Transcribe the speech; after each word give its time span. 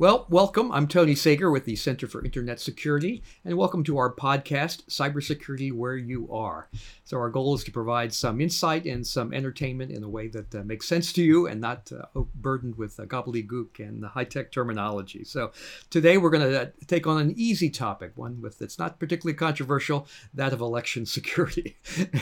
Well, 0.00 0.26
welcome. 0.30 0.70
I'm 0.70 0.86
Tony 0.86 1.16
Sager 1.16 1.50
with 1.50 1.64
the 1.64 1.74
Center 1.74 2.06
for 2.06 2.24
Internet 2.24 2.60
Security, 2.60 3.20
and 3.44 3.56
welcome 3.56 3.82
to 3.82 3.98
our 3.98 4.14
podcast, 4.14 4.84
Cybersecurity 4.88 5.72
Where 5.72 5.96
You 5.96 6.32
Are. 6.32 6.68
So, 7.02 7.16
our 7.18 7.28
goal 7.30 7.56
is 7.56 7.64
to 7.64 7.72
provide 7.72 8.14
some 8.14 8.40
insight 8.40 8.84
and 8.84 9.04
some 9.04 9.34
entertainment 9.34 9.90
in 9.90 10.04
a 10.04 10.08
way 10.08 10.28
that 10.28 10.54
uh, 10.54 10.62
makes 10.62 10.86
sense 10.86 11.12
to 11.14 11.22
you 11.24 11.48
and 11.48 11.60
not 11.60 11.90
uh, 11.90 12.20
burdened 12.32 12.76
with 12.76 13.00
uh, 13.00 13.06
gobbledygook 13.06 13.80
and 13.80 14.04
high 14.04 14.22
tech 14.22 14.52
terminology. 14.52 15.24
So, 15.24 15.50
today 15.90 16.16
we're 16.16 16.30
going 16.30 16.48
to 16.48 16.62
uh, 16.62 16.66
take 16.86 17.08
on 17.08 17.20
an 17.20 17.34
easy 17.36 17.68
topic, 17.68 18.12
one 18.14 18.40
with 18.40 18.60
that's 18.60 18.78
not 18.78 19.00
particularly 19.00 19.36
controversial, 19.36 20.06
that 20.32 20.52
of 20.52 20.60
election 20.60 21.06
security. 21.06 21.76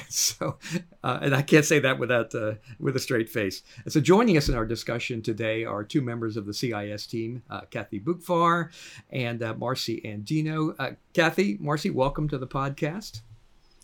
so, 0.09 0.56
uh, 1.05 1.19
and 1.20 1.34
I 1.34 1.43
can't 1.43 1.67
say 1.67 1.79
that 1.81 1.98
without 1.98 2.34
uh, 2.34 2.55
with 2.81 2.97
a 2.97 3.01
straight 3.01 3.29
face. 3.29 3.62
And 3.84 3.93
so, 3.93 4.01
joining 4.01 4.39
us 4.39 4.48
in 4.48 4.55
our 4.55 4.65
discussion 4.65 5.20
today 5.20 5.67
are 5.67 5.84
two 5.84 6.01
members 6.01 6.39
of 6.39 6.47
the 6.47 6.55
CIS 6.55 7.06
team. 7.06 7.43
Kathy 7.70 8.01
Boockvar 8.01 8.70
and 9.11 9.43
uh, 9.43 9.55
Marci 9.55 10.05
Andino. 10.05 10.75
Uh, 10.79 10.93
Kathy, 11.12 11.59
Marci, 11.59 11.92
welcome 11.92 12.29
to 12.29 12.39
the 12.39 12.47
podcast. 12.47 13.20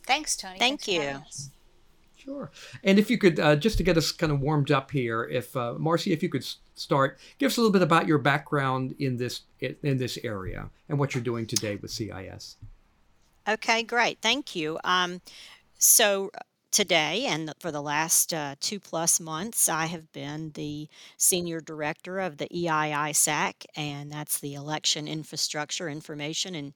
Thanks, 0.07 0.37
Tony. 0.37 0.59
Thank 0.59 0.83
Thanks 0.83 1.51
you. 1.51 1.53
Sure. 2.17 2.51
And 2.85 2.99
if 2.99 3.11
you 3.11 3.19
could, 3.19 3.41
uh, 3.41 3.57
just 3.57 3.79
to 3.79 3.83
get 3.83 3.97
us 3.97 4.13
kind 4.13 4.31
of 4.31 4.41
warmed 4.41 4.71
up 4.71 4.93
here, 4.93 5.25
if 5.25 5.57
uh, 5.57 5.75
Marci, 5.75 6.13
if 6.13 6.23
you 6.23 6.29
could 6.29 6.47
start, 6.75 7.19
give 7.39 7.51
us 7.51 7.57
a 7.57 7.61
little 7.61 7.73
bit 7.73 7.83
about 7.83 8.07
your 8.07 8.19
background 8.19 8.95
in 8.99 9.17
this 9.17 9.43
in 9.61 9.99
this 9.99 10.19
area 10.23 10.71
and 10.89 10.99
what 10.99 11.15
you're 11.15 11.25
doing 11.25 11.47
today 11.47 11.77
with 11.77 11.91
CIS. 11.91 12.57
Okay, 13.49 13.83
great. 13.83 14.19
Thank 14.23 14.55
you. 14.55 14.79
Um, 14.85 15.21
so 15.79 16.31
today 16.73 17.27
and 17.27 17.53
for 17.61 17.71
the 17.71 17.83
last 17.83 18.33
uh, 18.33 18.57
two 18.59 18.81
plus 18.81 19.21
months, 19.21 19.69
I 19.69 19.87
have 19.87 20.11
been 20.13 20.51
the 20.55 20.89
senior 21.19 21.61
director 21.61 22.19
of 22.19 22.39
the 22.39 22.47
EI-ISAC, 22.47 23.67
and 23.77 24.11
that's 24.11 24.41
the 24.41 24.55
Election 24.55 25.07
Infrastructure 25.07 25.89
Information 25.89 26.55
and 26.55 26.73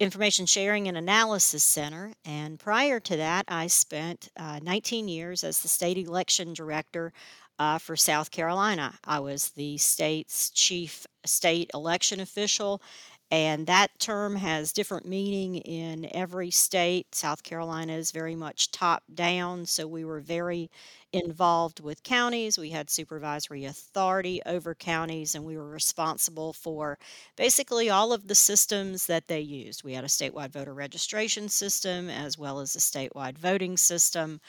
Information 0.00 0.46
Sharing 0.46 0.88
and 0.88 0.96
Analysis 0.96 1.62
Center. 1.62 2.14
And 2.24 2.58
prior 2.58 2.98
to 3.00 3.16
that, 3.16 3.44
I 3.48 3.66
spent 3.66 4.30
uh, 4.36 4.58
19 4.62 5.06
years 5.06 5.44
as 5.44 5.60
the 5.60 5.68
state 5.68 5.98
election 5.98 6.54
director 6.54 7.12
uh, 7.58 7.78
for 7.78 7.96
South 7.96 8.30
Carolina. 8.30 8.94
I 9.04 9.20
was 9.20 9.50
the 9.50 9.76
state's 9.76 10.50
chief 10.50 11.06
state 11.24 11.70
election 11.74 12.20
official 12.20 12.82
and 13.30 13.66
that 13.66 13.98
term 13.98 14.36
has 14.36 14.72
different 14.72 15.06
meaning 15.06 15.56
in 15.56 16.08
every 16.14 16.50
state. 16.50 17.14
South 17.14 17.42
Carolina 17.42 17.92
is 17.94 18.12
very 18.12 18.36
much 18.36 18.70
top 18.70 19.02
down, 19.12 19.66
so 19.66 19.86
we 19.86 20.04
were 20.04 20.20
very 20.20 20.70
involved 21.12 21.80
with 21.80 22.02
counties. 22.02 22.58
We 22.58 22.70
had 22.70 22.90
supervisory 22.90 23.64
authority 23.64 24.40
over 24.46 24.74
counties, 24.74 25.34
and 25.34 25.44
we 25.44 25.56
were 25.56 25.68
responsible 25.68 26.52
for 26.52 26.98
basically 27.36 27.90
all 27.90 28.12
of 28.12 28.28
the 28.28 28.34
systems 28.34 29.06
that 29.06 29.28
they 29.28 29.40
used. 29.40 29.82
We 29.84 29.94
had 29.94 30.04
a 30.04 30.08
statewide 30.08 30.50
voter 30.52 30.74
registration 30.74 31.48
system 31.48 32.08
as 32.10 32.38
well 32.38 32.60
as 32.60 32.76
a 32.76 32.80
statewide 32.80 33.38
voting 33.38 33.76
system. 33.76 34.40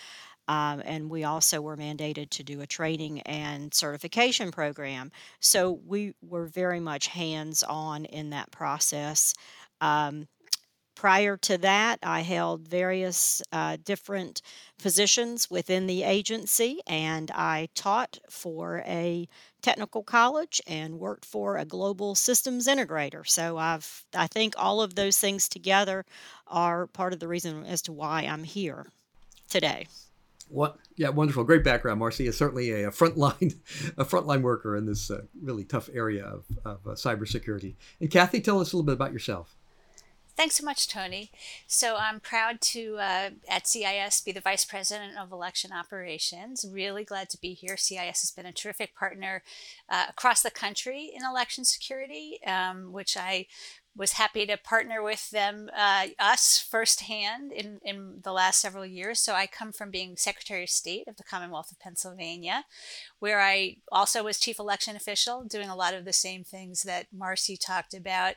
Um, 0.47 0.81
and 0.85 1.09
we 1.09 1.23
also 1.23 1.61
were 1.61 1.77
mandated 1.77 2.29
to 2.31 2.43
do 2.43 2.61
a 2.61 2.67
training 2.67 3.21
and 3.21 3.73
certification 3.73 4.51
program. 4.51 5.11
So 5.39 5.79
we 5.85 6.13
were 6.21 6.45
very 6.45 6.79
much 6.79 7.07
hands 7.07 7.63
on 7.63 8.05
in 8.05 8.29
that 8.29 8.51
process. 8.51 9.33
Um, 9.81 10.27
prior 10.95 11.37
to 11.37 11.59
that, 11.59 11.99
I 12.01 12.21
held 12.21 12.67
various 12.67 13.41
uh, 13.51 13.77
different 13.83 14.41
positions 14.81 15.49
within 15.49 15.85
the 15.85 16.01
agency, 16.01 16.79
and 16.87 17.29
I 17.31 17.69
taught 17.75 18.17
for 18.29 18.83
a 18.87 19.27
technical 19.61 20.01
college 20.01 20.59
and 20.65 20.99
worked 20.99 21.23
for 21.25 21.57
a 21.57 21.65
global 21.65 22.15
systems 22.15 22.67
integrator. 22.67 23.27
So 23.27 23.57
I've 23.57 24.05
I 24.15 24.27
think 24.27 24.55
all 24.57 24.81
of 24.81 24.95
those 24.95 25.17
things 25.17 25.47
together 25.47 26.03
are 26.47 26.87
part 26.87 27.13
of 27.13 27.19
the 27.19 27.27
reason 27.27 27.63
as 27.65 27.81
to 27.83 27.91
why 27.91 28.21
I'm 28.21 28.43
here 28.43 28.87
today. 29.49 29.87
What? 30.49 30.77
Yeah, 30.95 31.09
wonderful, 31.09 31.43
great 31.43 31.63
background. 31.63 32.01
Marci 32.01 32.27
is 32.27 32.37
certainly 32.37 32.71
a, 32.71 32.87
a 32.87 32.91
frontline, 32.91 33.55
a 33.97 34.05
frontline 34.05 34.41
worker 34.41 34.75
in 34.75 34.85
this 34.85 35.11
uh, 35.11 35.21
really 35.41 35.63
tough 35.63 35.89
area 35.93 36.25
of, 36.25 36.45
of 36.65 36.87
uh, 36.87 36.91
cybersecurity. 36.91 37.75
And 37.99 38.09
Kathy, 38.09 38.41
tell 38.41 38.59
us 38.59 38.73
a 38.73 38.77
little 38.77 38.85
bit 38.85 38.93
about 38.93 39.13
yourself. 39.13 39.57
Thanks 40.37 40.57
so 40.57 40.63
much, 40.63 40.87
Tony. 40.87 41.31
So 41.65 41.95
I'm 41.95 42.19
proud 42.19 42.61
to, 42.61 42.97
uh, 42.97 43.29
at 43.49 43.67
CIS, 43.67 44.21
be 44.21 44.31
the 44.31 44.39
Vice 44.39 44.65
President 44.65 45.17
of 45.17 45.31
Election 45.31 45.71
Operations. 45.71 46.63
Really 46.71 47.03
glad 47.03 47.31
to 47.31 47.41
be 47.41 47.53
here. 47.53 47.75
CIS 47.75 48.21
has 48.21 48.31
been 48.35 48.45
a 48.45 48.53
terrific 48.53 48.95
partner 48.95 49.41
uh, 49.89 50.05
across 50.09 50.43
the 50.43 50.51
country 50.51 51.11
in 51.11 51.25
election 51.25 51.65
security, 51.65 52.37
um, 52.45 52.91
which 52.93 53.17
I 53.17 53.47
was 53.97 54.13
happy 54.13 54.45
to 54.45 54.57
partner 54.57 55.01
with 55.01 55.31
them, 55.31 55.69
uh, 55.75 56.07
us 56.19 56.59
firsthand 56.59 57.51
in, 57.51 57.79
in 57.83 58.19
the 58.23 58.31
last 58.31 58.61
several 58.61 58.85
years. 58.85 59.19
So 59.19 59.33
I 59.33 59.47
come 59.47 59.71
from 59.71 59.89
being 59.89 60.15
Secretary 60.15 60.63
of 60.63 60.69
State 60.69 61.07
of 61.07 61.17
the 61.17 61.23
Commonwealth 61.23 61.71
of 61.71 61.79
Pennsylvania, 61.79 62.65
where 63.19 63.41
I 63.41 63.77
also 63.91 64.23
was 64.23 64.39
Chief 64.39 64.59
Election 64.59 64.95
Official, 64.95 65.43
doing 65.43 65.67
a 65.67 65.75
lot 65.75 65.95
of 65.95 66.05
the 66.05 66.13
same 66.13 66.43
things 66.43 66.83
that 66.83 67.07
Marci 67.17 67.57
talked 67.59 67.95
about, 67.95 68.35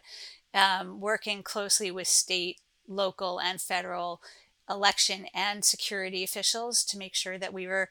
um, 0.54 0.98
working 0.98 1.42
closely 1.42 1.90
with 1.90 2.08
state, 2.08 2.60
local, 2.88 3.38
and 3.38 3.60
federal 3.60 4.22
election 4.68 5.26
and 5.34 5.64
security 5.64 6.24
officials 6.24 6.84
to 6.84 6.96
make 6.96 7.14
sure 7.14 7.36
that 7.36 7.52
we 7.52 7.66
were 7.66 7.90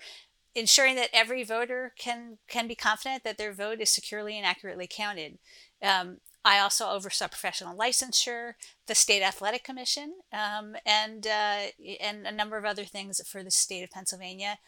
ensuring 0.56 0.96
that 0.96 1.09
every 1.13 1.44
voter 1.44 1.94
can 1.97 2.38
can 2.47 2.68
be 2.68 2.75
confident 2.75 3.24
that 3.24 3.38
their 3.38 3.53
vote 3.53 3.80
is 3.80 3.90
securely 3.90 4.38
and 4.38 4.46
accurately 4.46 4.88
counted. 4.90 5.38
Um, 5.84 6.18
I 6.45 6.59
also 6.59 6.89
oversaw 6.89 7.27
professional 7.27 7.77
licensure, 7.77 8.53
the 8.88 8.95
state 8.95 9.22
athletic 9.22 9.63
commission, 9.63 10.16
um, 10.31 10.75
and 10.85 11.27
uh, 11.27 11.67
and 12.00 12.25
a 12.25 12.31
number 12.31 12.57
of 12.57 12.66
other 12.66 12.85
things 12.85 13.22
for 13.27 13.44
the 13.44 13.51
state 13.51 13.83
of 13.83 13.91
Pennsylvania. 13.91 14.59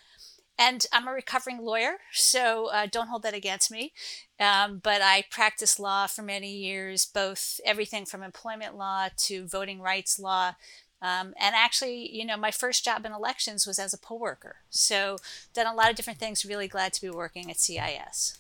And 0.60 0.86
I'm 0.92 1.08
a 1.08 1.12
recovering 1.12 1.60
lawyer, 1.60 1.94
so 2.12 2.68
uh, 2.68 2.86
don't 2.92 3.08
hold 3.08 3.24
that 3.24 3.34
against 3.34 3.72
me. 3.72 3.94
Um, 4.40 4.80
but 4.84 5.02
I 5.02 5.24
practiced 5.32 5.80
law 5.80 6.08
for 6.08 6.22
many 6.22 6.56
years, 6.56 7.06
both 7.06 7.60
everything 7.66 8.06
from 8.06 8.22
employment 8.22 8.76
law 8.76 9.08
to 9.18 9.48
voting 9.48 9.82
rights 9.82 10.20
law. 10.20 10.56
Um, 11.02 11.34
and 11.40 11.56
actually, 11.56 12.16
you 12.16 12.26
know, 12.26 12.38
my 12.38 12.52
first 12.52 12.86
job 12.86 13.06
in 13.06 13.12
elections 13.12 13.66
was 13.66 13.80
as 13.80 13.94
a 13.94 13.98
poll 13.98 14.20
worker. 14.20 14.58
So, 14.70 15.18
done 15.54 15.66
a 15.66 15.74
lot 15.74 15.90
of 15.90 15.96
different 15.96 16.20
things. 16.20 16.46
Really 16.46 16.68
glad 16.68 16.94
to 16.94 17.02
be 17.02 17.10
working 17.10 17.50
at 17.50 17.58
CIS. 17.58 18.38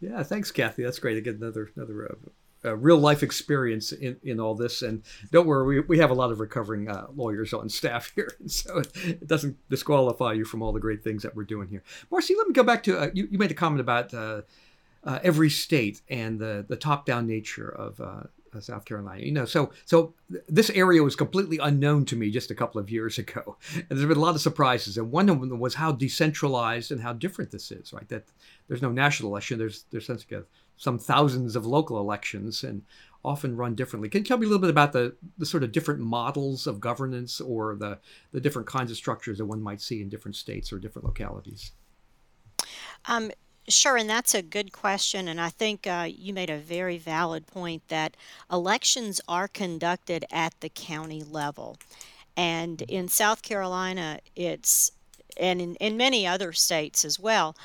Yeah, 0.00 0.22
thanks, 0.22 0.50
Kathy. 0.50 0.84
That's 0.84 0.98
great 0.98 1.14
to 1.14 1.20
get 1.20 1.36
another 1.36 1.70
another 1.76 2.12
uh, 2.12 2.30
uh, 2.64 2.76
real 2.76 2.98
life 2.98 3.22
experience 3.22 3.92
in, 3.92 4.16
in 4.22 4.40
all 4.40 4.54
this. 4.54 4.82
And 4.82 5.02
don't 5.30 5.46
worry, 5.46 5.80
we, 5.80 5.80
we 5.80 5.98
have 5.98 6.10
a 6.10 6.14
lot 6.14 6.32
of 6.32 6.40
recovering 6.40 6.88
uh, 6.88 7.06
lawyers 7.14 7.52
on 7.52 7.68
staff 7.68 8.12
here, 8.14 8.36
so 8.46 8.78
it, 8.78 8.96
it, 8.96 9.26
doesn't 9.26 9.56
disqualify 9.68 10.32
you 10.32 10.44
from 10.44 10.62
all 10.62 10.72
the 10.72 10.80
great 10.80 11.02
things 11.02 11.22
that 11.22 11.34
we're 11.34 11.44
doing 11.44 11.68
here. 11.68 11.82
Marci, 12.10 12.36
let 12.36 12.48
me 12.48 12.54
go 12.54 12.62
back 12.62 12.82
to 12.84 12.98
uh, 12.98 13.10
you. 13.12 13.28
You 13.30 13.38
made 13.38 13.50
a 13.50 13.54
comment 13.54 13.80
about 13.80 14.12
uh, 14.14 14.42
uh, 15.04 15.18
every 15.22 15.50
state 15.50 16.02
and 16.08 16.38
the 16.38 16.64
the 16.68 16.76
top 16.76 17.06
down 17.06 17.26
nature 17.26 17.68
of 17.68 18.00
South 18.60 18.84
Carolina. 18.84 19.22
You 19.22 19.32
know, 19.32 19.44
so 19.44 19.72
so 19.84 20.14
this 20.48 20.70
area 20.70 21.02
was 21.02 21.16
completely 21.16 21.58
unknown 21.58 22.04
to 22.06 22.16
me 22.16 22.30
just 22.30 22.50
a 22.50 22.54
couple 22.54 22.80
of 22.80 22.90
years 22.90 23.18
ago, 23.24 23.56
and 23.74 23.86
there's 23.88 24.06
been 24.08 24.16
a 24.16 24.20
lot 24.20 24.34
of 24.34 24.40
surprises. 24.40 24.98
And 24.98 25.10
one 25.10 25.28
of 25.28 25.40
them 25.40 25.60
was 25.60 25.74
how 25.74 25.92
decentralized 25.92 26.90
and 26.90 27.00
how 27.00 27.12
different 27.12 27.50
this 27.50 27.70
is. 27.70 27.92
Right, 27.92 28.08
that 28.08 28.24
there's 28.68 28.82
no 28.82 28.90
national 28.90 29.30
election. 29.30 29.58
There's 29.58 29.84
there's 29.90 30.10
some 30.76 30.98
thousands 30.98 31.56
of 31.56 31.66
local 31.66 31.98
elections, 31.98 32.62
and 32.62 32.82
often 33.24 33.56
run 33.56 33.74
differently. 33.74 34.08
Can 34.08 34.20
you 34.20 34.24
tell 34.24 34.38
me 34.38 34.46
a 34.46 34.48
little 34.48 34.60
bit 34.60 34.70
about 34.70 34.92
the, 34.92 35.16
the 35.38 35.46
sort 35.46 35.62
of 35.62 35.72
different 35.72 36.00
models 36.00 36.66
of 36.66 36.80
governance 36.80 37.40
or 37.40 37.74
the, 37.74 37.98
the 38.32 38.40
different 38.40 38.68
kinds 38.68 38.90
of 38.90 38.96
structures 38.96 39.38
that 39.38 39.46
one 39.46 39.60
might 39.60 39.80
see 39.80 40.00
in 40.00 40.08
different 40.08 40.36
states 40.36 40.72
or 40.72 40.78
different 40.78 41.06
localities? 41.06 41.72
Um, 43.06 43.30
Sure, 43.68 43.96
and 43.98 44.08
that's 44.08 44.34
a 44.34 44.42
good 44.42 44.72
question. 44.72 45.28
And 45.28 45.40
I 45.40 45.50
think 45.50 45.86
uh, 45.86 46.08
you 46.08 46.32
made 46.32 46.48
a 46.50 46.56
very 46.58 46.96
valid 46.96 47.46
point 47.46 47.86
that 47.88 48.16
elections 48.50 49.20
are 49.28 49.46
conducted 49.48 50.24
at 50.30 50.54
the 50.60 50.70
county 50.70 51.22
level. 51.22 51.76
And 52.36 52.82
in 52.82 53.08
South 53.08 53.42
Carolina, 53.42 54.20
it's, 54.36 54.92
and 55.36 55.60
in, 55.60 55.74
in 55.76 55.96
many 55.96 56.26
other 56.26 56.52
states 56.52 57.04
as 57.04 57.18
well, 57.20 57.56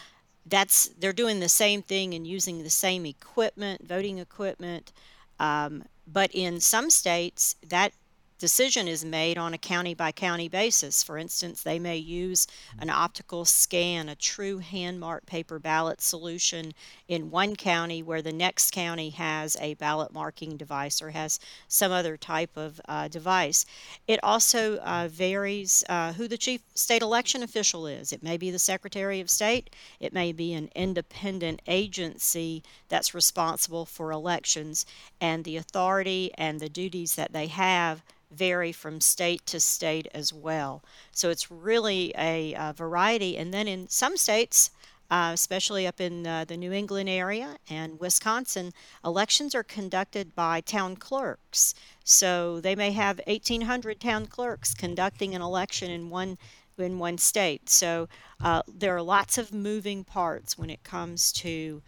that's 0.45 0.89
they're 1.00 1.13
doing 1.13 1.39
the 1.39 1.50
same 1.50 1.81
thing 1.81 2.13
and 2.13 2.27
using 2.27 2.63
the 2.63 2.69
same 2.69 3.05
equipment, 3.05 3.88
voting 3.88 4.17
equipment, 4.19 4.91
um, 5.39 5.83
but 6.05 6.31
in 6.33 6.59
some 6.59 6.89
states, 6.89 7.55
that 7.67 7.94
decision 8.43 8.89
is 8.89 9.05
made 9.05 9.37
on 9.37 9.53
a 9.53 9.57
county 9.57 9.93
by 9.93 10.11
county 10.11 10.49
basis. 10.49 11.01
For 11.01 11.17
instance, 11.17 11.63
they 11.63 11.79
may 11.79 11.95
use 11.95 12.45
an 12.77 12.89
optical 12.89 13.45
scan, 13.45 14.09
a 14.09 14.15
true 14.15 14.57
hand 14.57 14.99
marked 14.99 15.27
paper 15.27 15.59
ballot 15.59 16.01
solution 16.01 16.73
in 17.07 17.31
one 17.31 17.55
county 17.55 18.03
where 18.03 18.21
the 18.21 18.33
next 18.33 18.71
county 18.71 19.11
has 19.11 19.55
a 19.61 19.75
ballot 19.75 20.11
marking 20.11 20.57
device 20.57 21.01
or 21.01 21.11
has 21.11 21.39
some 21.69 21.93
other 21.93 22.17
type 22.17 22.57
of 22.57 22.81
uh, 22.89 23.07
device. 23.07 23.65
It 24.09 24.19
also 24.21 24.75
uh, 24.79 25.07
varies 25.09 25.85
uh, 25.87 26.11
who 26.11 26.27
the 26.27 26.37
chief 26.37 26.59
state 26.75 27.01
election 27.01 27.43
official 27.43 27.87
is. 27.87 28.11
It 28.11 28.23
may 28.23 28.35
be 28.35 28.51
the 28.51 28.59
Secretary 28.59 29.21
of 29.21 29.29
State, 29.29 29.73
it 30.01 30.11
may 30.11 30.33
be 30.33 30.51
an 30.53 30.69
independent 30.75 31.61
agency 31.65 32.61
that's 32.89 33.15
responsible 33.15 33.85
for 33.85 34.11
elections, 34.11 34.85
and 35.21 35.45
the 35.45 35.55
authority 35.55 36.33
and 36.37 36.59
the 36.59 36.67
duties 36.67 37.15
that 37.15 37.31
they 37.31 37.47
have 37.47 38.03
vary 38.33 38.71
from 38.71 39.01
state 39.01 39.45
to 39.47 39.59
state 39.59 40.07
as 40.13 40.33
well. 40.33 40.83
So 41.12 41.30
it's 41.30 41.51
really 41.51 42.13
a, 42.18 42.53
a 42.53 42.74
variety. 42.74 43.38
And 43.38 43.53
then 43.53 43.68
in 43.68 43.88
some 43.89 44.18
states, 44.18 44.71
uh, 45.12 45.31
especially 45.33 45.85
up 45.85 46.01
in 46.01 46.25
uh, 46.25 46.45
the 46.45 46.57
New 46.57 46.71
England 46.71 47.07
area 47.07 47.57
and 47.69 48.00
Wisconsin, 48.00 48.71
elections 49.06 49.53
are 49.53 49.63
conducted 49.63 50.33
by 50.33 50.62
town 50.62 50.95
clerks. 50.95 51.75
So 52.03 52.59
they 52.59 52.75
may 52.75 52.91
have 52.91 53.21
1,800 53.27 54.00
town 54.00 54.25
clerks 54.25 54.74
conducting 54.74 55.36
an 55.36 55.41
election 55.41 55.91
in 55.91 56.09
one 56.09 56.38
in 56.79 56.97
one 56.97 57.19
state. 57.19 57.69
So 57.69 58.09
uh, 58.44 58.63
there 58.68 58.95
are 58.95 59.01
lots 59.03 59.38
of 59.38 59.53
moving 59.53 60.03
parts 60.03 60.57
when 60.57 60.71
it 60.71 60.83
comes 60.83 61.31
to 61.33 61.83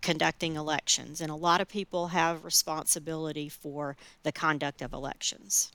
conducting 0.00 0.56
elections, 0.56 1.20
and 1.20 1.30
a 1.30 1.34
lot 1.34 1.60
of 1.60 1.68
people 1.68 2.08
have 2.08 2.44
responsibility 2.44 3.50
for 3.50 3.96
the 4.22 4.32
conduct 4.32 4.80
of 4.80 4.94
elections. 4.94 5.70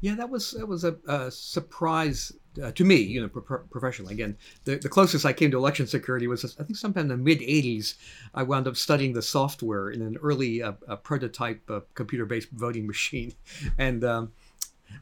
Yeah, 0.00 0.14
that 0.14 0.30
was 0.30 0.52
that 0.52 0.66
was 0.66 0.84
a, 0.84 0.96
a 1.08 1.30
surprise 1.30 2.32
uh, 2.62 2.70
to 2.72 2.84
me, 2.84 2.96
you 2.96 3.20
know, 3.20 3.28
pro- 3.28 3.58
professionally. 3.58 4.14
Again, 4.14 4.36
the, 4.64 4.76
the 4.76 4.88
closest 4.88 5.26
I 5.26 5.32
came 5.32 5.50
to 5.50 5.56
election 5.56 5.86
security 5.86 6.28
was, 6.28 6.44
I 6.58 6.62
think, 6.62 6.76
sometime 6.76 7.02
in 7.02 7.08
the 7.08 7.16
mid 7.16 7.40
'80s. 7.40 7.94
I 8.34 8.44
wound 8.44 8.68
up 8.68 8.76
studying 8.76 9.12
the 9.12 9.22
software 9.22 9.90
in 9.90 10.02
an 10.02 10.16
early 10.22 10.62
uh, 10.62 10.72
prototype 11.02 11.68
uh, 11.68 11.80
computer-based 11.94 12.50
voting 12.52 12.86
machine, 12.86 13.34
and 13.78 14.04
um, 14.04 14.32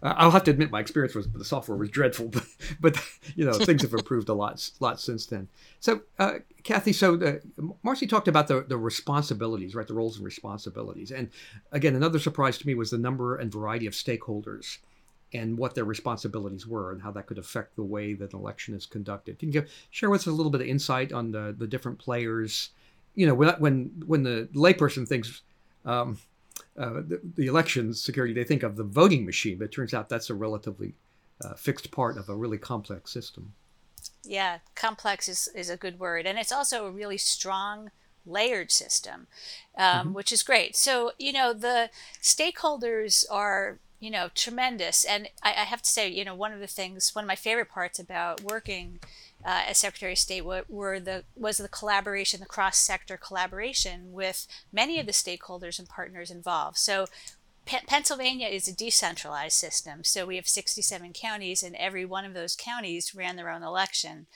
I'll 0.03 0.31
have 0.31 0.45
to 0.45 0.51
admit 0.51 0.71
my 0.71 0.81
experience 0.81 1.15
was 1.15 1.29
the 1.29 1.45
software 1.45 1.77
was 1.77 1.89
dreadful, 1.91 2.29
but 2.29 2.47
but 2.81 3.03
you 3.35 3.45
know 3.45 3.53
things 3.53 3.83
have 3.83 3.93
improved 3.93 4.29
a 4.29 4.35
lot 4.35 4.71
lot 4.81 5.01
since 5.01 5.27
then. 5.27 5.49
So, 5.81 6.03
uh, 6.19 6.35
Kathy, 6.63 6.93
so 6.93 7.15
uh, 7.15 7.37
Marci 7.85 8.09
talked 8.09 8.29
about 8.29 8.49
the 8.49 8.63
the 8.63 8.77
responsibilities, 8.77 9.75
right? 9.75 9.87
The 9.87 9.95
roles 9.95 10.17
and 10.17 10.25
responsibilities, 10.25 11.11
and 11.11 11.31
again, 11.73 11.95
another 11.95 12.19
surprise 12.19 12.59
to 12.59 12.67
me 12.67 12.75
was 12.75 12.91
the 12.91 12.99
number 12.99 13.37
and 13.37 13.51
variety 13.53 13.87
of 13.87 13.95
stakeholders 13.95 14.79
and 15.33 15.59
what 15.59 15.75
their 15.75 15.85
responsibilities 15.85 16.67
were 16.67 16.93
and 16.93 17.03
how 17.03 17.11
that 17.11 17.27
could 17.27 17.39
affect 17.39 17.75
the 17.77 17.83
way 17.83 18.15
that 18.15 18.33
an 18.33 18.39
election 18.39 18.75
is 18.75 18.87
conducted. 18.87 19.39
Can 19.39 19.53
you 19.53 19.65
share 19.91 20.09
with 20.09 20.23
us 20.23 20.27
a 20.29 20.33
little 20.33 20.53
bit 20.53 20.61
of 20.61 20.69
insight 20.69 21.13
on 21.13 21.33
the, 21.33 21.55
the 21.57 21.67
different 21.67 21.99
players? 21.99 22.71
You 23.15 23.27
know, 23.27 23.35
when 23.35 23.49
when, 23.59 24.03
when 24.07 24.23
the 24.23 24.49
layperson 24.55 25.07
thinks 25.07 25.43
um, 25.85 26.19
uh, 26.79 26.95
the, 26.95 27.21
the, 27.37 27.47
election 27.47 27.95
security, 27.95 28.35
they 28.35 28.45
think 28.45 28.63
of 28.63 28.77
the 28.77 28.85
voting 28.85 29.25
machine, 29.25 29.59
but 29.59 29.65
it 29.65 29.73
turns 29.73 29.95
out 29.95 30.09
that's 30.09 30.31
a 30.31 30.35
relatively 30.35 30.95
uh, 31.43 31.55
fixed 31.55 31.91
part 31.91 32.17
of 32.17 32.29
a 32.29 32.35
really 32.35 32.59
complex 32.59 33.11
system. 33.11 33.53
Yeah, 34.25 34.59
complex 34.75 35.29
is, 35.29 35.49
is 35.55 35.71
a 35.71 35.77
good 35.77 35.99
word. 35.99 36.27
And 36.27 36.39
it's 36.39 36.53
also 36.53 36.87
a 36.87 36.91
really 36.91 37.19
strong 37.19 37.91
layered 38.27 38.71
system, 38.71 39.27
um, 39.77 39.85
mm-hmm. 39.85 40.13
which 40.13 40.33
is 40.33 40.43
great. 40.43 40.77
So, 40.77 41.13
you 41.19 41.33
know, 41.33 41.53
the 41.53 41.91
stakeholders 42.21 43.25
are 43.31 43.79
you 44.01 44.11
know, 44.11 44.29
tremendous. 44.35 45.05
And 45.05 45.29
I, 45.43 45.51
I, 45.51 45.65
have 45.65 45.83
to 45.83 45.89
say, 45.89 46.09
you 46.09 46.25
know, 46.25 46.35
one 46.35 46.53
of 46.53 46.61
the 46.61 46.67
things, 46.67 47.15
one 47.15 47.25
of 47.25 47.29
my 47.29 47.37
favorite 47.37 47.71
parts 47.71 47.99
about 47.99 48.43
working 48.43 48.99
uh, 49.45 49.63
as 49.69 49.79
Secretary 49.79 50.13
of 50.13 50.19
State 50.19 50.45
were, 50.45 50.65
were, 50.69 51.01
the 51.01 51.25
was 51.35 51.57
the 51.59 51.69
collaboration, 51.69 52.41
the 52.41 52.47
cross 52.47 52.79
sector 52.79 53.17
collaboration 53.17 54.13
with 54.13 54.47
many 54.73 55.01
of 55.01 55.07
the 55.07 55.13
stakeholders 55.13 55.79
and 55.79 55.89
partners 55.89 56.31
involved. 56.31 56.79
So. 56.79 57.07
Pennsylvania 57.89 58.47
is 58.47 58.69
a 58.69 58.73
decentralized 58.73 59.57
system, 59.57 60.05
so 60.05 60.25
we 60.25 60.37
have 60.37 60.47
67 60.47 61.13
counties, 61.15 61.65
and 61.65 61.75
every 61.75 62.05
one 62.05 62.25
of 62.25 62.33
those 62.33 62.55
counties 62.55 63.13
ran 63.13 63.35
their 63.35 63.51
own 63.51 63.65
election. 63.65 64.29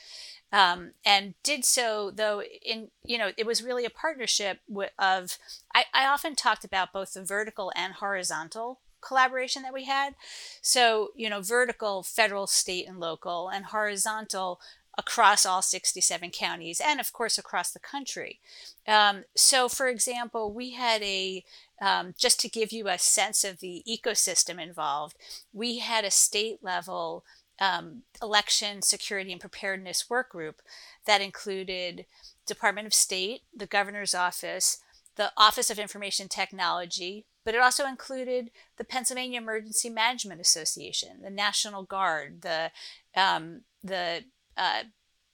Um, 0.52 0.94
and 1.04 1.34
did 1.44 1.64
so 1.64 2.10
though 2.10 2.42
in 2.42 2.88
you 3.04 3.18
know 3.18 3.30
it 3.36 3.46
was 3.46 3.62
really 3.62 3.84
a 3.84 3.90
partnership 3.90 4.58
of 4.98 5.38
I, 5.72 5.84
I 5.94 6.06
often 6.06 6.34
talked 6.34 6.64
about 6.64 6.92
both 6.92 7.12
the 7.12 7.22
vertical 7.22 7.72
and 7.76 7.94
horizontal 7.94 8.80
collaboration 9.00 9.62
that 9.62 9.74
we 9.74 9.84
had. 9.84 10.14
So, 10.62 11.10
you 11.14 11.28
know, 11.30 11.40
vertical, 11.40 12.02
federal, 12.02 12.46
state, 12.46 12.88
and 12.88 13.00
local, 13.00 13.48
and 13.48 13.66
horizontal 13.66 14.60
across 14.98 15.46
all 15.46 15.62
67 15.62 16.30
counties 16.30 16.80
and, 16.84 17.00
of 17.00 17.12
course, 17.12 17.38
across 17.38 17.70
the 17.70 17.78
country. 17.78 18.40
Um, 18.86 19.24
so, 19.34 19.68
for 19.68 19.88
example, 19.88 20.52
we 20.52 20.72
had 20.72 21.02
a 21.02 21.44
um, 21.80 22.14
just 22.18 22.38
to 22.40 22.48
give 22.48 22.72
you 22.72 22.88
a 22.88 22.98
sense 22.98 23.42
of 23.42 23.60
the 23.60 23.82
ecosystem 23.88 24.62
involved, 24.62 25.16
we 25.52 25.78
had 25.78 26.04
a 26.04 26.10
state 26.10 26.58
level 26.62 27.24
um, 27.58 28.02
election 28.22 28.82
security 28.82 29.32
and 29.32 29.40
preparedness 29.40 30.08
work 30.08 30.30
group 30.30 30.62
that 31.06 31.20
included 31.20 32.06
Department 32.46 32.86
of 32.86 32.94
State, 32.94 33.42
the 33.54 33.66
governor's 33.66 34.14
office, 34.14 34.78
the 35.16 35.32
Office 35.36 35.70
of 35.70 35.78
Information 35.78 36.28
Technology, 36.28 37.24
but 37.50 37.56
it 37.56 37.62
also 37.62 37.84
included 37.84 38.52
the 38.76 38.84
Pennsylvania 38.84 39.40
Emergency 39.40 39.90
Management 39.90 40.40
Association, 40.40 41.20
the 41.20 41.30
National 41.30 41.82
Guard, 41.82 42.42
the 42.42 42.70
um, 43.16 43.62
the 43.82 44.22
uh, 44.56 44.84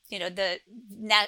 you 0.09 0.19
know 0.19 0.31
the 0.31 0.61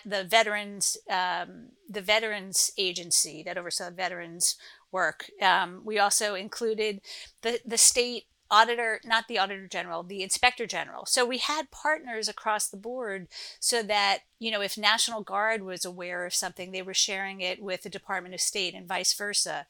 the 0.07 0.25
veterans 0.25 0.97
um, 1.11 1.73
the 1.91 2.01
veterans 2.01 2.71
agency 2.79 3.43
that 3.43 3.59
oversaw 3.59 3.91
veterans 3.91 4.57
work. 4.91 5.27
Um, 5.43 5.83
we 5.85 5.99
also 5.99 6.35
included 6.35 7.03
the 7.43 7.61
the 7.67 7.77
state 7.77 8.25
auditor, 8.51 8.99
not 9.05 9.29
the 9.29 9.39
auditor 9.39 9.69
general, 9.69 10.03
the 10.03 10.23
inspector 10.23 10.67
general. 10.67 11.05
So 11.05 11.27
we 11.27 11.37
had 11.37 11.71
partners 11.71 12.29
across 12.29 12.67
the 12.67 12.79
board 12.79 13.29
so 13.61 13.83
that, 13.83 14.21
you 14.39 14.51
know, 14.51 14.63
if 14.63 14.79
National 14.79 15.23
Guard 15.23 15.63
was 15.63 15.85
aware 15.85 16.25
of 16.25 16.35
something, 16.35 16.73
they 16.73 16.81
were 16.81 16.95
sharing 16.95 17.43
it 17.43 17.63
with 17.63 17.83
the 17.83 17.91
Department 17.91 18.35
of 18.35 18.41
State 18.41 18.75
and 18.75 18.89
vice 18.89 19.13
versa. 19.13 19.67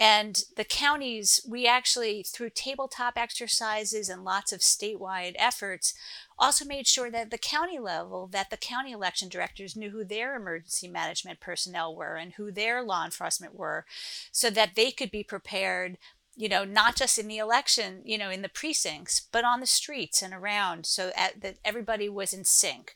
And 0.00 0.44
the 0.56 0.64
counties, 0.64 1.40
we 1.48 1.66
actually, 1.66 2.22
through 2.22 2.50
tabletop 2.50 3.14
exercises 3.16 4.08
and 4.08 4.24
lots 4.24 4.52
of 4.52 4.60
statewide 4.60 5.34
efforts, 5.36 5.92
also 6.38 6.64
made 6.64 6.86
sure 6.86 7.10
that 7.10 7.32
the 7.32 7.38
county 7.38 7.80
level, 7.80 8.28
that 8.28 8.50
the 8.50 8.56
county 8.56 8.92
election 8.92 9.28
directors 9.28 9.74
knew 9.74 9.90
who 9.90 10.04
their 10.04 10.36
emergency 10.36 10.86
management 10.86 11.40
personnel 11.40 11.96
were 11.96 12.14
and 12.14 12.34
who 12.34 12.52
their 12.52 12.82
law 12.82 13.04
enforcement 13.04 13.56
were, 13.56 13.86
so 14.30 14.50
that 14.50 14.76
they 14.76 14.92
could 14.92 15.10
be 15.10 15.24
prepared 15.24 15.98
you 16.38 16.48
know, 16.48 16.64
not 16.64 16.94
just 16.94 17.18
in 17.18 17.26
the 17.26 17.38
election, 17.38 18.00
you 18.04 18.16
know, 18.16 18.30
in 18.30 18.42
the 18.42 18.48
precincts, 18.48 19.20
but 19.20 19.44
on 19.44 19.58
the 19.58 19.66
streets 19.66 20.22
and 20.22 20.32
around, 20.32 20.86
so 20.86 21.10
at, 21.16 21.40
that 21.40 21.56
everybody 21.64 22.08
was 22.08 22.32
in 22.32 22.44
sync. 22.44 22.94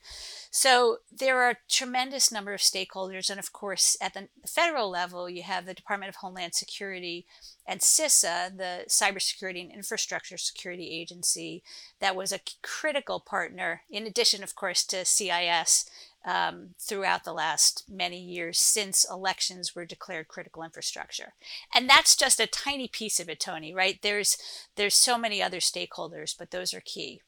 So 0.48 0.98
there 1.10 1.42
are 1.42 1.50
a 1.50 1.56
tremendous 1.68 2.30
number 2.30 2.54
of 2.54 2.60
stakeholders, 2.60 3.30
and 3.30 3.40
of 3.40 3.52
course, 3.52 3.96
at 4.00 4.14
the 4.14 4.28
federal 4.46 4.88
level, 4.90 5.28
you 5.28 5.42
have 5.42 5.66
the 5.66 5.74
Department 5.74 6.08
of 6.08 6.16
Homeland 6.16 6.54
Security 6.54 7.26
and 7.66 7.80
CISA, 7.80 8.56
the 8.56 8.84
Cybersecurity 8.88 9.60
and 9.60 9.72
Infrastructure 9.72 10.38
Security 10.38 10.90
Agency, 10.90 11.64
that 11.98 12.14
was 12.14 12.30
a 12.30 12.40
critical 12.62 13.18
partner, 13.18 13.82
in 13.90 14.06
addition, 14.06 14.44
of 14.44 14.54
course, 14.54 14.84
to 14.84 15.04
CIS 15.04 15.90
um, 16.24 16.70
throughout 16.78 17.24
the 17.24 17.32
last 17.32 17.84
many 17.88 18.18
years 18.18 18.58
since 18.58 19.06
elections 19.10 19.74
were 19.74 19.84
declared 19.84 20.28
critical 20.28 20.62
infrastructure. 20.62 21.34
And 21.74 21.88
that's 21.88 22.16
just 22.16 22.40
a 22.40 22.46
tiny 22.46 22.88
piece 22.88 23.18
of 23.18 23.28
it, 23.28 23.40
Tony, 23.40 23.74
right? 23.74 23.98
There's 24.02 24.36
there's 24.76 24.94
so 24.94 25.18
many 25.18 25.42
other 25.42 25.58
stakeholders, 25.58 26.36
but 26.38 26.50
those 26.50 26.72
are 26.74 26.80
key. 26.80 27.20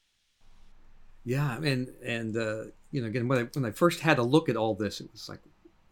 Yeah, 1.25 1.57
and 1.57 1.89
and 2.05 2.37
uh, 2.37 2.65
you 2.91 3.01
know, 3.01 3.07
again, 3.07 3.29
when 3.29 3.39
I, 3.39 3.43
when 3.55 3.65
I 3.65 3.71
first 3.71 4.01
had 4.01 4.19
a 4.19 4.23
look 4.23 4.49
at 4.49 4.57
all 4.57 4.75
this, 4.75 5.01
it 5.01 5.11
was 5.11 5.29
like, 5.29 5.41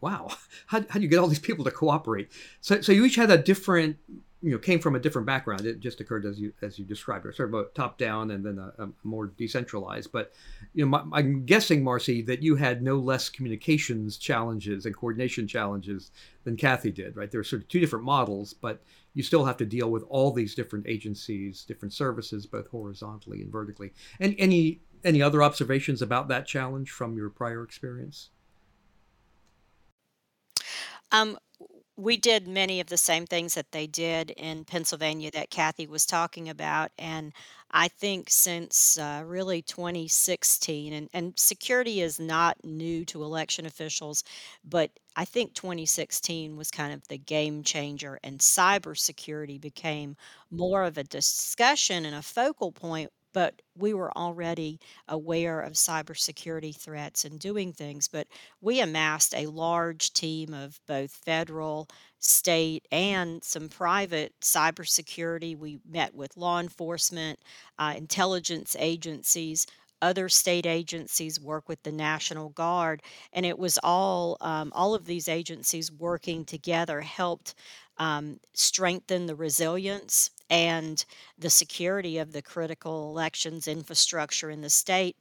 wow, 0.00 0.28
how 0.66 0.84
how 0.88 0.98
do 0.98 1.00
you 1.00 1.08
get 1.08 1.18
all 1.18 1.28
these 1.28 1.38
people 1.38 1.64
to 1.64 1.70
cooperate? 1.70 2.30
So 2.60 2.80
so 2.80 2.92
you 2.92 3.04
each 3.04 3.16
had 3.16 3.30
a 3.30 3.38
different 3.38 3.96
you 4.42 4.50
know 4.50 4.58
came 4.58 4.80
from 4.80 4.96
a 4.96 4.98
different 4.98 5.26
background. 5.26 5.64
It 5.64 5.80
just 5.80 6.00
occurred 6.00 6.26
as 6.26 6.38
you 6.38 6.52
as 6.62 6.78
you 6.78 6.84
described 6.84 7.24
it, 7.26 7.36
sort 7.36 7.48
of 7.48 7.54
a 7.54 7.64
top 7.74 7.96
down 7.96 8.32
and 8.32 8.44
then 8.44 8.58
a, 8.58 8.82
a 8.82 8.88
more 9.04 9.26
decentralized. 9.26 10.10
But 10.10 10.32
you 10.74 10.84
know, 10.84 10.90
my, 10.90 11.18
I'm 11.18 11.44
guessing 11.46 11.82
Marci 11.82 12.26
that 12.26 12.42
you 12.42 12.56
had 12.56 12.82
no 12.82 12.96
less 12.96 13.28
communications 13.28 14.16
challenges 14.16 14.84
and 14.84 14.96
coordination 14.96 15.46
challenges 15.46 16.10
than 16.44 16.56
Kathy 16.56 16.90
did, 16.90 17.16
right? 17.16 17.30
There 17.30 17.40
are 17.40 17.44
sort 17.44 17.62
of 17.62 17.68
two 17.68 17.80
different 17.80 18.04
models, 18.04 18.52
but 18.52 18.82
you 19.14 19.22
still 19.22 19.44
have 19.44 19.56
to 19.58 19.66
deal 19.66 19.90
with 19.90 20.04
all 20.08 20.32
these 20.32 20.54
different 20.54 20.86
agencies, 20.88 21.64
different 21.64 21.92
services, 21.92 22.46
both 22.46 22.66
horizontally 22.68 23.42
and 23.42 23.52
vertically. 23.52 23.92
And 24.18 24.34
any 24.38 24.80
any 25.04 25.22
other 25.22 25.42
observations 25.42 26.02
about 26.02 26.28
that 26.28 26.46
challenge 26.46 26.90
from 26.90 27.16
your 27.16 27.30
prior 27.30 27.62
experience? 27.62 28.30
Um, 31.12 31.38
we 32.02 32.16
did 32.16 32.48
many 32.48 32.80
of 32.80 32.88
the 32.88 32.96
same 32.96 33.26
things 33.26 33.54
that 33.54 33.70
they 33.70 33.86
did 33.86 34.30
in 34.30 34.64
Pennsylvania 34.64 35.30
that 35.30 35.50
Kathy 35.50 35.86
was 35.86 36.04
talking 36.04 36.48
about. 36.48 36.90
And 36.98 37.32
I 37.70 37.86
think 37.86 38.28
since 38.28 38.98
uh, 38.98 39.22
really 39.24 39.62
2016, 39.62 40.92
and, 40.92 41.08
and 41.14 41.32
security 41.38 42.00
is 42.00 42.18
not 42.18 42.56
new 42.64 43.04
to 43.04 43.22
election 43.22 43.66
officials, 43.66 44.24
but 44.68 44.90
I 45.14 45.24
think 45.24 45.54
2016 45.54 46.56
was 46.56 46.72
kind 46.72 46.92
of 46.92 47.06
the 47.06 47.18
game 47.18 47.62
changer, 47.62 48.18
and 48.24 48.40
cybersecurity 48.40 49.60
became 49.60 50.16
more 50.50 50.82
of 50.82 50.98
a 50.98 51.04
discussion 51.04 52.04
and 52.04 52.16
a 52.16 52.22
focal 52.22 52.72
point 52.72 53.12
but 53.32 53.62
we 53.76 53.94
were 53.94 54.16
already 54.16 54.78
aware 55.08 55.60
of 55.60 55.72
cybersecurity 55.74 56.76
threats 56.76 57.24
and 57.24 57.38
doing 57.38 57.72
things. 57.72 58.08
But 58.08 58.26
we 58.60 58.80
amassed 58.80 59.34
a 59.34 59.46
large 59.46 60.12
team 60.12 60.54
of 60.54 60.80
both 60.86 61.10
federal, 61.12 61.88
state, 62.18 62.86
and 62.92 63.42
some 63.42 63.68
private 63.68 64.34
cybersecurity. 64.40 65.56
We 65.56 65.80
met 65.88 66.14
with 66.14 66.36
law 66.36 66.60
enforcement, 66.60 67.40
uh, 67.78 67.94
intelligence 67.96 68.76
agencies. 68.78 69.66
Other 70.00 70.28
state 70.28 70.66
agencies 70.66 71.40
work 71.40 71.68
with 71.68 71.82
the 71.84 71.92
National 71.92 72.48
Guard, 72.48 73.02
and 73.32 73.46
it 73.46 73.56
was 73.56 73.78
all 73.84 74.36
um, 74.40 74.72
all 74.74 74.94
of 74.94 75.04
these 75.04 75.28
agencies 75.28 75.92
working 75.92 76.44
together 76.44 77.02
helped 77.02 77.54
um, 77.98 78.40
strengthen 78.52 79.26
the 79.26 79.36
resilience 79.36 80.30
and 80.52 81.04
the 81.38 81.50
security 81.50 82.18
of 82.18 82.32
the 82.32 82.42
critical 82.42 83.10
elections 83.10 83.66
infrastructure 83.68 84.50
in 84.50 84.62
the 84.62 84.70
state. 84.70 85.16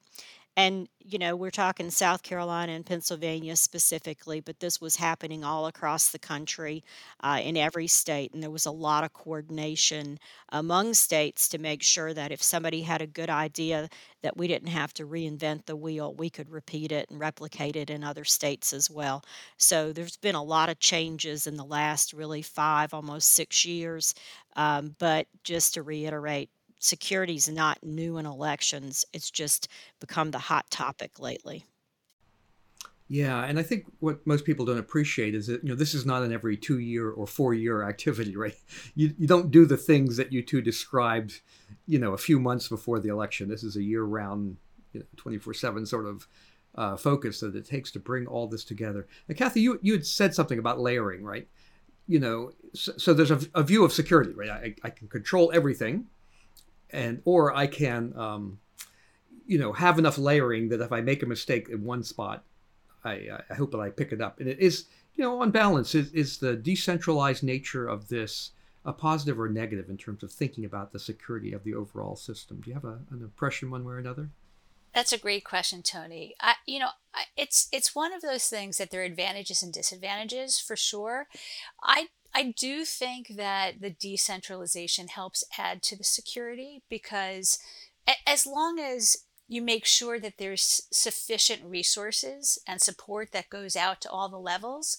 And, 0.58 0.90
you 1.00 1.18
know, 1.18 1.36
we're 1.36 1.50
talking 1.50 1.90
South 1.90 2.24
Carolina 2.24 2.74
and 2.74 2.86
Pennsylvania 2.86 3.56
specifically, 3.56 4.42
but 4.42 4.60
this 4.60 4.82
was 4.82 4.98
happening 4.98 5.46
all 5.46 5.66
across 5.66 6.10
the 6.10 6.20
country 6.20 6.84
uh, 7.22 7.40
in 7.42 7.56
every 7.56 7.88
state. 7.88 8.34
And 8.34 8.44
there 8.44 8.52
was 8.52 8.66
a 8.66 8.72
lot 8.72 9.06
of 9.06 9.14
coordination 9.14 10.20
among 10.50 10.94
states 10.94 11.48
to 11.50 11.58
make 11.58 11.82
sure 11.82 12.14
that 12.14 12.34
if 12.34 12.44
somebody 12.44 12.82
had 12.82 13.02
a 13.02 13.08
good 13.08 13.30
idea, 13.30 13.88
that 14.24 14.36
we 14.36 14.48
didn't 14.48 14.68
have 14.68 14.94
to 14.96 15.08
reinvent 15.08 15.66
the 15.68 15.76
wheel. 15.78 16.14
We 16.14 16.30
could 16.30 16.50
repeat 16.50 16.92
it 16.92 17.10
and 17.10 17.20
replicate 17.20 17.78
it 17.78 17.90
in 17.90 18.04
other 18.04 18.26
states 18.26 18.74
as 18.74 18.90
well. 18.90 19.24
So 19.58 19.94
there's 19.94 20.18
been 20.18 20.36
a 20.36 20.44
lot 20.44 20.70
of 20.70 20.80
changes 20.80 21.48
in 21.48 21.56
the 21.56 21.64
last 21.66 22.12
really 22.12 22.42
five, 22.42 22.94
almost 22.94 23.32
six 23.32 23.66
years. 23.66 24.14
Um, 24.58 24.96
but 25.00 25.28
just 25.44 25.74
to 25.76 25.82
reiterate, 25.82 26.50
security 26.82 27.36
is 27.36 27.48
not 27.48 27.82
new 27.84 28.18
in 28.18 28.26
elections. 28.26 29.06
It's 29.14 29.32
just 29.32 29.70
become 30.00 30.32
the 30.32 30.40
hot 30.40 30.70
topic 30.70 31.20
lately. 31.20 31.66
Yeah, 33.08 33.44
and 33.44 33.60
I 33.60 33.64
think 33.64 33.86
what 34.00 34.26
most 34.26 34.46
people 34.46 34.66
don't 34.66 34.78
appreciate 34.78 35.36
is 35.36 35.48
that 35.48 35.64
you 35.64 35.70
know 35.70 35.76
this 35.76 35.94
is 35.94 36.06
not 36.06 36.24
an 36.24 36.32
every 36.32 36.56
two 36.56 36.80
year 36.80 37.10
or 37.10 37.28
four 37.28 37.54
year 37.54 37.84
activity, 37.84 38.36
right? 38.46 38.56
You 38.96 39.14
you 39.18 39.28
don't 39.28 39.52
do 39.52 39.66
the 39.66 39.78
things 39.78 40.18
that 40.18 40.32
you 40.32 40.42
two 40.42 40.62
described, 40.62 41.42
you 41.86 42.00
know, 42.00 42.14
a 42.14 42.18
few 42.18 42.40
months 42.40 42.68
before 42.68 43.00
the 43.00 43.10
election. 43.10 43.50
This 43.50 43.64
is 43.64 43.76
a 43.76 43.84
year 43.84 44.04
round, 44.04 44.58
twenty 45.18 45.38
four 45.38 45.54
seven 45.54 45.86
sort 45.86 46.06
of 46.06 46.28
uh, 46.76 46.96
focus 46.96 47.42
that 47.42 47.56
it 47.56 47.66
takes 47.66 47.92
to 47.92 48.00
bring 48.00 48.28
all 48.28 48.48
this 48.48 48.64
together. 48.64 49.08
And 49.28 49.38
Kathy, 49.38 49.60
you 49.60 49.78
you 49.82 49.92
had 49.92 50.06
said 50.06 50.34
something 50.34 50.58
about 50.58 50.80
layering, 50.80 51.24
right? 51.24 51.50
You 52.08 52.20
know, 52.20 52.52
so, 52.74 52.94
so 52.98 53.14
there's 53.14 53.32
a, 53.32 53.42
a, 53.54 53.64
view 53.64 53.84
of 53.84 53.94
security, 53.94 54.32
right? 54.34 54.50
I, 54.50 54.76
I 54.84 54.90
can 54.90 55.08
control 55.08 55.52
everything, 55.54 56.08
and 56.92 57.22
or 57.26 57.56
I 57.56 57.68
can, 57.68 58.14
um, 58.16 58.60
you 59.46 59.60
know, 59.60 59.74
have 59.74 60.00
enough 60.00 60.18
layering 60.18 60.70
that 60.70 60.82
if 60.82 60.92
I 60.92 61.02
make 61.02 61.24
a 61.24 61.26
mistake 61.26 61.70
in 61.70 61.84
one 61.84 62.04
spot, 62.04 62.44
I, 63.04 63.30
I 63.50 63.54
hope 63.54 63.72
that 63.72 63.80
I 63.80 63.90
pick 63.90 64.12
it 64.12 64.22
up. 64.22 64.40
And 64.40 64.48
it 64.48 64.60
is, 64.60 64.86
you 65.16 65.24
know, 65.24 65.42
on 65.42 65.52
balance, 65.52 65.96
is, 65.96 66.12
is 66.12 66.38
the 66.38 66.56
decentralized 66.56 67.44
nature 67.44 67.88
of 67.88 68.08
this 68.08 68.52
a 68.84 68.94
positive 68.94 69.40
or 69.40 69.48
negative 69.48 69.90
in 69.90 69.98
terms 69.98 70.24
of 70.24 70.32
thinking 70.32 70.66
about 70.66 70.92
the 70.92 71.00
security 71.00 71.54
of 71.54 71.64
the 71.64 71.74
overall 71.74 72.16
system? 72.16 72.62
Do 72.62 72.70
you 72.70 72.74
have 72.74 72.86
a, 72.86 73.00
an 73.12 73.22
impression 73.22 73.70
one 73.70 73.86
way 73.86 73.94
or 73.94 74.00
another? 74.00 74.30
That's 74.94 75.14
a 75.14 75.18
great 75.18 75.46
question, 75.46 75.84
Tony. 75.84 76.36
I, 76.42 76.56
you 76.66 76.80
know, 76.80 76.90
it's 77.38 77.70
it's 77.72 77.96
one 77.96 78.12
of 78.12 78.22
those 78.22 78.48
things 78.48 78.78
that 78.78 78.92
there 78.92 79.02
are 79.02 79.06
advantages 79.06 79.64
and 79.64 79.72
disadvantages 79.72 80.60
for 80.60 80.76
sure. 80.76 81.28
I 81.82 82.08
I 82.34 82.54
do 82.58 82.86
think 82.86 83.36
that 83.36 83.82
the 83.82 83.90
decentralization 83.90 85.08
helps 85.08 85.44
add 85.58 85.82
to 85.84 85.98
the 85.98 86.04
security 86.04 86.84
because 86.90 87.60
as 88.26 88.46
long 88.46 88.80
as 88.80 89.18
you 89.52 89.62
make 89.62 89.86
sure 89.86 90.18
that 90.18 90.38
there's 90.38 90.84
sufficient 90.92 91.62
resources 91.66 92.58
and 92.66 92.82
support 92.82 93.34
that 93.34 93.50
goes 93.50 93.76
out 93.76 94.00
to 94.00 94.10
all 94.10 94.30
the 94.30 94.40
levels. 94.40 94.98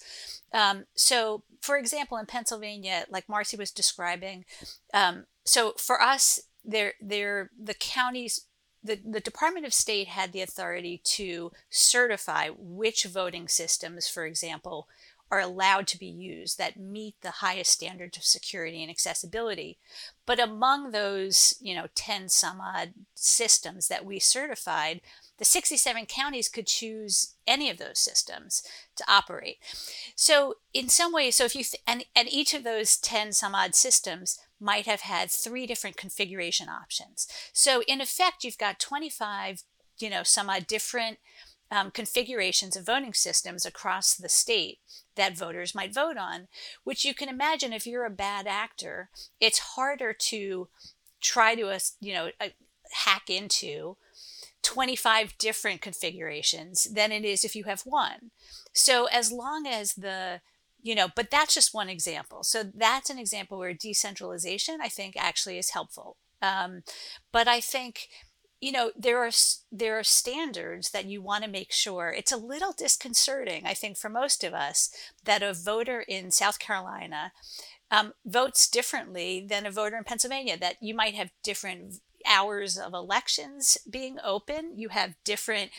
Um, 0.53 0.85
so, 0.95 1.43
for 1.63 1.79
example, 1.79 2.19
in 2.19 2.27
Pennsylvania, 2.27 3.07
like 3.09 3.27
Marci 3.29 3.57
was 3.57 3.71
describing, 3.71 4.45
um, 4.93 5.25
so 5.47 5.73
for 5.79 6.03
us, 6.03 6.39
there, 6.63 6.93
there, 7.01 7.49
the 7.59 7.73
counties 7.73 8.43
the, 8.85 8.99
the 9.05 9.21
Department 9.21 9.65
of 9.65 9.73
State 9.73 10.09
had 10.09 10.33
the 10.33 10.41
authority 10.41 11.01
to 11.05 11.53
certify 11.71 12.49
which 12.49 13.05
voting 13.05 13.47
systems, 13.47 14.09
for 14.09 14.27
example, 14.27 14.89
are 15.33 15.41
allowed 15.41 15.87
to 15.87 15.99
be 15.99 16.07
used 16.07 16.59
that 16.59 16.79
meet 16.79 17.15
the 17.23 17.31
highest 17.31 17.73
standards 17.73 18.19
of 18.19 18.23
security 18.23 18.83
and 18.83 18.91
accessibility. 18.91 19.79
But 20.27 20.39
among 20.39 20.91
those, 20.91 21.55
you 21.59 21.75
know, 21.75 21.87
10 21.95 22.29
some 22.29 22.61
odd 22.61 22.93
systems 23.15 23.89
that 23.89 24.05
we 24.05 24.19
certified, 24.19 25.01
the 25.39 25.47
67 25.47 26.05
counties 26.05 26.51
could 26.51 26.67
choose 26.67 27.33
any 27.47 27.71
of 27.71 27.79
those 27.79 27.99
systems 27.99 28.63
to 28.95 29.05
operate. 29.09 29.57
So 30.15 30.57
in 30.75 30.91
some 30.91 31.15
ways, 31.15 31.37
so 31.37 31.47
if 31.47 31.57
you, 31.57 31.65
th- 31.65 31.83
and, 31.87 32.05
and 32.15 32.31
each 32.31 32.53
of 32.53 32.63
those 32.63 32.99
10 32.99 33.33
some 33.33 33.55
odd 33.55 33.75
systems 33.75 34.39
might 34.61 34.85
have 34.85 35.01
had 35.01 35.31
three 35.31 35.67
different 35.67 35.97
configuration 35.97 36.69
options. 36.69 37.27
So 37.55 37.83
in 37.89 38.03
effect, 38.03 38.45
you've 38.45 38.59
got 38.59 38.79
25, 38.79 39.63
you 39.99 40.11
know, 40.11 40.25
some 40.25 40.51
odd 40.51 40.67
different 40.67 41.19
um, 41.73 41.91
configurations 41.91 42.77
of 42.77 42.85
voting 42.85 43.15
systems 43.15 43.65
across 43.65 44.15
the 44.15 44.29
state 44.29 44.79
that 45.17 45.37
voters 45.37 45.75
might 45.75 45.95
vote 45.95 46.19
on, 46.19 46.49
which 46.85 47.05
you 47.05 47.15
can 47.15 47.31
imagine 47.31 47.73
if 47.73 47.87
you're 47.87 48.05
a 48.05 48.11
bad 48.11 48.47
actor, 48.47 49.09
it's 49.41 49.59
harder 49.59 50.13
to 50.13 50.69
try 51.23 51.55
to, 51.55 51.69
uh, 51.69 51.79
you 51.99 52.13
know, 52.13 52.31
uh, 52.39 52.49
hack 52.93 53.31
into 53.31 53.97
25 54.63 55.39
different 55.39 55.81
configurations 55.81 56.85
than 56.85 57.11
it 57.11 57.25
is 57.25 57.43
if 57.43 57.57
you 57.57 57.65
have 57.65 57.81
one. 57.83 58.31
So 58.75 59.07
as 59.07 59.33
long 59.33 59.67
as 59.67 59.95
the 59.95 60.43
you 60.85 60.97
know 60.97 61.07
but 61.15 61.31
that's 61.31 61.55
just 61.55 61.73
one 61.73 61.89
example 61.89 62.43
so 62.43 62.65
that's 62.65 63.09
an 63.09 63.17
example 63.17 63.57
where 63.57 63.73
decentralization 63.73 64.81
i 64.83 64.89
think 64.89 65.15
actually 65.17 65.57
is 65.57 65.71
helpful 65.71 66.17
um, 66.43 66.83
but 67.31 67.47
i 67.47 67.61
think 67.61 68.09
you 68.63 68.73
know 68.73 68.93
there 68.97 69.19
are 69.19 69.31
there 69.71 69.99
are 69.99 70.05
standards 70.05 70.91
that 70.91 71.05
you 71.05 71.21
want 71.21 71.45
to 71.45 71.51
make 71.51 71.73
sure 71.73 72.15
it's 72.17 72.33
a 72.33 72.37
little 72.37 72.73
disconcerting 72.73 73.67
i 73.67 73.75
think 73.75 73.99
for 73.99 74.09
most 74.09 74.43
of 74.43 74.55
us 74.55 74.89
that 75.25 75.43
a 75.43 75.53
voter 75.53 76.01
in 76.01 76.31
south 76.31 76.59
carolina 76.59 77.33
um, 77.91 78.15
votes 78.25 78.71
differently 78.71 79.45
than 79.47 79.67
a 79.67 79.71
voter 79.71 79.99
in 79.99 80.05
pennsylvania 80.05 80.57
that 80.57 80.77
you 80.81 80.95
might 80.95 81.15
have 81.15 81.31
different 81.43 82.01
hours 82.27 82.79
of 82.79 82.95
elections 82.95 83.77
being 83.91 84.17
open 84.25 84.73
you 84.77 84.89
have 84.91 85.15
different 85.25 85.71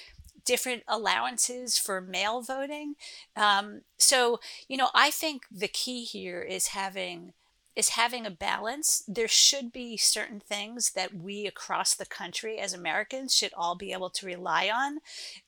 different 0.46 0.84
allowances 0.90 1.78
for 1.78 2.02
mail 2.02 2.42
voting. 2.42 2.96
Um, 3.34 3.84
so, 3.98 4.42
you 4.68 4.76
know, 4.76 4.90
I 4.94 5.10
think 5.10 5.44
the 5.50 5.70
key 5.70 6.04
here 6.04 6.42
is 6.42 6.68
having 6.68 7.32
is 7.76 7.90
having 7.90 8.26
a 8.26 8.32
balance. 8.32 9.04
There 9.08 9.28
should 9.28 9.72
be 9.72 9.98
certain 9.98 10.40
things 10.40 10.92
that 10.92 11.14
we 11.14 11.48
across 11.48 11.96
the 11.96 12.06
country 12.06 12.60
as 12.60 12.74
Americans 12.74 13.36
should 13.36 13.54
all 13.56 13.76
be 13.76 13.92
able 13.92 14.10
to 14.12 14.26
rely 14.26 14.70
on 14.70 15.00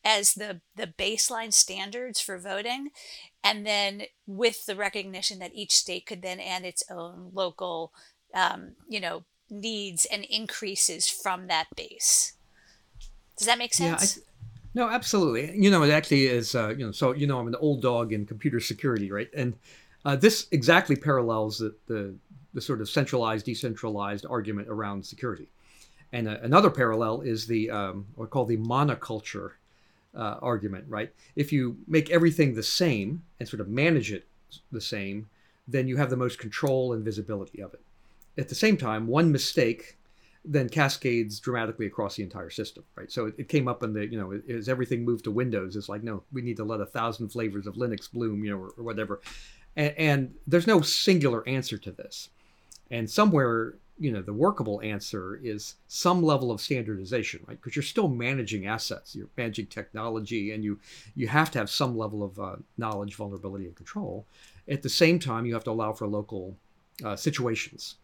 as 0.04 0.34
the 0.34 0.62
the 0.76 0.88
baseline 0.88 1.54
standards 1.54 2.20
for 2.20 2.38
voting. 2.38 2.90
And 3.44 3.66
then 3.66 4.04
with 4.26 4.66
the 4.66 4.76
recognition 4.76 5.40
that 5.40 5.54
each 5.54 5.76
state 5.76 6.06
could 6.06 6.24
then 6.24 6.40
add 6.40 6.66
its 6.66 6.84
own 6.90 7.30
local 7.34 7.92
um, 8.36 8.74
you 8.88 9.00
know, 9.00 9.24
needs 9.50 10.06
and 10.06 10.24
increases 10.26 11.10
from 11.10 11.48
that 11.48 11.68
base. 11.76 12.34
Does 13.38 13.48
that 13.48 13.58
make 13.58 13.74
sense? 13.74 14.18
Yeah, 14.18 14.24
no, 14.84 14.90
absolutely. 14.90 15.58
You 15.58 15.72
know, 15.72 15.84
it 15.84 15.92
actually 15.92 16.28
is. 16.28 16.54
Uh, 16.54 16.70
you 16.70 16.86
know, 16.86 16.92
so 16.92 17.14
you 17.14 17.28
know, 17.28 17.40
I'm 17.40 17.48
an 17.48 17.56
old 17.56 17.82
dog 17.82 18.14
in 18.14 18.26
computer 18.26 18.60
security, 18.60 19.12
right? 19.12 19.30
And 19.34 19.56
uh, 20.06 20.16
this 20.16 20.48
exactly 20.52 20.96
parallels 20.96 21.58
the, 21.58 21.76
the, 21.88 22.16
the 22.54 22.62
sort 22.62 22.80
of 22.80 22.90
centralized, 22.90 23.46
decentralized 23.46 24.26
argument 24.30 24.68
around 24.70 25.06
security. 25.06 25.48
And 26.14 26.28
uh, 26.28 26.38
another 26.44 26.70
parallel 26.70 27.22
is 27.22 27.48
the 27.48 27.70
um, 27.72 28.06
what 28.16 28.26
I 28.26 28.30
call 28.30 28.46
the 28.46 28.58
monoculture 28.58 29.52
uh, 30.16 30.38
argument, 30.42 30.86
right? 30.88 31.12
If 31.36 31.52
you 31.52 31.78
make 31.88 32.10
everything 32.10 32.54
the 32.54 32.64
same 32.64 33.24
and 33.40 33.50
sort 33.50 33.60
of 33.60 33.68
manage 33.68 34.12
it 34.12 34.26
the 34.72 34.80
same, 34.80 35.28
then 35.68 35.88
you 35.88 35.98
have 35.98 36.10
the 36.10 36.16
most 36.16 36.40
control 36.40 36.94
and 36.94 37.04
visibility 37.04 37.62
of 37.62 37.74
it. 37.74 37.82
At 38.38 38.50
the 38.50 38.56
same 38.56 38.78
time, 38.78 39.08
one 39.08 39.32
mistake 39.32 39.98
then 40.48 40.70
cascades 40.70 41.40
dramatically 41.40 41.88
across 41.88 42.16
the 42.16 42.24
entire 42.24 42.52
system, 42.52 42.84
right? 42.96 43.12
So 43.12 43.26
it, 43.26 43.36
it 43.40 43.50
came 43.50 43.68
up 43.68 43.82
in 43.82 43.94
the, 43.94 44.06
you 44.06 44.20
know, 44.20 44.40
as 44.48 44.70
everything 44.70 45.04
moved 45.04 45.24
to 45.24 45.32
Windows, 45.32 45.76
it's 45.76 45.90
like, 45.90 46.04
no, 46.04 46.22
we 46.32 46.44
need 46.44 46.58
to 46.58 46.64
let 46.64 46.82
a 46.82 46.86
thousand 46.86 47.30
flavors 47.30 47.66
of 47.66 47.76
Linux 47.76 48.12
bloom, 48.12 48.44
you 48.44 48.52
know, 48.52 48.58
or, 48.58 48.72
or 48.78 48.84
whatever. 48.84 49.22
And, 49.76 49.94
and 49.98 50.36
there's 50.48 50.68
no 50.68 50.82
singular 50.82 51.48
answer 51.48 51.78
to 51.78 51.92
this. 51.92 52.30
And 52.92 53.10
somewhere, 53.10 53.76
you 53.98 54.12
know, 54.12 54.22
the 54.22 54.34
workable 54.34 54.82
answer 54.82 55.40
is 55.42 55.76
some 55.88 56.22
level 56.22 56.52
of 56.52 56.62
standardization, 56.62 57.42
right? 57.48 57.60
Because 57.60 57.76
you're 57.76 57.84
still 57.84 58.08
managing 58.08 58.68
assets, 58.68 59.16
you're 59.16 59.30
managing 59.38 59.68
technology, 59.68 60.52
and 60.52 60.64
you 60.64 60.80
you 61.16 61.28
have 61.28 61.50
to 61.52 61.60
have 61.60 61.70
some 61.70 61.98
level 61.98 62.24
of 62.24 62.40
uh, 62.40 62.56
knowledge, 62.78 63.16
vulnerability, 63.16 63.66
and 63.66 63.76
control. 63.76 64.26
At 64.68 64.82
the 64.84 64.90
same 64.90 65.20
time, 65.20 65.46
you 65.46 65.54
have 65.54 65.64
to 65.66 65.72
allow 65.72 65.94
for 65.94 66.08
local 66.08 66.56
uh, 67.04 67.16
situations 67.16 67.96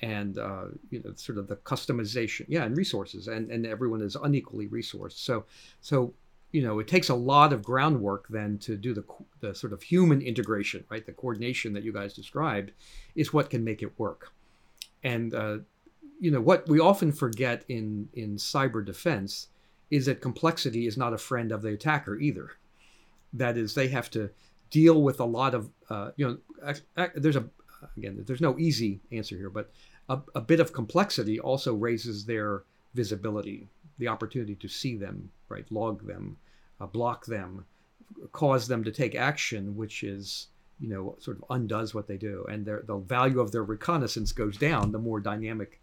and 0.00 0.38
uh, 0.38 0.66
you 0.90 1.02
know 1.04 1.12
sort 1.14 1.38
of 1.38 1.48
the 1.48 1.56
customization 1.56 2.44
yeah 2.48 2.64
and 2.64 2.76
resources 2.76 3.28
and 3.28 3.50
and 3.50 3.66
everyone 3.66 4.00
is 4.00 4.16
unequally 4.16 4.68
resourced 4.68 5.18
so 5.18 5.44
so 5.80 6.12
you 6.52 6.62
know 6.62 6.78
it 6.78 6.88
takes 6.88 7.08
a 7.08 7.14
lot 7.14 7.52
of 7.52 7.62
groundwork 7.62 8.26
then 8.28 8.58
to 8.58 8.76
do 8.76 8.94
the 8.94 9.04
the 9.40 9.54
sort 9.54 9.72
of 9.72 9.82
human 9.82 10.20
integration 10.20 10.84
right? 10.88 11.04
The 11.04 11.12
coordination 11.12 11.72
that 11.74 11.82
you 11.82 11.92
guys 11.92 12.14
described 12.14 12.72
is 13.14 13.32
what 13.32 13.50
can 13.50 13.64
make 13.64 13.82
it 13.82 13.98
work. 13.98 14.32
And 15.02 15.34
uh, 15.34 15.58
you 16.20 16.30
know 16.30 16.40
what 16.40 16.68
we 16.68 16.80
often 16.80 17.12
forget 17.12 17.64
in 17.68 18.08
in 18.14 18.36
cyber 18.36 18.84
defense 18.84 19.48
is 19.90 20.06
that 20.06 20.20
complexity 20.20 20.86
is 20.86 20.96
not 20.96 21.14
a 21.14 21.18
friend 21.18 21.52
of 21.52 21.62
the 21.62 21.70
attacker 21.70 22.18
either. 22.18 22.50
That 23.32 23.56
is 23.56 23.74
they 23.74 23.88
have 23.88 24.10
to 24.10 24.30
deal 24.70 25.02
with 25.02 25.20
a 25.20 25.24
lot 25.24 25.54
of 25.54 25.70
uh, 25.90 26.10
you 26.16 26.26
know 26.26 26.74
there's 27.14 27.36
a 27.36 27.44
again 27.96 28.24
there's 28.26 28.40
no 28.40 28.58
easy 28.58 29.00
answer 29.12 29.36
here 29.36 29.50
but 29.50 29.70
a, 30.08 30.20
a 30.34 30.40
bit 30.40 30.60
of 30.60 30.72
complexity 30.72 31.38
also 31.38 31.74
raises 31.74 32.24
their 32.24 32.64
visibility, 32.94 33.68
the 33.98 34.08
opportunity 34.08 34.54
to 34.56 34.68
see 34.68 34.96
them, 34.96 35.30
right, 35.48 35.70
log 35.70 36.06
them, 36.06 36.36
uh, 36.80 36.86
block 36.86 37.26
them, 37.26 37.64
cause 38.32 38.68
them 38.68 38.84
to 38.84 38.92
take 38.92 39.14
action, 39.14 39.76
which 39.76 40.02
is 40.02 40.48
you 40.80 40.88
know 40.88 41.16
sort 41.18 41.38
of 41.38 41.44
undoes 41.50 41.94
what 41.94 42.06
they 42.06 42.16
do, 42.16 42.46
and 42.50 42.64
their, 42.64 42.82
the 42.86 42.96
value 42.96 43.40
of 43.40 43.52
their 43.52 43.64
reconnaissance 43.64 44.32
goes 44.32 44.56
down 44.56 44.92
the 44.92 44.98
more 44.98 45.20
dynamic 45.20 45.80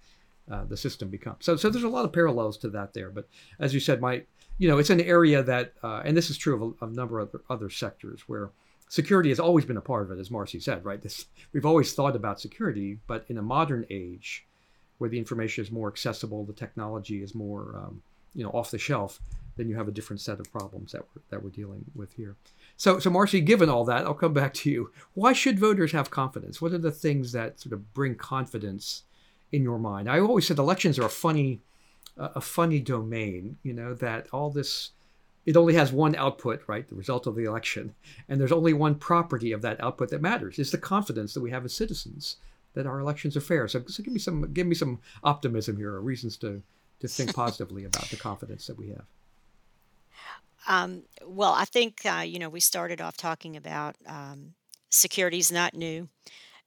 uh, 0.50 0.64
the 0.66 0.78
system 0.78 1.10
becomes. 1.10 1.46
So 1.46 1.56
so 1.56 1.70
there's 1.70 1.84
a 1.84 1.90
lot 1.90 2.06
of 2.06 2.14
parallels 2.14 2.58
to 2.60 2.70
that 2.70 2.94
there. 2.94 3.10
But 3.10 3.28
as 3.60 3.74
you 3.74 3.80
said, 3.80 4.02
my 4.02 4.24
you 4.58 4.68
know 4.68 4.78
it's 4.78 4.90
an 4.90 5.02
area 5.02 5.44
that, 5.44 5.74
uh, 5.84 6.02
and 6.06 6.16
this 6.16 6.30
is 6.30 6.38
true 6.38 6.56
of 6.56 6.76
a, 6.82 6.86
a 6.86 6.90
number 6.90 7.20
of 7.20 7.30
other, 7.30 7.42
other 7.50 7.70
sectors 7.70 8.22
where 8.28 8.52
security 8.88 9.30
has 9.30 9.40
always 9.40 9.66
been 9.66 9.78
a 9.78 9.82
part 9.82 10.04
of 10.04 10.12
it, 10.12 10.20
as 10.20 10.30
Marci 10.30 10.62
said, 10.62 10.86
right? 10.86 11.02
This 11.02 11.26
we've 11.52 11.66
always 11.66 11.94
thought 11.94 12.16
about 12.16 12.40
security, 12.40 13.00
but 13.08 13.26
in 13.28 13.38
a 13.38 13.42
modern 13.42 13.86
age, 13.90 14.46
where 14.98 15.10
the 15.10 15.18
information 15.18 15.64
is 15.64 15.72
more 15.72 15.88
accessible, 15.88 16.44
the 16.46 16.54
technology 16.54 17.22
is 17.22 17.36
more, 17.36 17.76
um, 17.76 18.02
you 18.34 18.44
know, 18.44 18.50
off 18.52 18.72
the 18.72 18.78
shelf, 18.78 19.20
then 19.58 19.70
you 19.70 19.76
have 19.76 19.88
a 19.88 19.92
different 19.92 20.22
set 20.22 20.40
of 20.40 20.52
problems 20.52 20.92
that 20.92 21.02
we're, 21.02 21.22
that 21.30 21.44
we're 21.44 21.50
dealing 21.50 21.86
with 21.96 22.14
here. 22.14 22.36
So, 22.78 23.00
so 23.00 23.10
Marci, 23.10 23.44
given 23.44 23.70
all 23.70 23.86
that, 23.86 24.06
I'll 24.06 24.14
come 24.14 24.34
back 24.34 24.54
to 24.56 24.70
you. 24.70 24.92
Why 25.14 25.34
should 25.34 25.60
voters 25.60 25.92
have 25.94 26.10
confidence? 26.10 26.62
What 26.62 26.74
are 26.74 26.78
the 26.78 26.92
things 26.92 27.32
that 27.32 27.60
sort 27.60 27.74
of 27.74 27.94
bring 27.94 28.16
confidence 28.16 29.04
in 29.52 29.64
your 29.64 29.80
mind? 29.80 30.10
I 30.10 30.20
always 30.20 30.48
said 30.48 30.58
elections 30.58 31.00
are 31.00 31.06
a 31.06 31.10
funny, 31.10 31.62
uh, 32.18 32.30
a 32.36 32.42
funny 32.42 32.80
domain. 32.80 33.58
You 33.64 33.74
know 33.74 33.94
that 33.96 34.28
all 34.32 34.50
this 34.50 34.92
it 35.46 35.56
only 35.56 35.76
has 35.76 35.92
one 35.92 36.16
output, 36.16 36.64
right? 36.68 36.88
The 36.88 36.96
result 36.96 37.28
of 37.28 37.36
the 37.36 37.44
election. 37.44 37.94
And 38.28 38.40
there's 38.42 38.52
only 38.52 38.74
one 38.74 38.96
property 38.96 39.52
of 39.52 39.62
that 39.62 39.82
output 39.82 40.10
that 40.10 40.22
matters. 40.22 40.58
Is 40.58 40.72
the 40.72 40.78
confidence 40.78 41.34
that 41.34 41.42
we 41.42 41.52
have 41.52 41.66
as 41.66 41.74
citizens 41.74 42.38
that 42.76 42.86
our 42.86 43.00
elections 43.00 43.36
are 43.36 43.42
fair. 43.42 43.68
So, 43.68 43.84
so 43.88 44.04
give 44.04 44.14
me 44.14 44.20
some 44.20 44.54
give 44.54 44.68
me 44.68 44.76
some 44.76 45.00
optimism 45.24 45.78
here 45.78 45.94
or 45.94 46.02
reasons 46.02 46.38
to 46.38 46.62
to 47.00 47.08
think 47.08 47.36
positively 47.36 47.86
about 47.86 48.10
the 48.10 48.18
confidence 48.18 48.68
that 48.68 48.78
we 48.78 48.90
have. 48.90 49.06
Um, 50.68 51.04
well, 51.26 51.54
I 51.54 51.66
think 51.66 52.02
uh, 52.06 52.24
you 52.26 52.40
know 52.40 52.50
we 52.50 52.60
started 52.60 53.02
off 53.02 53.18
talking 53.18 53.58
about 53.58 53.96
um, 54.08 54.54
security 54.90 55.40
is 55.40 55.52
not 55.52 55.74
new, 55.74 56.08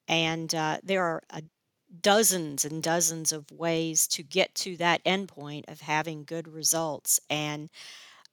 and 0.07 0.55
uh, 0.55 0.79
there 0.83 1.05
are 1.05 1.23
a 1.31 1.43
dozens 2.03 2.67
and 2.67 2.83
dozens 2.83 3.33
of 3.33 3.51
ways 3.51 4.07
to 4.07 4.23
get 4.23 4.55
to 4.55 4.77
that 4.77 5.03
endpoint 5.05 5.65
of 5.69 5.81
having 5.81 6.23
good 6.23 6.47
results 6.47 7.19
and 7.31 7.71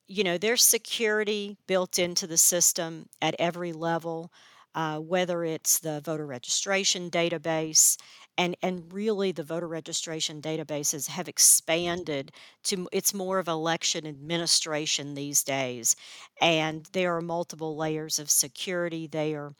you 0.07 0.23
know, 0.23 0.37
there's 0.37 0.63
security 0.63 1.57
built 1.67 1.97
into 1.97 2.27
the 2.27 2.37
system 2.37 3.09
at 3.21 3.35
every 3.39 3.73
level, 3.73 4.31
uh, 4.75 4.99
whether 4.99 5.43
it's 5.45 5.79
the 5.79 6.01
voter 6.01 6.27
registration 6.27 7.09
database, 7.11 7.97
and 8.37 8.55
and 8.61 8.93
really 8.93 9.31
the 9.31 9.43
voter 9.43 9.67
registration 9.67 10.41
databases 10.41 11.07
have 11.09 11.27
expanded 11.29 12.31
to 12.63 12.87
it's 12.91 13.13
more 13.13 13.39
of 13.39 13.47
election 13.47 14.05
administration 14.07 15.15
these 15.15 15.43
days, 15.43 15.95
and 16.41 16.87
there 16.93 17.15
are 17.17 17.21
multiple 17.21 17.77
layers 17.77 18.19
of 18.19 18.29
security 18.31 19.07
there. 19.07 19.55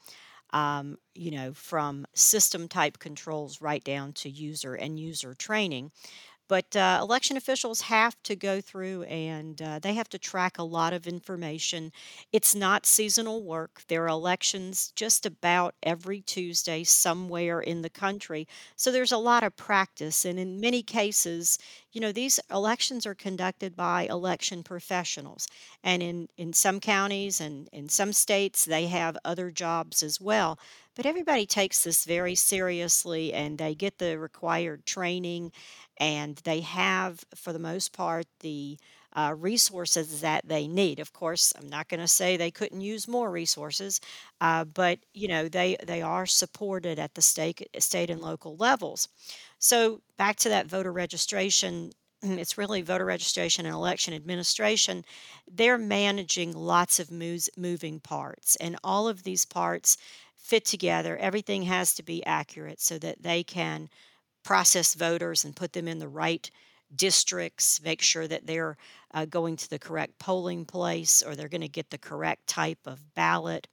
Um, 0.53 0.97
you 1.13 1.31
know, 1.31 1.53
from 1.53 2.05
system 2.13 2.67
type 2.69 2.99
controls 2.99 3.61
right 3.61 3.83
down 3.83 4.13
to 4.13 4.29
user 4.29 4.75
and 4.75 4.99
user 4.99 5.33
training. 5.33 5.91
But 6.47 6.75
uh, 6.75 6.99
election 7.01 7.37
officials 7.37 7.81
have 7.81 8.15
to 8.23 8.35
go 8.35 8.61
through 8.61 9.03
and 9.03 9.59
uh, 9.61 9.79
they 9.79 9.93
have 9.95 10.09
to 10.09 10.19
track 10.19 10.57
a 10.57 10.63
lot 10.63 10.93
of 10.93 11.07
information. 11.07 11.91
It's 12.31 12.53
not 12.53 12.85
seasonal 12.85 13.43
work. 13.43 13.81
There 13.87 14.03
are 14.03 14.07
elections 14.09 14.91
just 14.95 15.25
about 15.25 15.73
every 15.81 16.21
Tuesday 16.21 16.83
somewhere 16.83 17.61
in 17.61 17.81
the 17.81 17.89
country. 17.89 18.47
So 18.75 18.91
there's 18.91 19.11
a 19.11 19.17
lot 19.17 19.43
of 19.43 19.55
practice. 19.55 20.23
And 20.23 20.37
in 20.39 20.59
many 20.59 20.83
cases, 20.83 21.57
you 21.91 22.01
know, 22.01 22.11
these 22.11 22.39
elections 22.51 23.05
are 23.05 23.15
conducted 23.15 23.75
by 23.75 24.03
election 24.03 24.63
professionals. 24.63 25.47
And 25.83 26.03
in, 26.03 26.27
in 26.37 26.53
some 26.53 26.79
counties 26.79 27.41
and 27.41 27.69
in 27.71 27.89
some 27.89 28.13
states, 28.13 28.65
they 28.65 28.87
have 28.87 29.17
other 29.25 29.51
jobs 29.51 30.03
as 30.03 30.21
well. 30.21 30.59
But 30.95 31.05
everybody 31.05 31.45
takes 31.45 31.83
this 31.83 32.05
very 32.05 32.35
seriously 32.35 33.33
and 33.33 33.57
they 33.57 33.75
get 33.75 33.97
the 33.97 34.17
required 34.17 34.85
training 34.85 35.51
and 35.97 36.37
they 36.37 36.61
have, 36.61 37.23
for 37.35 37.53
the 37.53 37.59
most 37.59 37.93
part, 37.93 38.25
the 38.39 38.77
uh, 39.13 39.33
resources 39.37 40.21
that 40.21 40.47
they 40.47 40.67
need. 40.67 40.99
Of 40.99 41.13
course, 41.13 41.53
I'm 41.57 41.69
not 41.69 41.87
going 41.87 42.01
to 42.01 42.07
say 42.07 42.35
they 42.35 42.51
couldn't 42.51 42.81
use 42.81 43.07
more 43.07 43.31
resources, 43.31 44.01
uh, 44.41 44.65
but 44.65 44.99
you 45.13 45.27
know 45.29 45.47
they 45.47 45.77
they 45.85 46.01
are 46.01 46.25
supported 46.25 46.99
at 46.99 47.13
the 47.15 47.21
state 47.21 47.65
state 47.79 48.09
and 48.09 48.21
local 48.21 48.57
levels. 48.57 49.07
So 49.59 50.01
back 50.17 50.35
to 50.37 50.49
that 50.49 50.67
voter 50.67 50.91
registration. 50.91 51.91
It's 52.21 52.57
really 52.57 52.81
voter 52.81 53.05
registration 53.05 53.65
and 53.65 53.75
election 53.75 54.13
administration. 54.13 55.05
They're 55.51 55.77
managing 55.77 56.53
lots 56.53 56.99
of 56.99 57.11
moves, 57.11 57.49
moving 57.55 57.99
parts, 57.99 58.55
and 58.57 58.77
all 58.83 59.07
of 59.07 59.23
these 59.23 59.45
parts 59.45 59.97
fit 60.45 60.63
together. 60.63 61.17
Everything 61.17 61.63
has 61.63 61.95
to 61.95 62.03
be 62.03 62.23
accurate 62.23 62.79
so 62.79 62.99
that 62.99 63.23
they 63.23 63.43
can 63.43 63.89
process 64.43 64.93
voters 64.93 65.43
and 65.43 65.55
put 65.55 65.73
them 65.73 65.87
in 65.87 65.97
the 65.97 66.07
right 66.07 66.51
districts, 66.95 67.81
make 67.81 67.99
sure 67.99 68.27
that 68.27 68.45
they're 68.45 68.77
uh, 69.15 69.25
going 69.25 69.55
to 69.55 69.67
the 69.67 69.79
correct 69.79 70.19
polling 70.19 70.63
place 70.63 71.23
or 71.23 71.35
they're 71.35 71.49
going 71.49 71.61
to 71.61 71.67
get 71.67 71.89
the 71.89 71.97
correct 71.97 72.45
type 72.45 72.77
of 72.85 73.15
ballot. 73.15 73.67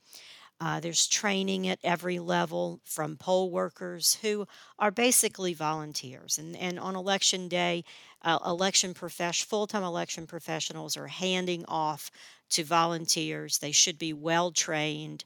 Uh, 0.62 0.80
there's 0.80 1.06
training 1.06 1.68
at 1.68 1.78
every 1.84 2.18
level 2.18 2.80
from 2.84 3.16
poll 3.16 3.50
workers 3.50 4.16
who 4.22 4.46
are 4.78 4.90
basically 4.92 5.52
volunteers. 5.52 6.38
And, 6.38 6.56
and 6.56 6.78
on 6.78 6.96
election 6.96 7.48
day, 7.48 7.84
uh, 8.22 8.38
election 8.46 8.94
profession, 8.94 9.46
full-time 9.46 9.82
election 9.82 10.26
professionals 10.26 10.96
are 10.96 11.08
handing 11.08 11.66
off 11.66 12.10
to 12.50 12.64
volunteers. 12.64 13.58
They 13.58 13.72
should 13.72 13.98
be 13.98 14.12
well 14.12 14.52
trained, 14.52 15.24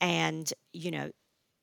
and 0.00 0.52
you 0.72 0.90
know 0.90 1.10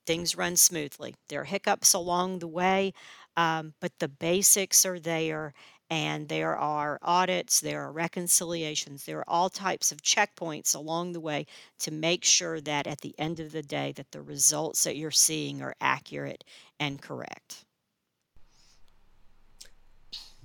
things 0.06 0.36
run 0.36 0.56
smoothly. 0.56 1.16
There 1.30 1.42
are 1.42 1.46
hiccups 1.46 1.94
along 1.94 2.40
the 2.40 2.48
way, 2.48 2.94
um, 3.38 3.74
but 3.82 3.92
the 4.00 4.08
basics 4.08 4.86
are 4.86 5.00
there 5.00 5.54
and 5.90 6.30
there 6.30 6.56
are 6.56 6.98
audits, 7.04 7.60
there 7.60 7.84
are 7.84 7.92
reconciliations, 7.92 9.06
there 9.06 9.20
are 9.20 9.30
all 9.30 9.50
types 9.50 9.92
of 9.92 10.02
checkpoints 10.02 10.76
along 10.76 11.12
the 11.12 11.20
way 11.20 11.46
to 11.80 11.92
make 11.92 12.24
sure 12.24 12.60
that 12.62 12.88
at 12.88 13.02
the 13.02 13.14
end 13.20 13.40
of 13.40 13.52
the 13.52 13.62
day 13.62 13.92
that 13.92 14.12
the 14.12 14.22
results 14.22 14.84
that 14.84 14.98
you're 14.98 15.12
seeing 15.12 15.62
are 15.62 15.76
accurate 15.80 16.44
and 16.80 17.02
correct. 17.02 17.66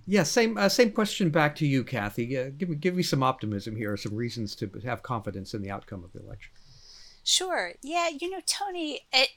Yeah, 0.07 0.25
same 0.25 0.59
uh, 0.59 0.69
same 0.69 0.91
question 0.91 1.31
back 1.31 1.55
to 1.57 1.67
you, 1.67 1.85
Kathy. 1.85 2.37
Uh, 2.37 2.51
give 2.57 2.69
me 2.69 2.77
give 2.77 2.97
me 2.97 3.03
some 3.03 3.23
optimism 3.23 3.77
here, 3.77 3.97
some 3.97 4.17
reasons 4.17 4.57
to 4.57 4.69
have 4.85 5.03
confidence 5.03 5.55
in 5.55 5.63
the 5.63 5.71
outcome 5.71 6.03
of 6.03 6.13
the 6.13 6.21
election. 6.21 6.51
Sure. 7.31 7.75
Yeah, 7.81 8.09
you 8.09 8.29
know, 8.29 8.41
Tony, 8.45 9.03
it, 9.13 9.29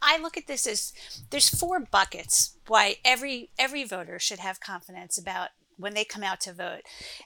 I 0.00 0.16
look 0.16 0.38
at 0.38 0.46
this 0.46 0.66
as 0.66 0.94
there's 1.28 1.50
four 1.50 1.80
buckets 1.80 2.56
why 2.66 2.96
every 3.04 3.50
every 3.58 3.84
voter 3.84 4.18
should 4.18 4.38
have 4.38 4.58
confidence 4.58 5.18
about 5.18 5.50
when 5.76 5.92
they 5.92 6.02
come 6.02 6.22
out 6.22 6.40
to 6.42 6.54
vote. 6.54 6.80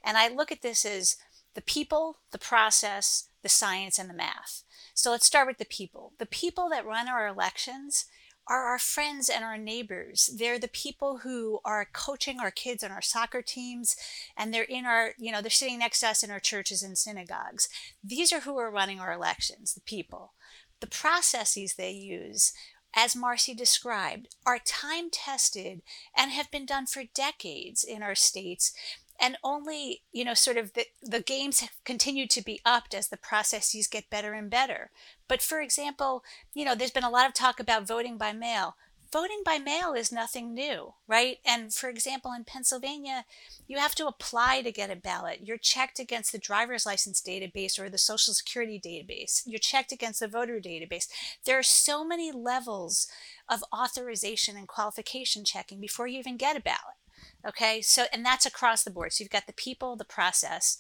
And 0.05 0.17
I 0.19 0.27
look 0.27 0.51
at 0.51 0.63
this 0.63 0.85
as 0.85 1.17
the 1.55 1.63
people, 1.63 2.17
the 2.33 2.39
process, 2.39 3.29
the 3.43 3.49
science 3.49 4.01
and 4.01 4.11
the 4.11 4.15
math. 4.15 4.65
So 4.95 5.13
let's 5.13 5.27
start 5.27 5.47
with 5.47 5.59
the 5.59 5.65
people. 5.65 6.13
The 6.19 6.27
people 6.27 6.69
that 6.71 6.85
run 6.85 7.09
our 7.09 7.29
elections 7.29 8.07
are 8.51 8.65
our 8.65 8.81
friends 8.81 9.31
and 9.31 9.45
our 9.45 9.57
neighbors. 9.57 10.29
They're 10.37 10.59
the 10.59 10.67
people 10.67 11.19
who 11.19 11.61
are 11.65 11.87
coaching 11.93 12.41
our 12.41 12.51
kids 12.51 12.83
on 12.83 12.91
our 12.91 13.01
soccer 13.01 13.43
teams 13.43 13.95
and 14.37 14.53
they're 14.53 14.65
in 14.65 14.85
our, 14.85 15.13
you 15.19 15.31
know, 15.31 15.41
they're 15.41 15.51
sitting 15.51 15.79
next 15.79 16.01
to 16.01 16.09
us 16.09 16.25
in 16.25 16.33
our 16.33 16.41
churches 16.41 16.83
and 16.83 16.99
synagogues. 16.99 17.69
These 18.03 18.33
are 18.33 18.41
who 18.41 18.59
are 18.59 18.71
running 18.71 18.99
our 18.99 19.13
elections, 19.13 19.73
the 19.73 19.81
people. 19.81 20.33
The 20.81 20.89
processes 20.89 21.75
they 21.75 21.93
use, 21.93 22.53
as 22.93 23.15
Marci 23.15 23.57
described, 23.57 24.35
are 24.45 24.59
time 24.59 25.11
tested 25.11 25.83
and 26.17 26.33
have 26.33 26.51
been 26.51 26.67
done 26.67 26.87
for 26.87 27.05
decades 27.15 27.85
in 27.85 28.03
our 28.03 28.17
states. 28.17 28.73
And 29.21 29.37
only, 29.45 30.03
you 30.13 30.25
know, 30.25 30.35
sort 30.35 30.57
of 30.57 30.73
the, 30.73 30.87
the 31.03 31.21
games 31.21 31.61
have 31.61 31.73
continued 31.85 32.31
to 32.31 32.43
be 32.43 32.61
upped 32.65 32.95
as 32.95 33.09
the 33.09 33.17
processes 33.17 33.87
get 33.87 34.11
better 34.11 34.33
and 34.33 34.49
better. 34.49 34.91
But 35.29 35.43
for 35.43 35.61
example, 35.61 36.25
you 36.55 36.65
know, 36.65 36.75
there's 36.75 36.91
been 36.91 37.05
a 37.05 37.11
lot 37.11 37.29
of 37.29 37.35
talk 37.35 37.61
about 37.61 37.87
voting 37.87 38.17
by 38.17 38.33
mail 38.33 38.77
voting 39.13 39.43
by 39.45 39.59
mail 39.59 39.93
is 39.93 40.13
nothing 40.13 40.55
new, 40.55 40.95
right? 41.09 41.39
And 41.45 41.73
for 41.73 41.89
example, 41.89 42.33
in 42.33 42.45
Pennsylvania, 42.45 43.25
you 43.67 43.79
have 43.79 43.95
to 43.97 44.07
apply 44.07 44.63
to 44.63 44.73
get 44.73 44.91
a 44.91 44.97
ballot. 44.97 45.41
You're 45.43 45.59
checked 45.59 45.99
against 45.99 46.33
the 46.33 46.39
driver's 46.39 46.87
license 46.87 47.21
database 47.21 47.79
or 47.79 47.89
the 47.89 47.99
social 47.99 48.35
security 48.35 48.81
database. 48.81 49.43
You're 49.47 49.59
checked 49.59 49.93
against 49.93 50.21
the 50.21 50.29
voter 50.29 50.61
database. 50.61 51.09
There 51.45 51.59
are 51.59 51.65
so 51.65 52.05
many 52.05 52.31
levels 52.31 53.09
of 53.49 53.65
authorization 53.75 54.57
and 54.57 54.69
qualification 54.69 55.45
checking 55.45 55.81
before 55.81 56.07
you 56.07 56.19
even 56.19 56.37
get 56.37 56.57
a 56.57 56.61
ballot. 56.61 57.00
Okay, 57.47 57.81
so 57.81 58.05
and 58.13 58.25
that's 58.25 58.47
across 58.47 58.83
the 58.83 58.91
board. 58.91 59.13
So 59.13 59.23
you've 59.23 59.31
got 59.31 59.47
the 59.47 59.53
people, 59.53 59.97
the 59.97 60.05
process, 60.05 60.79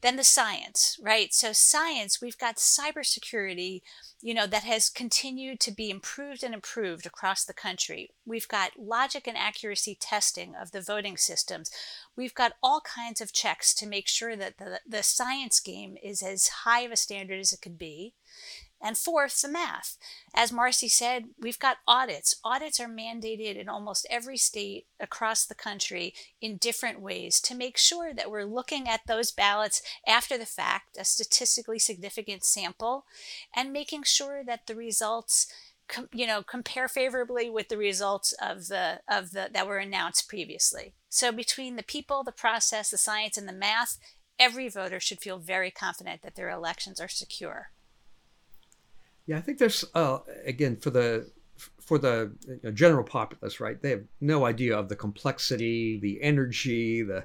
then 0.00 0.16
the 0.16 0.24
science, 0.24 0.98
right? 1.02 1.32
So 1.32 1.52
science, 1.52 2.20
we've 2.22 2.38
got 2.38 2.56
cybersecurity, 2.56 3.82
you 4.20 4.34
know, 4.34 4.46
that 4.46 4.64
has 4.64 4.88
continued 4.88 5.60
to 5.60 5.72
be 5.72 5.90
improved 5.90 6.42
and 6.42 6.54
improved 6.54 7.06
across 7.06 7.44
the 7.44 7.54
country. 7.54 8.10
We've 8.24 8.48
got 8.48 8.78
logic 8.78 9.26
and 9.26 9.36
accuracy 9.36 9.96
testing 10.00 10.54
of 10.54 10.70
the 10.70 10.80
voting 10.80 11.16
systems. 11.16 11.70
We've 12.16 12.34
got 12.34 12.52
all 12.62 12.80
kinds 12.80 13.20
of 13.20 13.32
checks 13.32 13.74
to 13.74 13.88
make 13.88 14.08
sure 14.08 14.36
that 14.36 14.58
the, 14.58 14.80
the 14.88 15.02
science 15.02 15.60
game 15.60 15.96
is 16.02 16.22
as 16.22 16.48
high 16.48 16.80
of 16.80 16.92
a 16.92 16.96
standard 16.96 17.40
as 17.40 17.52
it 17.52 17.60
could 17.60 17.78
be. 17.78 18.14
And 18.80 18.96
fourth, 18.96 19.42
the 19.42 19.48
math. 19.48 19.96
As 20.34 20.52
Marci 20.52 20.88
said, 20.88 21.24
we've 21.40 21.58
got 21.58 21.78
audits. 21.86 22.36
Audits 22.44 22.78
are 22.78 22.88
mandated 22.88 23.56
in 23.56 23.68
almost 23.68 24.06
every 24.08 24.36
state 24.36 24.86
across 25.00 25.44
the 25.44 25.54
country 25.54 26.14
in 26.40 26.58
different 26.58 27.00
ways 27.00 27.40
to 27.40 27.56
make 27.56 27.76
sure 27.76 28.14
that 28.14 28.30
we're 28.30 28.44
looking 28.44 28.88
at 28.88 29.00
those 29.06 29.32
ballots 29.32 29.82
after 30.06 30.38
the 30.38 30.46
fact, 30.46 30.96
a 30.96 31.04
statistically 31.04 31.78
significant 31.78 32.44
sample, 32.44 33.04
and 33.54 33.72
making 33.72 34.04
sure 34.04 34.44
that 34.44 34.66
the 34.66 34.76
results 34.76 35.52
Com, 35.88 36.06
you 36.12 36.26
know 36.26 36.42
compare 36.42 36.86
favorably 36.86 37.48
with 37.48 37.70
the 37.70 37.78
results 37.78 38.34
of 38.42 38.68
the 38.68 39.00
of 39.08 39.30
the 39.30 39.48
that 39.50 39.66
were 39.66 39.78
announced 39.78 40.28
previously 40.28 40.92
so 41.08 41.32
between 41.32 41.76
the 41.76 41.82
people 41.82 42.22
the 42.22 42.30
process 42.30 42.90
the 42.90 42.98
science 42.98 43.38
and 43.38 43.48
the 43.48 43.54
math 43.54 43.96
every 44.38 44.68
voter 44.68 45.00
should 45.00 45.18
feel 45.18 45.38
very 45.38 45.70
confident 45.70 46.20
that 46.20 46.34
their 46.34 46.50
elections 46.50 47.00
are 47.00 47.08
secure 47.08 47.70
yeah, 49.28 49.36
I 49.36 49.42
think 49.42 49.58
there's 49.58 49.84
uh, 49.94 50.18
again 50.46 50.76
for 50.76 50.88
the 50.88 51.30
for 51.78 51.98
the 51.98 52.32
general 52.72 53.04
populace, 53.04 53.60
right? 53.60 53.80
They 53.80 53.90
have 53.90 54.04
no 54.20 54.46
idea 54.46 54.76
of 54.76 54.88
the 54.88 54.96
complexity, 54.96 55.98
the 56.00 56.20
energy, 56.22 57.02
the 57.02 57.24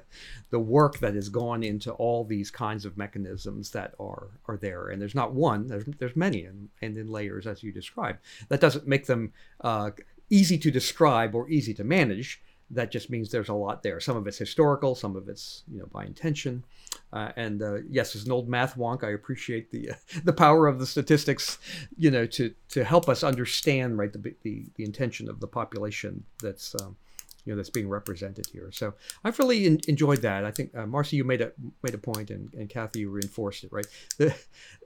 the 0.50 0.58
work 0.58 0.98
that 0.98 1.14
has 1.14 1.30
gone 1.30 1.62
into 1.62 1.92
all 1.92 2.22
these 2.24 2.50
kinds 2.50 2.84
of 2.84 2.98
mechanisms 2.98 3.70
that 3.70 3.94
are 3.98 4.28
are 4.48 4.58
there. 4.58 4.90
And 4.90 5.00
there's 5.00 5.14
not 5.14 5.32
one. 5.32 5.66
There's 5.66 5.84
there's 5.98 6.14
many, 6.14 6.44
and, 6.44 6.68
and 6.82 6.98
in 6.98 7.10
layers 7.10 7.46
as 7.46 7.62
you 7.62 7.72
described. 7.72 8.18
That 8.50 8.60
doesn't 8.60 8.86
make 8.86 9.06
them 9.06 9.32
uh, 9.62 9.92
easy 10.28 10.58
to 10.58 10.70
describe 10.70 11.34
or 11.34 11.48
easy 11.48 11.72
to 11.72 11.84
manage 11.84 12.42
that 12.70 12.90
just 12.90 13.10
means 13.10 13.30
there's 13.30 13.48
a 13.48 13.54
lot 13.54 13.82
there. 13.82 14.00
Some 14.00 14.16
of 14.16 14.26
it's 14.26 14.38
historical, 14.38 14.94
some 14.94 15.16
of 15.16 15.28
it's 15.28 15.62
you 15.72 15.78
know 15.78 15.86
by 15.86 16.04
intention. 16.04 16.64
Uh, 17.14 17.30
and 17.36 17.62
uh, 17.62 17.76
yes, 17.88 18.16
as 18.16 18.26
an 18.26 18.32
old 18.32 18.48
math 18.48 18.76
wonk, 18.76 19.04
I 19.04 19.10
appreciate 19.10 19.70
the 19.70 19.92
uh, 19.92 19.94
the 20.24 20.32
power 20.32 20.66
of 20.66 20.80
the 20.80 20.86
statistics, 20.86 21.58
you 21.96 22.10
know, 22.10 22.26
to 22.26 22.52
to 22.70 22.84
help 22.84 23.08
us 23.08 23.22
understand 23.22 23.96
right 23.96 24.12
the 24.12 24.34
the, 24.42 24.66
the 24.74 24.84
intention 24.84 25.30
of 25.30 25.38
the 25.38 25.46
population 25.46 26.24
that's 26.42 26.74
um, 26.82 26.96
you 27.44 27.52
know 27.52 27.56
that's 27.56 27.70
being 27.70 27.88
represented 27.88 28.46
here. 28.52 28.70
So 28.72 28.94
I've 29.22 29.38
really 29.38 29.66
in, 29.66 29.80
enjoyed 29.86 30.22
that. 30.22 30.44
I 30.44 30.50
think 30.50 30.74
uh, 30.74 30.86
Marci, 30.86 31.12
you 31.12 31.24
made 31.24 31.40
a 31.40 31.52
made 31.82 31.94
a 31.94 31.98
point, 31.98 32.30
and, 32.30 32.52
and 32.54 32.68
Kathy, 32.68 33.00
you 33.00 33.10
reinforced 33.10 33.64
it. 33.64 33.72
Right, 33.72 33.86
the, 34.18 34.34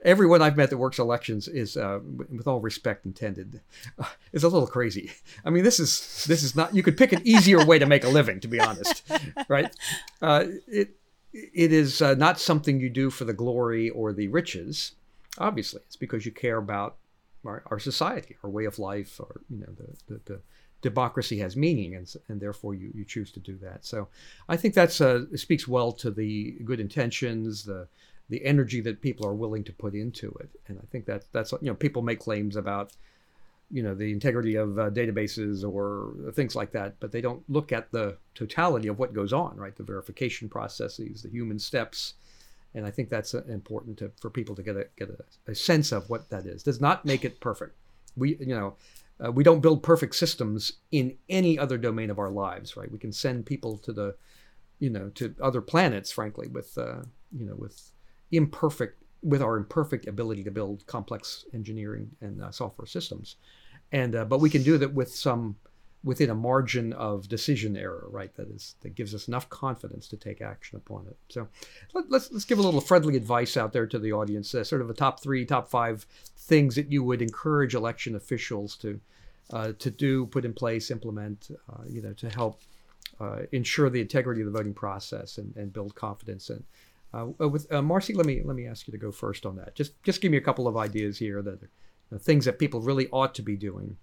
everyone 0.03 0.41
I've 0.41 0.57
met 0.57 0.69
that 0.69 0.77
works 0.77 0.99
elections 0.99 1.47
is, 1.47 1.77
uh, 1.77 1.99
with 2.03 2.47
all 2.47 2.59
respect 2.59 3.05
intended, 3.05 3.61
uh, 3.97 4.05
is 4.33 4.43
a 4.43 4.49
little 4.49 4.67
crazy. 4.67 5.11
I 5.45 5.49
mean, 5.49 5.63
this 5.63 5.79
is 5.79 6.25
this 6.27 6.43
is 6.43 6.55
not. 6.55 6.75
You 6.75 6.83
could 6.83 6.97
pick 6.97 7.11
an 7.11 7.21
easier 7.23 7.65
way 7.65 7.79
to 7.79 7.85
make 7.85 8.03
a 8.03 8.09
living, 8.09 8.39
to 8.41 8.47
be 8.47 8.59
honest. 8.59 9.03
Right, 9.47 9.73
uh, 10.21 10.45
it 10.67 10.98
it 11.33 11.71
is 11.71 12.01
uh, 12.01 12.15
not 12.15 12.39
something 12.39 12.79
you 12.79 12.89
do 12.89 13.09
for 13.09 13.25
the 13.25 13.33
glory 13.33 13.89
or 13.89 14.13
the 14.13 14.27
riches. 14.27 14.93
Obviously, 15.37 15.81
it's 15.85 15.95
because 15.95 16.25
you 16.25 16.31
care 16.31 16.57
about 16.57 16.97
our, 17.45 17.63
our 17.67 17.79
society, 17.79 18.35
our 18.43 18.49
way 18.49 18.65
of 18.65 18.79
life, 18.79 19.19
or 19.19 19.41
you 19.49 19.59
know 19.59 19.73
the, 19.77 20.13
the, 20.13 20.21
the 20.25 20.41
democracy 20.81 21.39
has 21.39 21.55
meaning, 21.55 21.95
and, 21.95 22.13
and 22.27 22.41
therefore 22.41 22.73
you, 22.73 22.91
you 22.93 23.05
choose 23.05 23.31
to 23.31 23.39
do 23.39 23.57
that. 23.57 23.85
So 23.85 24.07
I 24.47 24.57
think 24.57 24.73
that's 24.73 25.01
uh, 25.01 25.25
speaks 25.35 25.67
well 25.67 25.91
to 25.93 26.11
the 26.11 26.57
good 26.65 26.79
intentions, 26.79 27.63
the 27.63 27.87
the 28.29 28.45
energy 28.45 28.79
that 28.81 29.01
people 29.01 29.25
are 29.25 29.33
willing 29.33 29.63
to 29.63 29.73
put 29.73 29.95
into 29.95 30.29
it, 30.39 30.49
and 30.67 30.79
I 30.79 30.85
think 30.91 31.05
that 31.05 31.25
that's 31.31 31.51
you 31.51 31.67
know 31.67 31.75
people 31.75 32.01
make 32.01 32.19
claims 32.19 32.55
about 32.55 32.93
you 33.71 33.83
know 33.83 33.93
the 33.93 34.11
integrity 34.11 34.55
of 34.55 34.79
uh, 34.79 34.89
databases 34.89 35.69
or 35.69 36.31
things 36.33 36.55
like 36.55 36.71
that, 36.71 36.95
but 36.99 37.11
they 37.11 37.21
don't 37.21 37.43
look 37.49 37.71
at 37.71 37.91
the 37.91 38.17
totality 38.35 38.87
of 38.87 38.99
what 38.99 39.13
goes 39.13 39.33
on, 39.33 39.55
right? 39.57 39.75
The 39.75 39.83
verification 39.83 40.49
processes, 40.49 41.21
the 41.21 41.29
human 41.29 41.59
steps, 41.59 42.15
and 42.73 42.85
I 42.85 42.91
think 42.91 43.09
that's 43.09 43.33
uh, 43.33 43.43
important 43.47 43.97
to, 43.99 44.11
for 44.19 44.29
people 44.29 44.55
to 44.55 44.63
get 44.63 44.75
a 44.75 44.87
get 44.97 45.09
a, 45.09 45.51
a 45.51 45.55
sense 45.55 45.91
of 45.91 46.09
what 46.09 46.29
that 46.29 46.45
is. 46.45 46.63
Does 46.63 46.81
not 46.81 47.05
make 47.05 47.25
it 47.25 47.39
perfect. 47.39 47.75
We 48.15 48.37
you 48.39 48.55
know 48.55 48.75
uh, 49.23 49.31
we 49.31 49.43
don't 49.43 49.61
build 49.61 49.83
perfect 49.83 50.15
systems 50.15 50.73
in 50.91 51.17
any 51.27 51.59
other 51.59 51.77
domain 51.77 52.09
of 52.09 52.19
our 52.19 52.29
lives, 52.29 52.77
right? 52.77 52.91
We 52.91 52.97
can 52.97 53.11
send 53.11 53.45
people 53.45 53.77
to 53.79 53.91
the, 53.91 54.15
you 54.79 54.89
know, 54.89 55.09
to 55.15 55.35
other 55.41 55.61
planets, 55.61 56.11
frankly, 56.11 56.47
with, 56.47 56.77
uh, 56.77 57.01
you 57.37 57.45
know, 57.45 57.55
with 57.55 57.91
imperfect, 58.31 58.98
with 59.21 59.41
our 59.41 59.57
imperfect 59.57 60.07
ability 60.07 60.43
to 60.43 60.51
build 60.51 60.85
complex 60.85 61.45
engineering 61.53 62.09
and 62.21 62.41
uh, 62.41 62.51
software 62.51 62.87
systems, 62.87 63.35
and 63.91 64.15
uh, 64.15 64.25
but 64.25 64.39
we 64.39 64.49
can 64.49 64.63
do 64.63 64.77
that 64.77 64.93
with 64.93 65.13
some 65.13 65.55
within 66.03 66.29
a 66.29 66.35
margin 66.35 66.93
of 66.93 67.27
decision 67.27 67.75
error, 67.75 68.07
right? 68.09 68.33
That 68.35 68.49
is 68.49 68.75
that 68.81 68.95
gives 68.95 69.13
us 69.13 69.27
enough 69.27 69.49
confidence 69.49 70.07
to 70.09 70.17
take 70.17 70.41
action 70.41 70.77
upon 70.77 71.07
it. 71.07 71.17
So 71.29 71.47
let, 71.93 72.05
us 72.05 72.11
let's, 72.11 72.31
let's 72.31 72.45
give 72.45 72.59
a 72.59 72.61
little 72.61 72.81
friendly 72.81 73.17
advice 73.17 73.57
out 73.57 73.73
there 73.73 73.87
to 73.87 73.99
the 73.99 74.13
audience, 74.13 74.55
uh, 74.55 74.63
sort 74.63 74.81
of 74.81 74.89
a 74.89 74.93
top 74.93 75.21
three, 75.21 75.45
top 75.45 75.69
five 75.69 76.05
things 76.37 76.75
that 76.75 76.91
you 76.91 77.03
would 77.03 77.21
encourage 77.21 77.75
election 77.75 78.15
officials 78.15 78.77
to 78.77 78.99
uh, 79.51 79.73
to 79.79 79.89
do, 79.91 80.25
put 80.27 80.45
in 80.45 80.53
place, 80.53 80.91
implement, 80.91 81.49
uh, 81.69 81.83
you 81.89 82.01
know, 82.01 82.13
to 82.13 82.29
help 82.29 82.61
uh, 83.19 83.39
ensure 83.51 83.89
the 83.89 83.99
integrity 83.99 84.41
of 84.41 84.45
the 84.45 84.57
voting 84.57 84.73
process 84.73 85.39
and, 85.39 85.55
and 85.55 85.73
build 85.73 85.95
confidence. 85.95 86.49
And 86.49 86.63
uh, 87.13 87.47
with 87.47 87.71
uh, 87.71 87.81
Marci, 87.81 88.15
let 88.15 88.25
me 88.25 88.41
let 88.43 88.55
me 88.55 88.67
ask 88.67 88.87
you 88.87 88.91
to 88.91 88.97
go 88.97 89.11
first 89.11 89.45
on 89.45 89.55
that. 89.55 89.75
Just 89.75 90.01
just 90.03 90.21
give 90.21 90.31
me 90.31 90.37
a 90.37 90.41
couple 90.41 90.67
of 90.67 90.77
ideas 90.77 91.17
here 91.17 91.41
that 91.41 91.59
are 92.11 92.17
things 92.17 92.45
that 92.45 92.59
people 92.59 92.81
really 92.81 93.07
ought 93.09 93.33
to 93.35 93.41
be 93.41 93.55
doing. 93.55 93.97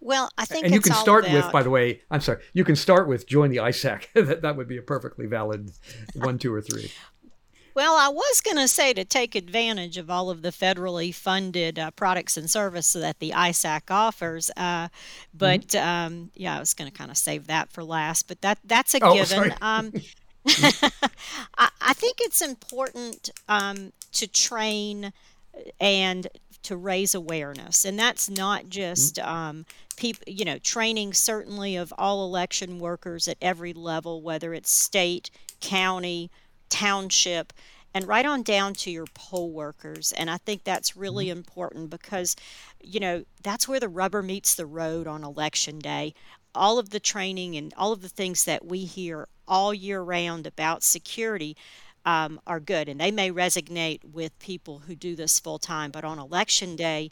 Well, 0.00 0.30
I 0.36 0.44
think 0.44 0.64
and 0.64 0.74
you 0.74 0.80
can 0.80 0.94
start 0.94 1.24
about... 1.24 1.44
with, 1.44 1.52
by 1.52 1.62
the 1.62 1.70
way, 1.70 2.02
I'm 2.10 2.20
sorry, 2.20 2.42
you 2.52 2.64
can 2.64 2.74
start 2.76 3.06
with 3.06 3.26
join 3.26 3.50
the 3.50 3.58
ISAC. 3.58 4.06
that 4.14 4.42
that 4.42 4.56
would 4.56 4.68
be 4.68 4.76
a 4.76 4.82
perfectly 4.82 5.26
valid 5.26 5.70
one, 6.16 6.38
two, 6.38 6.52
or 6.52 6.60
three. 6.60 6.90
Well, 7.74 7.96
I 7.96 8.08
was 8.08 8.42
going 8.42 8.58
to 8.58 8.68
say 8.68 8.92
to 8.92 9.02
take 9.02 9.34
advantage 9.34 9.96
of 9.96 10.10
all 10.10 10.28
of 10.28 10.42
the 10.42 10.50
federally 10.50 11.14
funded 11.14 11.78
uh, 11.78 11.90
products 11.92 12.36
and 12.36 12.50
services 12.50 13.00
that 13.00 13.18
the 13.18 13.30
ISAC 13.30 13.90
offers, 13.90 14.50
uh, 14.58 14.88
but 15.32 15.68
mm-hmm. 15.68 15.88
um, 15.88 16.30
yeah, 16.34 16.56
I 16.56 16.60
was 16.60 16.74
going 16.74 16.90
to 16.90 16.96
kind 16.96 17.10
of 17.10 17.16
save 17.16 17.46
that 17.46 17.70
for 17.70 17.82
last. 17.82 18.28
But 18.28 18.42
that 18.42 18.58
that's 18.64 18.94
a 18.94 18.98
oh, 19.00 19.14
given. 19.14 19.54
Um, 19.62 19.92
I, 21.56 21.68
I, 21.80 21.92
think 21.92 22.18
it's 22.20 22.42
important 22.42 23.30
um, 23.48 23.92
to 24.12 24.26
train 24.26 25.12
and 25.80 26.26
to 26.62 26.76
raise 26.76 27.14
awareness, 27.14 27.84
and 27.84 27.98
that's 27.98 28.28
not 28.28 28.68
just 28.68 29.16
mm-hmm. 29.16 29.28
um, 29.28 29.66
people. 29.96 30.24
You 30.26 30.44
know, 30.44 30.58
training 30.58 31.12
certainly 31.12 31.76
of 31.76 31.92
all 31.96 32.24
election 32.24 32.78
workers 32.78 33.28
at 33.28 33.36
every 33.40 33.72
level, 33.72 34.20
whether 34.20 34.52
it's 34.52 34.70
state, 34.70 35.30
county 35.60 36.30
township, 36.72 37.52
and 37.94 38.08
right 38.08 38.24
on 38.24 38.42
down 38.42 38.72
to 38.72 38.90
your 38.90 39.06
poll 39.14 39.50
workers. 39.50 40.12
And 40.12 40.30
I 40.30 40.38
think 40.38 40.64
that's 40.64 40.96
really 40.96 41.26
mm-hmm. 41.26 41.38
important 41.38 41.90
because, 41.90 42.34
you 42.82 42.98
know, 42.98 43.24
that's 43.42 43.68
where 43.68 43.78
the 43.78 43.88
rubber 43.88 44.22
meets 44.22 44.54
the 44.54 44.66
road 44.66 45.06
on 45.06 45.22
election 45.22 45.78
day. 45.78 46.14
All 46.54 46.78
of 46.78 46.90
the 46.90 47.00
training 47.00 47.56
and 47.56 47.72
all 47.76 47.92
of 47.92 48.02
the 48.02 48.08
things 48.08 48.44
that 48.44 48.64
we 48.64 48.84
hear 48.84 49.28
all 49.52 49.74
year 49.74 50.02
round 50.02 50.46
about 50.46 50.82
security 50.82 51.56
um, 52.04 52.40
are 52.46 52.58
good, 52.58 52.88
and 52.88 53.00
they 53.00 53.10
may 53.10 53.30
resonate 53.30 54.02
with 54.04 54.36
people 54.38 54.80
who 54.80 54.96
do 54.96 55.14
this 55.14 55.38
full 55.38 55.58
time. 55.58 55.90
But 55.90 56.04
on 56.04 56.18
election 56.18 56.74
day, 56.74 57.10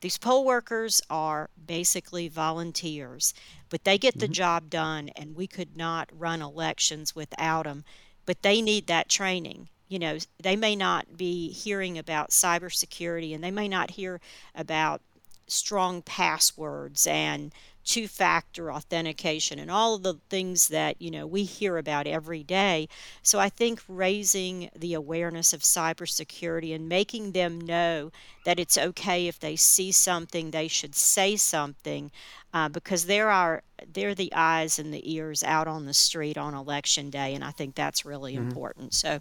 these 0.00 0.18
poll 0.18 0.44
workers 0.44 1.00
are 1.08 1.48
basically 1.66 2.28
volunteers, 2.28 3.32
but 3.70 3.84
they 3.84 3.96
get 3.96 4.18
the 4.18 4.26
mm-hmm. 4.26 4.32
job 4.32 4.70
done, 4.70 5.10
and 5.16 5.36
we 5.36 5.46
could 5.46 5.76
not 5.76 6.10
run 6.12 6.42
elections 6.42 7.14
without 7.14 7.64
them 7.64 7.84
but 8.26 8.42
they 8.42 8.60
need 8.60 8.86
that 8.88 9.08
training 9.08 9.70
you 9.88 9.98
know, 9.98 10.18
they 10.42 10.54
may 10.54 10.76
not 10.76 11.16
be 11.16 11.50
hearing 11.50 11.98
about 11.98 12.30
cybersecurity 12.30 13.34
and 13.34 13.42
they 13.42 13.50
may 13.50 13.68
not 13.68 13.92
hear 13.92 14.20
about 14.54 15.00
strong 15.46 16.02
passwords 16.02 17.06
and 17.06 17.52
two 17.88 18.06
factor 18.06 18.70
authentication 18.70 19.58
and 19.58 19.70
all 19.70 19.94
of 19.94 20.02
the 20.02 20.12
things 20.28 20.68
that 20.68 21.00
you 21.00 21.10
know 21.10 21.26
we 21.26 21.42
hear 21.42 21.78
about 21.78 22.06
every 22.06 22.44
day 22.44 22.86
so 23.22 23.38
i 23.38 23.48
think 23.48 23.80
raising 23.88 24.70
the 24.76 24.92
awareness 24.92 25.54
of 25.54 25.62
cybersecurity 25.62 26.74
and 26.74 26.86
making 26.86 27.32
them 27.32 27.58
know 27.58 28.12
that 28.44 28.60
it's 28.60 28.76
okay 28.76 29.26
if 29.26 29.40
they 29.40 29.56
see 29.56 29.90
something 29.90 30.50
they 30.50 30.68
should 30.68 30.94
say 30.94 31.34
something 31.34 32.10
uh, 32.52 32.68
because 32.68 33.06
there 33.06 33.30
are 33.30 33.62
they're 33.90 34.14
the 34.14 34.32
eyes 34.34 34.78
and 34.78 34.92
the 34.92 35.10
ears 35.10 35.42
out 35.42 35.66
on 35.66 35.86
the 35.86 35.94
street 35.94 36.36
on 36.36 36.52
election 36.52 37.08
day 37.08 37.34
and 37.34 37.42
i 37.42 37.50
think 37.50 37.74
that's 37.74 38.04
really 38.04 38.34
mm-hmm. 38.34 38.48
important 38.48 38.92
so 38.92 39.18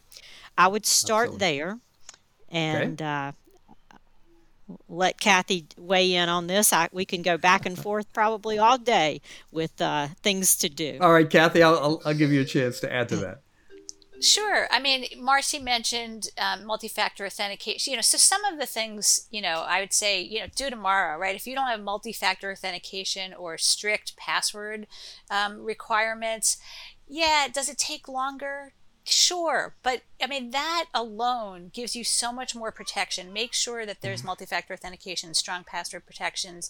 i 0.57 0.67
would 0.67 0.85
start 0.85 1.29
Absolutely. 1.29 1.47
there 1.47 1.79
and 2.49 3.01
okay. 3.01 3.29
uh, 3.29 3.31
let 4.89 5.19
Kathy 5.19 5.67
weigh 5.77 6.13
in 6.13 6.29
on 6.29 6.47
this. 6.47 6.73
I, 6.73 6.89
we 6.91 7.05
can 7.05 7.21
go 7.21 7.37
back 7.37 7.65
and 7.65 7.77
forth 7.77 8.11
probably 8.13 8.59
all 8.59 8.77
day 8.77 9.21
with 9.51 9.81
uh, 9.81 10.09
things 10.21 10.55
to 10.57 10.69
do. 10.69 10.97
All 11.01 11.13
right, 11.13 11.29
Kathy, 11.29 11.63
I'll, 11.63 11.77
I'll, 11.77 12.01
I'll, 12.05 12.13
give 12.13 12.31
you 12.31 12.41
a 12.41 12.45
chance 12.45 12.79
to 12.81 12.93
add 12.93 13.09
to 13.09 13.15
that. 13.17 13.41
Sure. 14.19 14.67
I 14.71 14.79
mean, 14.79 15.05
Marci 15.19 15.61
mentioned 15.61 16.29
um, 16.39 16.65
multi-factor 16.65 17.25
authentication. 17.25 17.91
You 17.91 17.97
know, 17.97 18.01
so 18.01 18.17
some 18.17 18.43
of 18.45 18.59
the 18.59 18.65
things, 18.65 19.27
you 19.29 19.41
know, 19.41 19.63
I 19.67 19.79
would 19.79 19.93
say, 19.93 20.21
you 20.21 20.39
know, 20.39 20.47
do 20.55 20.69
tomorrow, 20.69 21.19
right? 21.19 21.35
If 21.35 21.45
you 21.45 21.53
don't 21.53 21.67
have 21.67 21.81
multi-factor 21.81 22.51
authentication 22.51 23.33
or 23.33 23.57
strict 23.59 24.17
password 24.17 24.87
um, 25.29 25.63
requirements, 25.63 26.57
yeah, 27.07 27.47
does 27.51 27.69
it 27.69 27.77
take 27.77 28.07
longer? 28.07 28.73
Sure, 29.09 29.73
but 29.83 30.01
I 30.21 30.27
mean 30.27 30.51
that 30.51 30.87
alone 30.93 31.71
gives 31.73 31.95
you 31.95 32.03
so 32.03 32.33
much 32.33 32.53
more 32.53 32.73
protection. 32.73 33.31
Make 33.31 33.53
sure 33.53 33.85
that 33.85 34.01
there's 34.01 34.19
mm-hmm. 34.19 34.27
multi-factor 34.27 34.73
authentication, 34.73 35.33
strong 35.33 35.63
password 35.63 36.05
protections, 36.05 36.69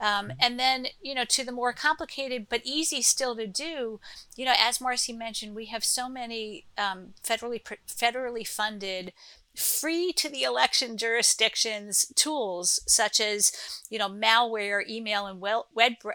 um, 0.00 0.26
mm-hmm. 0.26 0.30
and 0.40 0.58
then 0.58 0.86
you 1.00 1.14
know 1.14 1.24
to 1.26 1.44
the 1.44 1.52
more 1.52 1.72
complicated 1.72 2.48
but 2.50 2.62
easy 2.64 3.00
still 3.00 3.36
to 3.36 3.46
do. 3.46 4.00
You 4.34 4.44
know, 4.44 4.54
as 4.58 4.78
Marci 4.78 5.16
mentioned, 5.16 5.54
we 5.54 5.66
have 5.66 5.84
so 5.84 6.08
many 6.08 6.64
um, 6.76 7.14
federally 7.22 7.62
federally 7.86 8.44
funded 8.44 9.12
free 9.58 10.12
to 10.12 10.28
the 10.28 10.42
election 10.42 10.96
jurisdictions 10.96 12.06
tools 12.14 12.80
such 12.86 13.20
as 13.20 13.52
you 13.90 13.98
know 13.98 14.08
malware 14.08 14.86
email 14.88 15.26
and 15.26 15.40
web, 15.40 15.64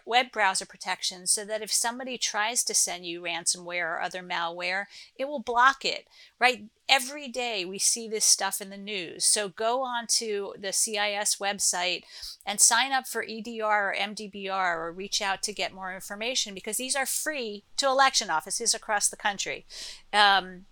web 0.05 0.31
browser 0.31 0.65
protection 0.65 1.27
so 1.27 1.43
that 1.43 1.61
if 1.61 1.71
somebody 1.71 2.17
tries 2.17 2.63
to 2.63 2.73
send 2.73 3.05
you 3.05 3.21
ransomware 3.21 3.95
or 3.95 4.01
other 4.01 4.23
malware 4.23 4.85
it 5.17 5.27
will 5.27 5.39
block 5.39 5.83
it. 5.83 6.07
Right 6.39 6.65
every 6.87 7.27
day 7.27 7.65
we 7.65 7.79
see 7.79 8.07
this 8.07 8.25
stuff 8.25 8.61
in 8.61 8.69
the 8.69 8.77
news. 8.77 9.25
So 9.25 9.49
go 9.49 9.83
on 9.83 10.07
to 10.07 10.53
the 10.59 10.71
cis 10.71 11.35
website 11.35 12.03
and 12.45 12.59
sign 12.59 12.91
up 12.91 13.07
for 13.07 13.25
edr 13.25 13.61
or 13.61 13.95
mdbr 13.99 14.77
or 14.77 14.91
reach 14.91 15.21
out 15.21 15.43
to 15.43 15.53
get 15.53 15.73
more 15.73 15.93
information 15.93 16.53
because 16.53 16.77
these 16.77 16.95
are 16.95 17.05
free 17.05 17.63
to 17.77 17.87
election 17.87 18.29
offices 18.29 18.73
across 18.73 19.09
the 19.09 19.17
country. 19.17 19.65
Um, 20.13 20.65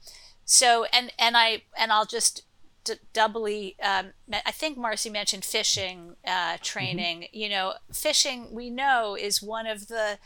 so 0.45 0.85
and 0.91 1.13
and 1.17 1.37
i 1.37 1.61
and 1.77 1.91
i'll 1.93 2.05
just 2.05 2.43
d- 2.83 2.93
doubly 3.13 3.75
um, 3.81 4.07
i 4.45 4.51
think 4.51 4.77
marci 4.77 5.11
mentioned 5.11 5.43
phishing 5.43 6.15
uh, 6.25 6.57
training. 6.61 7.21
Mm-hmm. 7.21 7.37
you 7.37 7.49
know 7.49 7.73
phishing 7.91 8.51
we 8.51 8.69
know 8.69 9.15
is 9.19 9.41
one 9.41 9.67
of 9.67 9.87
the 9.87 10.17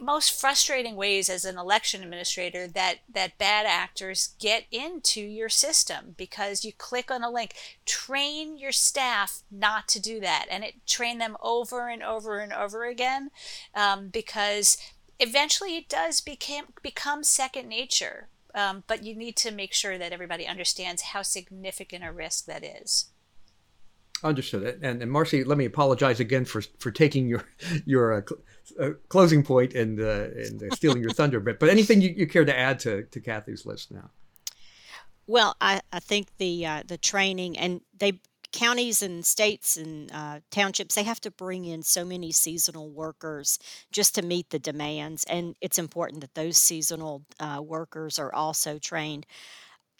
most 0.00 0.38
frustrating 0.38 0.96
ways 0.96 1.28
as 1.28 1.44
an 1.44 1.56
election 1.56 2.02
administrator 2.02 2.66
that 2.66 2.96
that 3.12 3.38
bad 3.38 3.66
actors 3.66 4.34
get 4.40 4.64
into 4.72 5.20
your 5.20 5.48
system 5.48 6.14
because 6.16 6.64
you 6.64 6.72
click 6.72 7.10
on 7.10 7.22
a 7.22 7.30
link. 7.30 7.54
Train 7.84 8.58
your 8.58 8.72
staff 8.72 9.42
not 9.50 9.86
to 9.88 10.00
do 10.00 10.18
that 10.20 10.46
and 10.50 10.64
it 10.64 10.86
train 10.86 11.18
them 11.18 11.36
over 11.40 11.88
and 11.88 12.02
over 12.02 12.40
and 12.40 12.52
over 12.52 12.84
again 12.84 13.30
um, 13.74 14.08
because 14.08 14.76
eventually 15.20 15.76
it 15.76 15.88
does 15.88 16.20
become 16.20 16.66
become 16.82 17.22
second 17.22 17.68
nature 17.68 18.28
um, 18.56 18.82
but 18.86 19.04
you 19.04 19.14
need 19.14 19.36
to 19.36 19.52
make 19.52 19.72
sure 19.72 19.98
that 19.98 20.12
everybody 20.12 20.46
understands 20.46 21.02
how 21.02 21.22
significant 21.22 22.02
a 22.02 22.10
risk 22.10 22.46
that 22.46 22.64
is. 22.64 23.10
Understood. 24.24 24.78
And, 24.82 25.02
and 25.02 25.12
Marci, 25.12 25.46
let 25.46 25.58
me 25.58 25.66
apologize 25.66 26.20
again 26.20 26.46
for 26.46 26.62
for 26.78 26.90
taking 26.90 27.28
your 27.28 27.44
your 27.84 28.14
uh, 28.14 28.22
cl- 28.26 28.42
uh, 28.80 28.94
closing 29.10 29.42
point 29.42 29.74
and 29.74 30.00
uh, 30.00 30.28
and 30.34 30.62
uh, 30.62 30.74
stealing 30.74 31.02
your 31.02 31.10
thunder 31.10 31.36
a 31.36 31.40
bit. 31.40 31.60
But 31.60 31.68
anything 31.68 32.00
you, 32.00 32.14
you 32.16 32.26
care 32.26 32.46
to 32.46 32.58
add 32.58 32.80
to, 32.80 33.02
to 33.02 33.20
Kathy's 33.20 33.66
list 33.66 33.92
now? 33.92 34.10
Well, 35.26 35.56
I, 35.60 35.82
I 35.92 36.00
think 36.00 36.28
the 36.38 36.64
uh, 36.64 36.82
the 36.86 36.96
training 36.96 37.58
and 37.58 37.82
they 37.98 38.20
counties 38.56 39.02
and 39.02 39.24
states 39.26 39.76
and 39.76 40.10
uh, 40.12 40.40
townships 40.50 40.96
they 40.96 41.04
have 41.04 41.20
to 41.20 41.30
bring 41.30 41.64
in 41.66 41.82
so 41.82 42.04
many 42.04 42.32
seasonal 42.32 42.90
workers 42.90 43.58
just 43.92 44.14
to 44.16 44.22
meet 44.22 44.50
the 44.50 44.58
demands 44.58 45.24
and 45.24 45.56
it's 45.60 45.78
important 45.78 46.20
that 46.22 46.34
those 46.34 46.56
seasonal 46.56 47.22
uh, 47.40 47.60
workers 47.64 48.18
are 48.18 48.34
also 48.34 48.78
trained. 48.78 49.26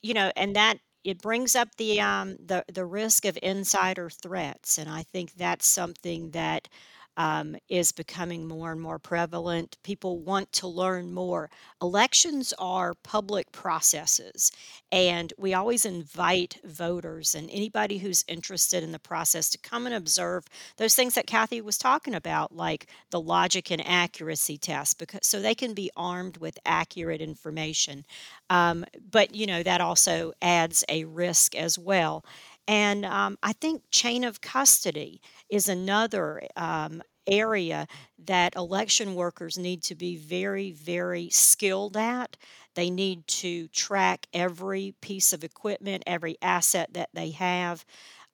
You 0.02 0.14
know 0.14 0.32
and 0.36 0.54
that 0.56 0.78
it 1.04 1.20
brings 1.22 1.56
up 1.56 1.68
the 1.76 2.00
um, 2.00 2.36
the 2.44 2.64
the 2.72 2.84
risk 2.86 3.24
of 3.24 3.38
insider 3.42 4.10
threats 4.10 4.78
and 4.78 4.88
i 4.90 5.02
think 5.02 5.34
that's 5.34 5.66
something 5.66 6.30
that 6.32 6.68
um, 7.16 7.56
is 7.68 7.92
becoming 7.92 8.46
more 8.46 8.72
and 8.72 8.80
more 8.80 8.98
prevalent. 8.98 9.76
People 9.82 10.18
want 10.18 10.52
to 10.52 10.66
learn 10.66 11.12
more. 11.12 11.50
Elections 11.80 12.52
are 12.58 12.94
public 13.02 13.52
processes, 13.52 14.52
and 14.92 15.32
we 15.38 15.54
always 15.54 15.84
invite 15.84 16.58
voters 16.64 17.34
and 17.34 17.48
anybody 17.50 17.98
who's 17.98 18.24
interested 18.28 18.82
in 18.82 18.92
the 18.92 18.98
process 18.98 19.48
to 19.50 19.58
come 19.58 19.86
and 19.86 19.94
observe 19.94 20.44
those 20.76 20.94
things 20.94 21.14
that 21.14 21.26
Kathy 21.26 21.60
was 21.60 21.78
talking 21.78 22.14
about, 22.14 22.54
like 22.54 22.86
the 23.10 23.20
logic 23.20 23.70
and 23.70 23.86
accuracy 23.86 24.58
test, 24.58 24.98
because 24.98 25.26
so 25.26 25.40
they 25.40 25.54
can 25.54 25.74
be 25.74 25.90
armed 25.96 26.36
with 26.38 26.58
accurate 26.64 27.20
information. 27.20 28.04
Um, 28.50 28.84
but 29.10 29.34
you 29.34 29.46
know 29.46 29.62
that 29.62 29.80
also 29.80 30.32
adds 30.42 30.84
a 30.88 31.04
risk 31.04 31.54
as 31.54 31.78
well. 31.78 32.24
And 32.68 33.04
um, 33.04 33.38
I 33.42 33.52
think 33.52 33.82
chain 33.90 34.24
of 34.24 34.40
custody 34.40 35.20
is 35.48 35.68
another 35.68 36.42
um, 36.56 37.02
area 37.26 37.86
that 38.24 38.56
election 38.56 39.14
workers 39.14 39.56
need 39.58 39.82
to 39.84 39.94
be 39.94 40.16
very, 40.16 40.72
very 40.72 41.28
skilled 41.30 41.96
at. 41.96 42.36
They 42.74 42.90
need 42.90 43.26
to 43.28 43.68
track 43.68 44.26
every 44.32 44.94
piece 45.00 45.32
of 45.32 45.44
equipment, 45.44 46.02
every 46.06 46.36
asset 46.42 46.92
that 46.94 47.10
they 47.14 47.30
have. 47.30 47.84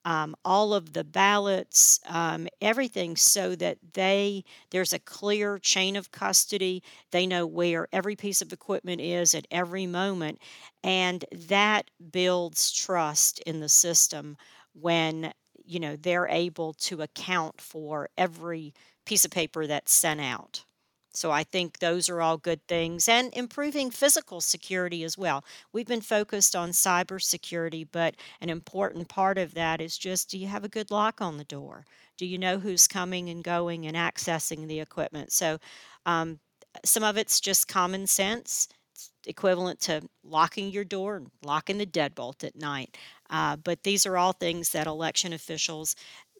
Um, 0.05 0.35
all 0.43 0.73
of 0.73 0.93
the 0.93 1.03
ballots, 1.05 1.99
um, 2.09 2.47
everything, 2.61 3.15
so 3.15 3.55
that 3.55 3.77
they 3.93 4.43
there's 4.71 4.91
a 4.93 4.99
clear 4.99 5.57
chain 5.59 5.95
of 5.95 6.11
custody. 6.11 6.83
They 7.11 7.25
know 7.25 7.47
where 7.47 7.87
every 7.93 8.15
piece 8.15 8.41
of 8.41 8.51
equipment 8.51 8.99
is 9.01 9.33
at 9.33 9.47
every 9.49 9.87
moment, 9.87 10.39
and 10.83 11.23
that 11.31 11.89
builds 12.11 12.71
trust 12.71 13.39
in 13.41 13.59
the 13.61 13.69
system 13.69 14.37
when 14.73 15.33
you 15.65 15.79
know 15.79 15.95
they're 15.95 16.27
able 16.27 16.73
to 16.73 17.01
account 17.01 17.61
for 17.61 18.09
every 18.17 18.73
piece 19.05 19.25
of 19.25 19.31
paper 19.31 19.67
that's 19.67 19.93
sent 19.93 20.19
out. 20.21 20.65
So 21.13 21.31
I 21.31 21.43
think 21.43 21.79
those 21.79 22.09
are 22.09 22.21
all 22.21 22.37
good 22.37 22.67
things 22.67 23.07
and 23.07 23.31
improving 23.33 23.91
physical 23.91 24.41
security 24.41 25.03
as 25.03 25.17
well. 25.17 25.43
We've 25.71 25.87
been 25.87 26.01
focused 26.01 26.55
on 26.55 26.71
cybersecurity, 26.71 27.87
but 27.91 28.15
an 28.41 28.49
important 28.49 29.07
part 29.09 29.37
of 29.37 29.53
that 29.53 29.79
is 29.79 29.97
just 29.97 30.29
do 30.29 30.37
you 30.37 30.47
have 30.47 30.63
a 30.63 30.69
good 30.69 30.89
lock 30.89 31.21
on 31.21 31.37
the 31.37 31.43
door? 31.43 31.85
Do 32.17 32.25
you 32.25 32.37
know 32.37 32.57
who's 32.57 32.87
coming 32.87 33.29
and 33.29 33.43
going 33.43 33.85
and 33.85 33.95
accessing 33.95 34.67
the 34.67 34.79
equipment? 34.79 35.31
So 35.31 35.59
um, 36.05 36.39
some 36.83 37.03
of 37.03 37.17
it's 37.17 37.39
just 37.39 37.67
common 37.67 38.07
sense. 38.07 38.67
Equivalent 39.25 39.79
to 39.81 40.01
locking 40.23 40.69
your 40.69 40.83
door 40.83 41.17
and 41.17 41.31
locking 41.43 41.77
the 41.77 41.85
deadbolt 41.85 42.43
at 42.43 42.55
night. 42.55 42.97
Uh, 43.29 43.55
but 43.55 43.83
these 43.83 44.05
are 44.05 44.17
all 44.17 44.33
things 44.33 44.71
that 44.71 44.87
election 44.87 45.31
officials 45.31 45.95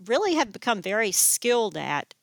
really 0.05 0.35
have 0.35 0.51
become 0.51 0.81
very 0.81 1.11
skilled 1.11 1.77
at 1.77 2.13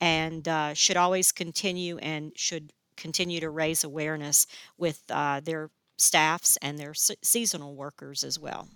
and 0.00 0.46
uh, 0.48 0.74
should 0.74 0.96
always 0.96 1.32
continue 1.32 1.98
and 1.98 2.32
should 2.36 2.72
continue 2.96 3.40
to 3.40 3.50
raise 3.50 3.84
awareness 3.84 4.46
with 4.78 5.02
uh, 5.10 5.40
their 5.40 5.70
staffs 5.96 6.56
and 6.62 6.78
their 6.78 6.94
se- 6.94 7.16
seasonal 7.22 7.74
workers 7.74 8.24
as 8.24 8.38
well. 8.38 8.68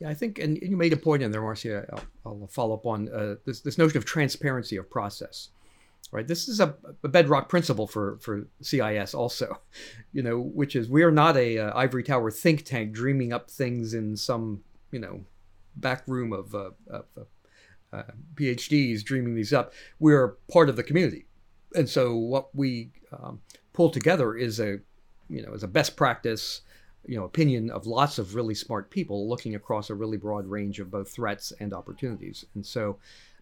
Yeah, 0.00 0.10
I 0.10 0.14
think, 0.14 0.38
and 0.38 0.58
you 0.62 0.76
made 0.76 0.92
a 0.92 0.96
point 0.96 1.22
in 1.22 1.32
there, 1.32 1.42
Marcia. 1.42 1.84
I'll, 1.92 2.02
I'll 2.24 2.46
follow 2.48 2.74
up 2.74 2.86
on 2.86 3.08
uh, 3.08 3.36
this, 3.44 3.60
this 3.60 3.78
notion 3.78 3.98
of 3.98 4.04
transparency 4.04 4.76
of 4.76 4.88
process. 4.88 5.48
Right, 6.10 6.26
this 6.26 6.48
is 6.48 6.60
a, 6.60 6.74
a, 7.04 7.08
bedrock 7.08 7.50
principle 7.50 7.86
for 7.86 8.16
for 8.22 8.46
CIS 8.62 9.12
also, 9.12 9.60
you 10.12 10.22
know, 10.22 10.38
which 10.38 10.74
is 10.74 10.88
we 10.88 11.02
are 11.02 11.10
not 11.10 11.36
a 11.36 11.58
uh, 11.58 11.72
ivory 11.76 12.02
tower 12.02 12.30
think 12.30 12.64
tank 12.64 12.92
dreaming 12.92 13.30
up 13.34 13.50
things 13.50 13.92
in 13.92 14.16
some 14.16 14.62
you 14.90 15.00
know 15.00 15.20
back 15.76 16.04
room 16.06 16.32
of, 16.32 16.54
uh, 16.54 16.70
of 16.88 17.26
uh, 17.92 18.02
PhDs 18.34 19.02
dreaming 19.02 19.34
these 19.34 19.52
up. 19.52 19.72
We're 19.98 20.36
part 20.52 20.68
of 20.68 20.76
the 20.76 20.82
community, 20.82 21.26
and 21.74 21.88
so 21.88 22.16
what 22.16 22.54
we 22.54 22.90
um, 23.12 23.40
pull 23.72 23.90
together 23.90 24.34
is 24.36 24.60
a 24.60 24.78
you 25.28 25.42
know 25.42 25.52
is 25.52 25.62
a 25.62 25.68
best 25.68 25.96
practice 25.96 26.62
you 27.06 27.16
know 27.16 27.24
opinion 27.24 27.70
of 27.70 27.86
lots 27.86 28.18
of 28.18 28.34
really 28.34 28.54
smart 28.54 28.90
people 28.90 29.28
looking 29.28 29.54
across 29.54 29.90
a 29.90 29.94
really 29.94 30.16
broad 30.16 30.46
range 30.46 30.78
of 30.80 30.90
both 30.90 31.10
threats 31.10 31.52
and 31.60 31.72
opportunities. 31.72 32.44
And 32.54 32.64
so, 32.64 32.98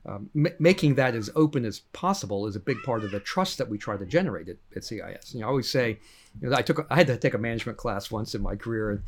um, 0.07 0.31
m- 0.37 0.55
making 0.59 0.95
that 0.95 1.15
as 1.15 1.31
open 1.35 1.65
as 1.65 1.81
possible 1.93 2.47
is 2.47 2.55
a 2.55 2.61
big 2.61 2.81
part 2.85 3.03
of 3.03 3.11
the 3.11 3.21
trust 3.21 3.59
that 3.59 3.69
we 3.69 3.77
try 3.77 3.97
to 3.97 4.07
generate 4.07 4.49
at, 4.49 4.57
at 4.77 4.85
CIS. 4.85 5.35
And 5.35 5.43
I 5.43 5.49
always 5.49 5.69
say, 5.69 5.99
you 6.41 6.49
know, 6.49 6.57
I 6.57 6.63
took 6.63 6.87
I 6.91 6.95
had 6.95 7.09
to 7.09 7.17
take 7.17 7.35
a 7.35 7.39
management 7.39 7.77
class 7.77 8.11
once 8.11 8.35
in 8.35 8.43
my 8.43 8.55
career, 8.55 8.91
and 8.91 9.03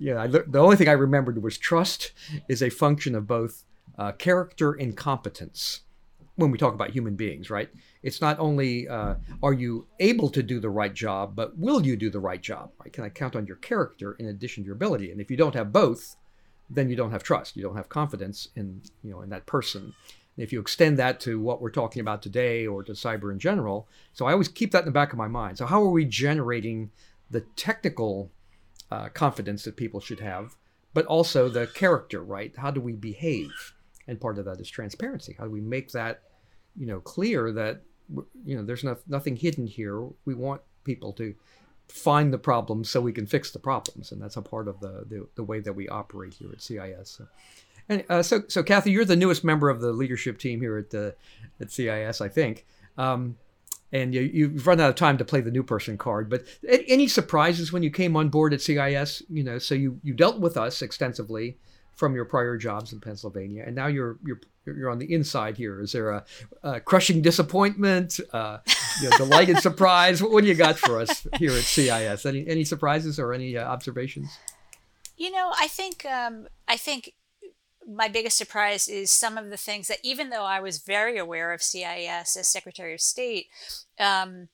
you 0.00 0.14
know, 0.14 0.26
the 0.26 0.58
only 0.58 0.76
thing 0.76 0.88
I 0.88 0.92
remembered 0.92 1.40
was 1.42 1.56
trust 1.56 2.12
is 2.48 2.62
a 2.62 2.70
function 2.70 3.14
of 3.14 3.26
both 3.26 3.64
uh, 3.98 4.12
character 4.12 4.74
incompetence 4.74 5.80
when 6.36 6.50
we 6.50 6.58
talk 6.58 6.74
about 6.74 6.90
human 6.90 7.14
beings, 7.14 7.50
right? 7.50 7.68
It's 8.02 8.20
not 8.20 8.38
only 8.38 8.88
uh, 8.88 9.14
are 9.42 9.52
you 9.52 9.86
able 10.00 10.30
to 10.30 10.42
do 10.42 10.60
the 10.60 10.70
right 10.70 10.92
job, 10.92 11.36
but 11.36 11.56
will 11.58 11.84
you 11.84 11.96
do 11.96 12.10
the 12.10 12.20
right 12.20 12.40
job? 12.40 12.70
Right? 12.80 12.92
Can 12.92 13.04
I 13.04 13.10
count 13.10 13.36
on 13.36 13.46
your 13.46 13.56
character 13.56 14.14
in 14.14 14.26
addition 14.26 14.62
to 14.62 14.66
your 14.66 14.76
ability? 14.76 15.12
And 15.12 15.20
if 15.20 15.30
you 15.30 15.36
don't 15.36 15.54
have 15.54 15.72
both, 15.72 16.16
then 16.70 16.88
you 16.88 16.96
don't 16.96 17.12
have 17.12 17.22
trust. 17.22 17.56
You 17.56 17.62
don't 17.62 17.76
have 17.76 17.88
confidence 17.88 18.48
in 18.56 18.82
you 19.02 19.10
know 19.10 19.20
in 19.20 19.30
that 19.30 19.46
person. 19.46 19.82
And 20.36 20.42
if 20.42 20.52
you 20.52 20.60
extend 20.60 20.98
that 20.98 21.20
to 21.20 21.38
what 21.38 21.60
we're 21.60 21.70
talking 21.70 22.00
about 22.00 22.22
today 22.22 22.66
or 22.66 22.82
to 22.82 22.92
cyber 22.92 23.30
in 23.30 23.38
general, 23.38 23.86
so 24.14 24.24
I 24.24 24.32
always 24.32 24.48
keep 24.48 24.70
that 24.72 24.80
in 24.80 24.86
the 24.86 24.90
back 24.90 25.12
of 25.12 25.18
my 25.18 25.28
mind. 25.28 25.58
So 25.58 25.66
how 25.66 25.82
are 25.82 25.90
we 25.90 26.06
generating 26.06 26.90
the 27.30 27.42
technical 27.56 28.30
uh, 28.90 29.08
confidence 29.10 29.64
that 29.64 29.76
people 29.76 30.00
should 30.00 30.20
have, 30.20 30.56
but 30.94 31.04
also 31.06 31.48
the 31.48 31.66
character, 31.66 32.22
right? 32.22 32.54
How 32.56 32.70
do 32.70 32.80
we 32.80 32.92
behave? 32.92 33.74
And 34.08 34.20
part 34.20 34.38
of 34.38 34.44
that 34.44 34.60
is 34.60 34.68
transparency. 34.68 35.34
How 35.38 35.44
do 35.44 35.50
we 35.50 35.60
make 35.60 35.92
that 35.92 36.22
you 36.76 36.86
know 36.86 37.00
clear 37.00 37.52
that 37.52 37.82
you 38.44 38.56
know 38.56 38.62
there's 38.62 38.84
no, 38.84 38.96
nothing 39.08 39.36
hidden 39.36 39.66
here. 39.66 40.06
We 40.24 40.34
want 40.34 40.62
people 40.84 41.12
to 41.14 41.34
find 41.88 42.32
the 42.32 42.38
problems 42.38 42.90
so 42.90 43.00
we 43.00 43.12
can 43.12 43.26
fix 43.26 43.50
the 43.50 43.58
problems. 43.58 44.12
And 44.12 44.20
that's 44.20 44.36
a 44.36 44.42
part 44.42 44.68
of 44.68 44.80
the 44.80 45.04
the, 45.08 45.26
the 45.34 45.44
way 45.44 45.60
that 45.60 45.72
we 45.72 45.88
operate 45.88 46.34
here 46.34 46.50
at 46.52 46.62
cis 46.62 47.10
so, 47.10 47.26
and 47.88 48.04
uh, 48.08 48.22
so 48.22 48.42
so 48.48 48.62
kathy 48.62 48.90
you're 48.90 49.04
the 49.04 49.16
newest 49.16 49.44
member 49.44 49.68
of 49.68 49.80
the 49.80 49.92
leadership 49.92 50.38
team 50.38 50.60
here 50.60 50.78
at 50.78 50.90
the 50.90 51.14
at 51.60 51.70
cis 51.70 52.20
i 52.20 52.28
think. 52.28 52.66
Um, 52.98 53.36
and 53.94 54.14
you, 54.14 54.22
you've 54.22 54.66
run 54.66 54.80
out 54.80 54.88
of 54.88 54.94
time 54.96 55.18
to 55.18 55.24
play 55.24 55.42
the 55.42 55.50
new 55.50 55.62
person 55.62 55.98
card. 55.98 56.30
But 56.30 56.46
any 56.66 57.06
surprises 57.06 57.72
when 57.72 57.82
you 57.82 57.90
came 57.90 58.16
on 58.16 58.30
board 58.30 58.54
at 58.54 58.62
CIS? 58.62 59.22
You 59.28 59.44
know, 59.44 59.58
so 59.58 59.74
you 59.74 60.00
you 60.02 60.14
dealt 60.14 60.40
with 60.40 60.56
us 60.56 60.80
extensively 60.80 61.58
from 61.94 62.14
your 62.14 62.24
prior 62.24 62.56
jobs 62.56 62.92
in 62.92 63.00
Pennsylvania, 63.00 63.64
and 63.66 63.74
now 63.74 63.86
you're 63.86 64.18
you're 64.24 64.40
you're 64.64 64.90
on 64.90 64.98
the 64.98 65.12
inside 65.12 65.56
here. 65.56 65.80
Is 65.80 65.92
there 65.92 66.10
a, 66.10 66.24
a 66.62 66.80
crushing 66.80 67.20
disappointment, 67.20 68.20
uh, 68.32 68.58
you 69.00 69.10
know, 69.10 69.16
delighted 69.16 69.58
surprise? 69.60 70.22
What, 70.22 70.32
what, 70.32 70.42
do 70.42 70.48
you 70.48 70.54
got 70.54 70.78
for 70.78 71.00
us 71.00 71.26
here 71.38 71.52
at 71.52 71.64
CIS? 71.64 72.26
Any 72.26 72.46
any 72.46 72.64
surprises 72.64 73.18
or 73.18 73.32
any 73.32 73.56
uh, 73.56 73.64
observations? 73.64 74.38
You 75.16 75.30
know, 75.30 75.52
I 75.58 75.68
think 75.68 76.04
um, 76.06 76.46
I 76.68 76.76
think 76.76 77.12
my 77.86 78.08
biggest 78.08 78.36
surprise 78.36 78.88
is 78.88 79.10
some 79.10 79.36
of 79.36 79.50
the 79.50 79.56
things 79.56 79.88
that, 79.88 79.98
even 80.04 80.30
though 80.30 80.44
I 80.44 80.60
was 80.60 80.78
very 80.78 81.18
aware 81.18 81.52
of 81.52 81.62
CIS 81.62 82.36
as 82.36 82.46
Secretary 82.46 82.94
of 82.94 83.00
State. 83.00 83.46
Um, 83.98 84.48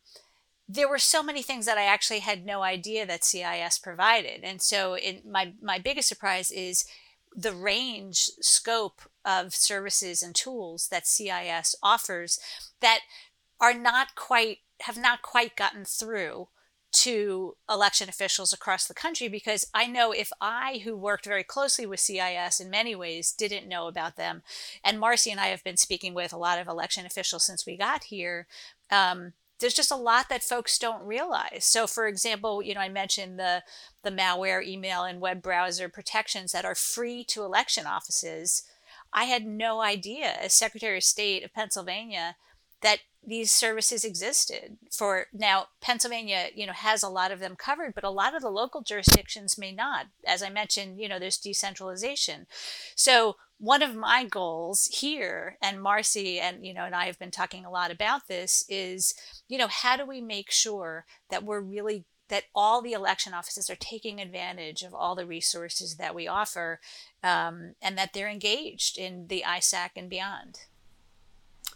there 0.70 0.88
were 0.88 0.98
so 0.98 1.22
many 1.22 1.40
things 1.40 1.64
that 1.64 1.78
I 1.78 1.84
actually 1.84 2.18
had 2.18 2.44
no 2.44 2.62
idea 2.62 3.06
that 3.06 3.24
CIS 3.24 3.78
provided. 3.78 4.44
And 4.44 4.60
so 4.60 4.98
in 4.98 5.22
my 5.24 5.54
my 5.62 5.78
biggest 5.78 6.08
surprise 6.08 6.50
is 6.50 6.84
the 7.34 7.52
range 7.52 8.30
scope 8.40 9.02
of 9.24 9.54
services 9.54 10.22
and 10.22 10.34
tools 10.34 10.88
that 10.88 11.06
CIS 11.06 11.74
offers 11.82 12.38
that 12.80 13.00
are 13.60 13.74
not 13.74 14.14
quite 14.14 14.58
have 14.82 14.96
not 14.96 15.22
quite 15.22 15.56
gotten 15.56 15.84
through 15.84 16.48
to 16.90 17.54
election 17.68 18.08
officials 18.08 18.52
across 18.52 18.86
the 18.86 18.94
country 18.94 19.28
because 19.28 19.66
I 19.74 19.86
know 19.86 20.12
if 20.12 20.32
I, 20.40 20.80
who 20.84 20.96
worked 20.96 21.26
very 21.26 21.44
closely 21.44 21.84
with 21.84 22.00
CIS 22.00 22.60
in 22.60 22.70
many 22.70 22.94
ways, 22.94 23.32
didn't 23.32 23.68
know 23.68 23.88
about 23.88 24.16
them, 24.16 24.42
and 24.82 24.98
Marci 24.98 25.30
and 25.30 25.40
I 25.40 25.48
have 25.48 25.62
been 25.64 25.76
speaking 25.76 26.14
with 26.14 26.32
a 26.32 26.38
lot 26.38 26.58
of 26.58 26.66
election 26.66 27.04
officials 27.04 27.44
since 27.44 27.66
we 27.66 27.76
got 27.76 28.04
here, 28.04 28.46
um, 28.90 29.34
there's 29.60 29.74
just 29.74 29.90
a 29.90 29.96
lot 29.96 30.28
that 30.28 30.42
folks 30.42 30.78
don't 30.78 31.04
realize. 31.04 31.64
So, 31.64 31.86
for 31.86 32.06
example, 32.06 32.62
you 32.62 32.74
know, 32.74 32.80
I 32.80 32.88
mentioned 32.88 33.38
the 33.38 33.62
the 34.02 34.10
malware, 34.10 34.64
email, 34.64 35.04
and 35.04 35.20
web 35.20 35.42
browser 35.42 35.88
protections 35.88 36.52
that 36.52 36.64
are 36.64 36.74
free 36.74 37.24
to 37.24 37.42
election 37.42 37.86
offices. 37.86 38.62
I 39.12 39.24
had 39.24 39.46
no 39.46 39.80
idea, 39.80 40.32
as 40.40 40.52
Secretary 40.52 40.98
of 40.98 41.04
State 41.04 41.44
of 41.44 41.54
Pennsylvania, 41.54 42.36
that 42.82 42.98
these 43.26 43.50
services 43.50 44.04
existed 44.04 44.78
for 44.90 45.26
now 45.32 45.66
pennsylvania 45.80 46.46
you 46.54 46.66
know 46.66 46.72
has 46.72 47.02
a 47.02 47.08
lot 47.08 47.32
of 47.32 47.40
them 47.40 47.56
covered 47.56 47.92
but 47.94 48.04
a 48.04 48.10
lot 48.10 48.34
of 48.34 48.42
the 48.42 48.48
local 48.48 48.80
jurisdictions 48.80 49.58
may 49.58 49.72
not 49.72 50.06
as 50.26 50.42
i 50.42 50.48
mentioned 50.48 50.98
you 51.00 51.08
know 51.08 51.18
there's 51.18 51.36
decentralization 51.36 52.46
so 52.94 53.36
one 53.58 53.82
of 53.82 53.96
my 53.96 54.24
goals 54.24 54.86
here 54.86 55.56
and 55.60 55.78
marci 55.78 56.40
and 56.40 56.64
you 56.64 56.72
know 56.72 56.84
and 56.84 56.94
i 56.94 57.06
have 57.06 57.18
been 57.18 57.30
talking 57.30 57.64
a 57.64 57.70
lot 57.70 57.90
about 57.90 58.28
this 58.28 58.64
is 58.68 59.14
you 59.48 59.58
know 59.58 59.66
how 59.68 59.96
do 59.96 60.06
we 60.06 60.20
make 60.20 60.50
sure 60.50 61.04
that 61.28 61.44
we're 61.44 61.60
really 61.60 62.04
that 62.28 62.44
all 62.54 62.82
the 62.82 62.92
election 62.92 63.34
offices 63.34 63.68
are 63.70 63.76
taking 63.76 64.20
advantage 64.20 64.82
of 64.82 64.94
all 64.94 65.14
the 65.14 65.26
resources 65.26 65.96
that 65.96 66.14
we 66.14 66.28
offer 66.28 66.80
um, 67.22 67.74
and 67.82 67.96
that 67.98 68.12
they're 68.12 68.28
engaged 68.28 68.98
in 68.98 69.26
the 69.28 69.44
ISAC 69.46 69.90
and 69.96 70.08
beyond. 70.08 70.60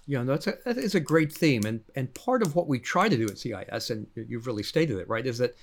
Yeah, 0.06 0.24
that's 0.24 0.46
a, 0.46 0.54
that 0.64 0.78
is 0.78 0.94
a 0.94 1.00
great 1.00 1.32
theme, 1.32 1.64
and 1.64 1.80
and 1.94 2.12
part 2.14 2.42
of 2.42 2.56
what 2.56 2.66
we 2.66 2.80
try 2.80 3.08
to 3.08 3.16
do 3.16 3.26
at 3.26 3.38
CIS, 3.38 3.90
and 3.90 4.06
you've 4.14 4.48
really 4.48 4.64
stated 4.64 4.98
it 4.98 5.08
right, 5.08 5.24
is 5.24 5.38
that 5.38 5.54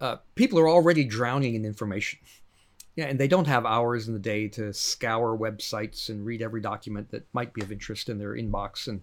uh, 0.00 0.16
people 0.36 0.58
are 0.60 0.68
already 0.68 1.04
drowning 1.04 1.56
in 1.56 1.64
information. 1.64 2.20
Yeah, 2.94 3.06
and 3.06 3.18
they 3.18 3.28
don't 3.28 3.46
have 3.46 3.64
hours 3.64 4.06
in 4.06 4.12
the 4.12 4.20
day 4.20 4.48
to 4.48 4.72
scour 4.74 5.36
websites 5.36 6.10
and 6.10 6.26
read 6.26 6.42
every 6.42 6.60
document 6.60 7.10
that 7.10 7.26
might 7.32 7.54
be 7.54 7.62
of 7.62 7.72
interest 7.72 8.10
in 8.10 8.18
their 8.18 8.34
inbox, 8.34 8.86
and 8.86 9.00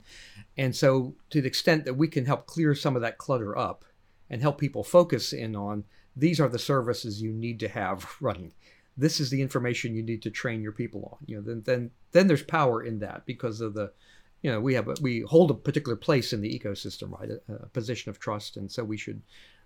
and 0.58 0.76
so 0.76 1.16
to 1.32 1.42
the 1.42 1.48
extent 1.48 1.86
that 1.86 1.96
we 1.96 2.08
can 2.08 2.26
help 2.26 2.46
clear 2.46 2.76
some 2.76 2.96
of 2.96 3.02
that 3.02 3.18
clutter 3.18 3.58
up, 3.58 3.84
and 4.30 4.42
help 4.42 4.60
people 4.60 4.84
focus 4.84 5.34
in 5.34 5.56
on 5.56 5.86
these 6.16 6.40
are 6.40 6.50
the 6.50 6.60
services 6.60 7.22
you 7.22 7.32
need 7.32 7.60
to 7.62 7.68
have 7.68 8.16
running. 8.22 8.54
This 8.96 9.20
is 9.20 9.30
the 9.32 9.42
information 9.42 9.96
you 9.96 10.04
need 10.04 10.22
to 10.24 10.30
train 10.30 10.62
your 10.62 10.74
people 10.74 11.10
on. 11.12 11.26
You 11.26 11.38
know, 11.38 11.42
then 11.42 11.64
then 11.66 11.92
then 12.12 12.28
there's 12.28 12.44
power 12.44 12.84
in 12.84 13.00
that 13.00 13.26
because 13.26 13.60
of 13.60 13.74
the 13.74 13.92
you 14.44 14.52
know 14.52 14.60
we 14.60 14.76
have 14.76 14.88
a, 14.88 14.96
we 15.02 15.22
hold 15.22 15.52
a 15.52 15.56
particular 15.56 15.96
place 15.96 16.32
in 16.32 16.42
the 16.42 16.60
ecosystem 16.60 17.18
right 17.20 17.30
a, 17.32 17.54
a, 17.54 17.66
position 17.68 18.10
of 18.10 18.20
trust 18.20 18.56
and 18.56 18.72
so 18.72 18.84
we 18.84 18.98
should 18.98 19.22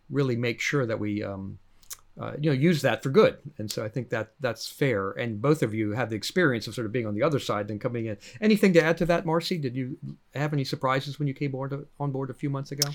really 0.09 0.35
make 0.35 0.59
sure 0.59 0.85
that 0.85 0.99
we 0.99 1.23
um, 1.23 1.59
uh, 2.19 2.33
you 2.39 2.49
know 2.49 2.55
use 2.55 2.81
that 2.81 3.01
for 3.01 3.09
good. 3.09 3.37
And 3.57 3.71
so 3.71 3.83
i 3.83 3.89
think 3.89 4.09
that 4.09 4.33
that's 4.39 4.67
fair. 4.67 5.11
And 5.11 5.41
both 5.41 5.63
of 5.63 5.73
you 5.73 5.91
have 5.91 6.09
the 6.09 6.15
experience 6.15 6.67
of 6.67 6.75
sort 6.75 6.85
of 6.85 6.91
being 6.91 7.07
on 7.07 7.15
the 7.15 7.23
other 7.23 7.39
side 7.39 7.69
and 7.69 7.81
coming 7.81 8.05
in. 8.05 8.17
Anything 8.41 8.73
to 8.73 8.83
add 8.83 8.97
to 8.97 9.05
that 9.07 9.25
marci? 9.25 9.59
Did 9.61 9.75
you 9.75 9.97
have 10.35 10.53
any 10.53 10.63
surprises 10.63 11.19
when 11.19 11.27
you 11.27 11.33
came 11.33 11.51
board, 11.51 11.87
on 11.99 12.11
board 12.11 12.29
a 12.29 12.33
few 12.33 12.49
months 12.49 12.71
ago? 12.71 12.89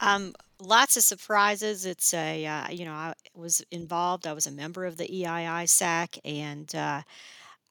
Um, 0.00 0.34
lots 0.60 0.96
of 0.96 1.02
surprises. 1.02 1.86
It's 1.86 2.12
a, 2.14 2.44
uh, 2.44 2.70
you 2.70 2.84
know, 2.84 2.92
I 2.92 3.14
was 3.34 3.64
involved. 3.70 4.26
I 4.26 4.32
was 4.32 4.46
a 4.46 4.50
member 4.50 4.84
of 4.84 4.96
the 4.96 5.04
EI-ISAC, 5.04 6.18
and 6.24 6.74
uh, 6.74 7.02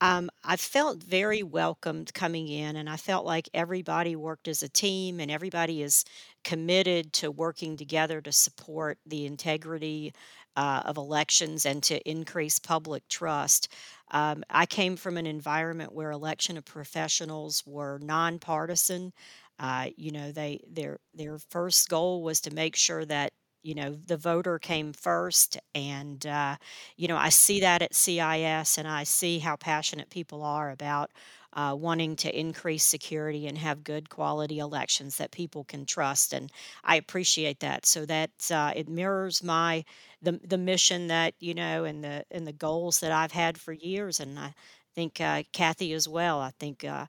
um, 0.03 0.29
I 0.43 0.57
felt 0.57 1.03
very 1.03 1.43
welcomed 1.43 2.13
coming 2.13 2.49
in, 2.49 2.75
and 2.77 2.89
I 2.89 2.97
felt 2.97 3.25
like 3.25 3.49
everybody 3.53 4.15
worked 4.17 4.49
as 4.49 4.63
a 4.63 4.69
team 4.69 5.19
and 5.21 5.31
everybody 5.31 5.81
is 5.81 6.05
committed 6.43 7.13
to 7.13 7.31
working 7.31 7.77
together 7.77 8.21
to 8.21 8.33
support 8.33 8.99
the 9.05 9.25
integrity 9.25 10.13
uh, 10.57 10.83
of 10.85 10.97
elections 10.97 11.65
and 11.65 11.83
to 11.83 12.01
increase 12.09 12.59
public 12.59 13.07
trust. 13.09 13.69
Um, 14.11 14.43
I 14.49 14.65
came 14.65 14.97
from 14.97 15.17
an 15.17 15.27
environment 15.27 15.93
where 15.93 16.11
election 16.11 16.61
professionals 16.63 17.63
were 17.65 17.99
nonpartisan. 18.01 19.13
Uh, 19.59 19.89
you 19.97 20.11
know, 20.11 20.31
they 20.31 20.61
their 20.69 20.99
their 21.13 21.39
first 21.49 21.89
goal 21.89 22.23
was 22.23 22.41
to 22.41 22.53
make 22.53 22.75
sure 22.75 23.05
that 23.05 23.32
you 23.63 23.75
know 23.75 23.95
the 24.07 24.17
voter 24.17 24.59
came 24.59 24.93
first 24.93 25.57
and 25.73 26.25
uh, 26.27 26.55
you 26.97 27.07
know 27.07 27.17
i 27.17 27.29
see 27.29 27.59
that 27.61 27.81
at 27.81 27.95
cis 27.95 28.77
and 28.77 28.87
i 28.87 29.03
see 29.03 29.39
how 29.39 29.55
passionate 29.55 30.09
people 30.09 30.43
are 30.43 30.71
about 30.71 31.11
uh, 31.53 31.75
wanting 31.77 32.15
to 32.15 32.39
increase 32.39 32.83
security 32.83 33.47
and 33.47 33.57
have 33.59 33.83
good 33.83 34.09
quality 34.09 34.59
elections 34.59 35.17
that 35.17 35.31
people 35.31 35.63
can 35.63 35.85
trust 35.85 36.33
and 36.33 36.51
i 36.83 36.95
appreciate 36.95 37.59
that. 37.59 37.85
So 37.85 38.05
that 38.05 38.31
uh, 38.51 38.73
it 38.75 38.89
mirrors 38.89 39.43
my 39.43 39.85
the, 40.21 40.39
the 40.43 40.57
mission 40.57 41.07
that 41.07 41.33
you 41.39 41.53
know 41.53 41.83
and 41.85 42.03
the 42.03 42.25
and 42.31 42.47
the 42.47 42.53
goals 42.53 42.99
that 43.01 43.11
i've 43.11 43.31
had 43.33 43.57
for 43.57 43.73
years 43.73 44.19
and 44.19 44.39
i 44.39 44.53
think 44.95 45.19
uh, 45.19 45.41
kathy 45.53 45.91
as 45.93 46.07
well. 46.07 46.39
I 46.39 46.51
think 46.59 46.83
uh, 46.83 47.07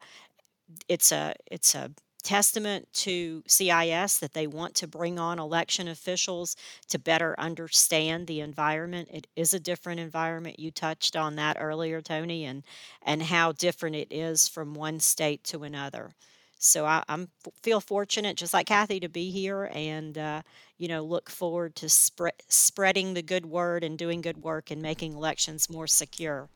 it's 0.89 1.13
a 1.13 1.35
it's 1.51 1.75
a 1.75 1.91
testament 2.25 2.89
to 2.93 3.45
CIS 3.47 4.19
that 4.19 4.33
they 4.33 4.47
want 4.47 4.75
to 4.77 4.89
bring 4.89 5.19
on 5.19 5.39
election 5.39 5.87
officials 5.87 6.57
to 6.89 6.99
better 6.99 7.35
understand 7.39 8.27
the 8.27 8.41
environment. 8.41 9.09
It 9.13 9.27
is 9.37 9.55
a 9.55 9.61
different 9.61 10.01
environment. 10.01 10.59
You 10.59 10.71
touched 10.71 11.15
on 11.15 11.37
that 11.37 11.59
earlier, 11.61 12.01
Tony, 12.01 12.45
and 12.45 12.65
and 13.03 13.23
how 13.23 13.53
different 13.53 13.95
it 13.95 14.09
is 14.11 14.49
from 14.49 14.75
one 14.75 14.99
state 14.99 15.45
to 15.45 15.63
another. 15.63 16.15
so 16.59 16.87
I, 16.87 17.05
am 17.09 17.29
feel 17.63 17.81
fortunate, 17.81 18.37
just 18.37 18.55
like 18.55 18.67
Kathy, 18.67 18.99
to 19.01 19.09
be 19.09 19.31
here, 19.31 19.71
and 19.73 20.17
uh, 20.17 20.43
you 20.79 20.89
know, 20.89 21.05
look 21.05 21.31
forward 21.31 21.77
to 21.77 21.89
spread 21.89 22.35
spreading 22.49 23.15
the 23.15 23.23
good 23.23 23.47
word 23.47 23.85
and 23.85 23.99
doing 23.99 24.21
good 24.21 24.43
work 24.43 24.71
and 24.71 24.81
making 24.83 25.13
elections 25.13 25.71
more 25.71 25.87
secure 25.87 26.49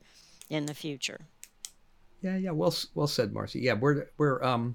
in 0.49 0.67
the 0.67 0.75
future. 0.75 1.21
Yeah, 2.23 2.37
yeah, 2.37 2.51
well, 2.51 2.75
well 2.95 3.07
said, 3.07 3.33
Marci. 3.33 3.63
Yeah, 3.63 3.75
we're 3.75 4.09
we're 4.17 4.43
um, 4.43 4.75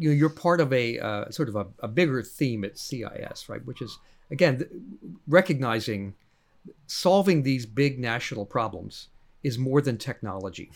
you 0.00 0.08
know, 0.08 0.14
you're 0.14 0.30
part 0.30 0.62
of 0.62 0.72
a 0.72 0.98
uh, 0.98 1.30
sort 1.30 1.50
of 1.50 1.56
a, 1.56 1.66
a 1.80 1.88
bigger 1.88 2.22
theme 2.22 2.64
at 2.64 2.78
CIS, 2.78 3.50
right? 3.50 3.64
Which 3.66 3.82
is 3.82 3.98
again 4.30 4.58
th- 4.58 4.70
recognizing 5.28 6.14
solving 6.86 7.42
these 7.42 7.66
big 7.66 7.98
national 7.98 8.46
problems 8.46 9.08
is 9.42 9.58
more 9.58 9.82
than 9.82 9.98
technology. 9.98 10.72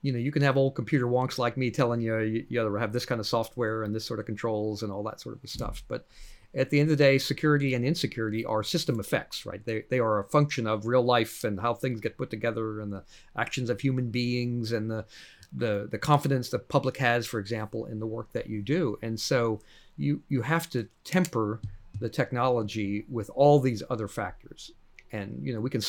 You 0.00 0.12
know, 0.12 0.18
you 0.18 0.30
can 0.30 0.42
have 0.42 0.56
old 0.56 0.76
computer 0.76 1.06
wonks 1.06 1.38
like 1.38 1.56
me 1.56 1.72
telling 1.72 2.00
you 2.00 2.18
you, 2.20 2.46
you 2.48 2.74
have 2.76 2.92
this 2.92 3.04
kind 3.04 3.20
of 3.20 3.26
software 3.26 3.82
and 3.82 3.92
this 3.92 4.04
sort 4.04 4.20
of 4.20 4.26
controls 4.26 4.84
and 4.84 4.92
all 4.92 5.02
that 5.04 5.20
sort 5.20 5.42
of 5.42 5.50
stuff, 5.50 5.82
but 5.88 6.06
at 6.54 6.70
the 6.70 6.78
end 6.78 6.90
of 6.90 6.98
the 6.98 7.02
day, 7.02 7.16
security 7.18 7.74
and 7.74 7.84
insecurity 7.84 8.44
are 8.44 8.62
system 8.62 9.00
effects, 9.00 9.46
right? 9.46 9.64
They, 9.64 9.84
they 9.88 9.98
are 9.98 10.18
a 10.18 10.24
function 10.24 10.66
of 10.66 10.86
real 10.86 11.02
life 11.02 11.44
and 11.44 11.58
how 11.58 11.72
things 11.74 12.00
get 12.00 12.18
put 12.18 12.28
together 12.28 12.80
and 12.80 12.92
the 12.92 13.04
actions 13.36 13.70
of 13.70 13.80
human 13.80 14.10
beings 14.10 14.70
and 14.72 14.90
the, 14.90 15.06
the, 15.54 15.88
the 15.90 15.98
confidence 15.98 16.48
the 16.48 16.58
public 16.58 16.96
has, 16.96 17.26
for 17.26 17.38
example, 17.38 17.86
in 17.86 17.98
the 17.98 18.06
work 18.06 18.32
that 18.32 18.48
you 18.48 18.62
do. 18.62 18.98
And 19.02 19.18
so 19.18 19.60
you, 19.96 20.22
you 20.28 20.42
have 20.42 20.68
to 20.70 20.88
temper 21.04 21.60
the 22.00 22.08
technology 22.08 23.04
with 23.08 23.30
all 23.34 23.60
these 23.60 23.82
other 23.90 24.08
factors. 24.08 24.72
And, 25.12 25.38
you 25.42 25.52
know, 25.52 25.60
we 25.60 25.68
can, 25.68 25.82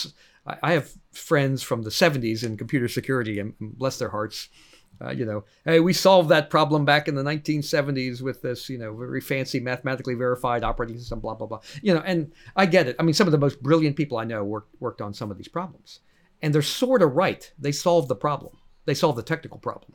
I 0.61 0.73
have 0.73 0.91
friends 1.13 1.63
from 1.63 1.83
the 1.83 1.89
70s 1.89 2.43
in 2.43 2.57
computer 2.57 2.89
security 2.89 3.39
and 3.39 3.53
bless 3.59 3.97
their 3.97 4.09
hearts 4.09 4.49
uh, 5.01 5.11
you 5.11 5.25
know, 5.25 5.43
hey, 5.65 5.79
we 5.79 5.91
solved 5.91 6.29
that 6.29 6.49
problem 6.49 6.85
back 6.85 7.07
in 7.07 7.15
the 7.15 7.23
1970s 7.23 8.21
with 8.21 8.41
this, 8.41 8.69
you 8.69 8.77
know, 8.77 8.95
very 8.95 9.21
fancy 9.21 9.59
mathematically 9.59 10.13
verified 10.13 10.63
operating 10.63 10.97
system, 10.97 11.19
blah 11.19 11.33
blah 11.33 11.47
blah. 11.47 11.59
You 11.81 11.95
know, 11.95 12.01
and 12.01 12.31
I 12.55 12.65
get 12.65 12.87
it. 12.87 12.95
I 12.99 13.03
mean, 13.03 13.13
some 13.13 13.27
of 13.27 13.31
the 13.31 13.37
most 13.37 13.61
brilliant 13.61 13.95
people 13.95 14.17
I 14.17 14.23
know 14.23 14.43
worked 14.43 14.75
worked 14.79 15.01
on 15.01 15.13
some 15.13 15.31
of 15.31 15.37
these 15.37 15.47
problems, 15.47 15.99
and 16.41 16.53
they're 16.53 16.61
sort 16.61 17.01
of 17.01 17.15
right. 17.15 17.51
They 17.59 17.71
solved 17.71 18.07
the 18.07 18.15
problem. 18.15 18.57
They 18.85 18.93
solve 18.93 19.15
the 19.15 19.23
technical 19.23 19.59
problem, 19.59 19.93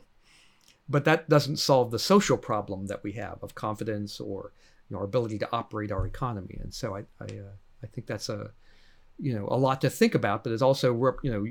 but 0.87 1.05
that 1.05 1.29
doesn't 1.29 1.57
solve 1.57 1.91
the 1.91 1.99
social 1.99 2.37
problem 2.37 2.87
that 2.87 3.03
we 3.03 3.13
have 3.13 3.39
of 3.43 3.55
confidence 3.55 4.19
or 4.19 4.51
you 4.89 4.95
know, 4.95 4.99
our 4.99 5.05
ability 5.05 5.37
to 5.39 5.49
operate 5.51 5.91
our 5.91 6.05
economy. 6.05 6.57
And 6.61 6.73
so 6.73 6.95
I 6.95 6.99
I, 7.19 7.25
uh, 7.25 7.53
I 7.83 7.87
think 7.87 8.07
that's 8.07 8.29
a 8.29 8.51
you 9.19 9.33
know 9.33 9.47
a 9.49 9.57
lot 9.57 9.81
to 9.81 9.89
think 9.89 10.15
about, 10.15 10.43
but 10.43 10.53
it's 10.53 10.61
also 10.61 10.93
you 11.23 11.31
know 11.31 11.45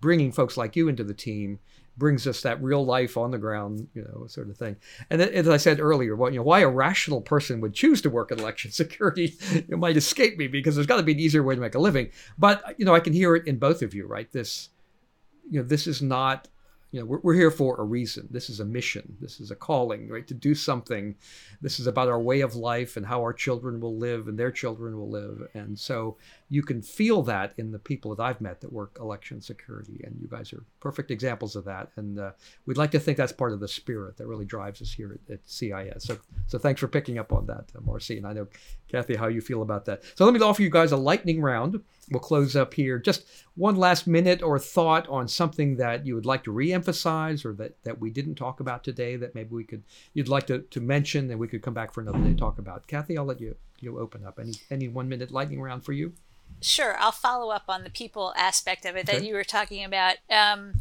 bringing 0.00 0.32
folks 0.32 0.56
like 0.56 0.76
you 0.76 0.88
into 0.88 1.04
the 1.04 1.14
team 1.14 1.58
brings 1.96 2.26
us 2.26 2.42
that 2.42 2.62
real 2.62 2.84
life 2.84 3.16
on 3.16 3.30
the 3.30 3.38
ground, 3.38 3.88
you 3.94 4.02
know, 4.02 4.26
sort 4.26 4.50
of 4.50 4.56
thing. 4.56 4.76
And 5.08 5.20
as 5.22 5.48
I 5.48 5.56
said 5.56 5.80
earlier, 5.80 6.14
what 6.14 6.32
you 6.32 6.38
know, 6.38 6.44
why 6.44 6.60
a 6.60 6.68
rational 6.68 7.22
person 7.22 7.60
would 7.62 7.74
choose 7.74 8.02
to 8.02 8.10
work 8.10 8.30
in 8.30 8.38
election 8.38 8.70
security, 8.72 9.34
it 9.50 9.78
might 9.78 9.96
escape 9.96 10.36
me 10.36 10.46
because 10.46 10.74
there's 10.74 10.86
got 10.86 10.98
to 10.98 11.02
be 11.02 11.12
an 11.12 11.20
easier 11.20 11.42
way 11.42 11.54
to 11.54 11.60
make 11.60 11.74
a 11.74 11.78
living. 11.78 12.10
But 12.38 12.78
you 12.78 12.84
know, 12.84 12.94
I 12.94 13.00
can 13.00 13.12
hear 13.12 13.34
it 13.34 13.46
in 13.46 13.58
both 13.58 13.82
of 13.82 13.94
you, 13.94 14.06
right? 14.06 14.30
This, 14.30 14.68
you 15.50 15.60
know, 15.60 15.66
this 15.66 15.86
is 15.86 16.02
not 16.02 16.48
you 16.92 17.00
know, 17.00 17.06
we're, 17.06 17.20
we're 17.20 17.34
here 17.34 17.50
for 17.50 17.76
a 17.80 17.84
reason. 17.84 18.28
This 18.30 18.48
is 18.48 18.60
a 18.60 18.64
mission. 18.64 19.16
This 19.20 19.40
is 19.40 19.50
a 19.50 19.56
calling, 19.56 20.08
right? 20.08 20.26
To 20.28 20.34
do 20.34 20.54
something. 20.54 21.14
This 21.60 21.80
is 21.80 21.86
about 21.86 22.08
our 22.08 22.20
way 22.20 22.40
of 22.40 22.54
life 22.56 22.96
and 22.96 23.04
how 23.04 23.20
our 23.20 23.32
children 23.32 23.80
will 23.80 23.96
live 23.98 24.28
and 24.28 24.38
their 24.38 24.52
children 24.52 24.96
will 24.96 25.10
live. 25.10 25.48
And 25.54 25.78
so 25.78 26.16
you 26.48 26.62
can 26.62 26.80
feel 26.80 27.22
that 27.22 27.52
in 27.56 27.72
the 27.72 27.78
people 27.78 28.14
that 28.14 28.22
I've 28.22 28.40
met 28.40 28.60
that 28.60 28.72
work 28.72 28.98
election 29.00 29.40
security. 29.40 30.00
And 30.04 30.16
you 30.20 30.28
guys 30.28 30.52
are 30.52 30.62
perfect 30.80 31.10
examples 31.10 31.56
of 31.56 31.64
that. 31.64 31.90
And 31.96 32.18
uh, 32.18 32.32
we'd 32.66 32.76
like 32.76 32.92
to 32.92 33.00
think 33.00 33.16
that's 33.16 33.32
part 33.32 33.52
of 33.52 33.60
the 33.60 33.68
spirit 33.68 34.16
that 34.16 34.26
really 34.26 34.44
drives 34.44 34.80
us 34.80 34.92
here 34.92 35.18
at, 35.28 35.34
at 35.34 35.40
CIS. 35.44 36.04
So, 36.04 36.18
so 36.46 36.58
thanks 36.58 36.80
for 36.80 36.88
picking 36.88 37.18
up 37.18 37.32
on 37.32 37.46
that, 37.46 37.70
uh, 37.74 37.80
Marci. 37.80 38.16
And 38.16 38.26
I 38.26 38.32
know, 38.32 38.46
Kathy, 38.88 39.16
how 39.16 39.26
you 39.26 39.40
feel 39.40 39.62
about 39.62 39.84
that. 39.86 40.02
So 40.14 40.24
let 40.24 40.34
me 40.34 40.40
offer 40.40 40.62
you 40.62 40.70
guys 40.70 40.92
a 40.92 40.96
lightning 40.96 41.40
round 41.40 41.80
we'll 42.10 42.20
close 42.20 42.54
up 42.56 42.74
here. 42.74 42.98
Just 42.98 43.24
one 43.54 43.76
last 43.76 44.06
minute 44.06 44.42
or 44.42 44.58
thought 44.58 45.08
on 45.08 45.28
something 45.28 45.76
that 45.76 46.06
you 46.06 46.14
would 46.14 46.26
like 46.26 46.44
to 46.44 46.52
reemphasize 46.52 47.44
or 47.44 47.52
that, 47.54 47.82
that 47.84 47.98
we 47.98 48.10
didn't 48.10 48.36
talk 48.36 48.60
about 48.60 48.84
today 48.84 49.16
that 49.16 49.34
maybe 49.34 49.50
we 49.50 49.64
could 49.64 49.82
you'd 50.14 50.28
like 50.28 50.46
to, 50.46 50.60
to 50.60 50.80
mention 50.80 51.30
and 51.30 51.40
we 51.40 51.48
could 51.48 51.62
come 51.62 51.74
back 51.74 51.92
for 51.92 52.00
another 52.00 52.18
day 52.18 52.30
to 52.30 52.36
talk 52.36 52.58
about. 52.58 52.86
Kathy, 52.86 53.18
I'll 53.18 53.24
let 53.24 53.40
you 53.40 53.56
you 53.80 53.98
open 53.98 54.24
up. 54.24 54.38
Any 54.38 54.54
any 54.70 54.88
one 54.88 55.08
minute 55.08 55.30
lightning 55.30 55.60
round 55.60 55.84
for 55.84 55.92
you? 55.92 56.12
Sure, 56.60 56.96
I'll 56.98 57.12
follow 57.12 57.50
up 57.50 57.64
on 57.68 57.84
the 57.84 57.90
people 57.90 58.32
aspect 58.36 58.86
of 58.86 58.96
it 58.96 59.08
okay. 59.08 59.18
that 59.18 59.26
you 59.26 59.34
were 59.34 59.44
talking 59.44 59.84
about. 59.84 60.16
Um, 60.30 60.74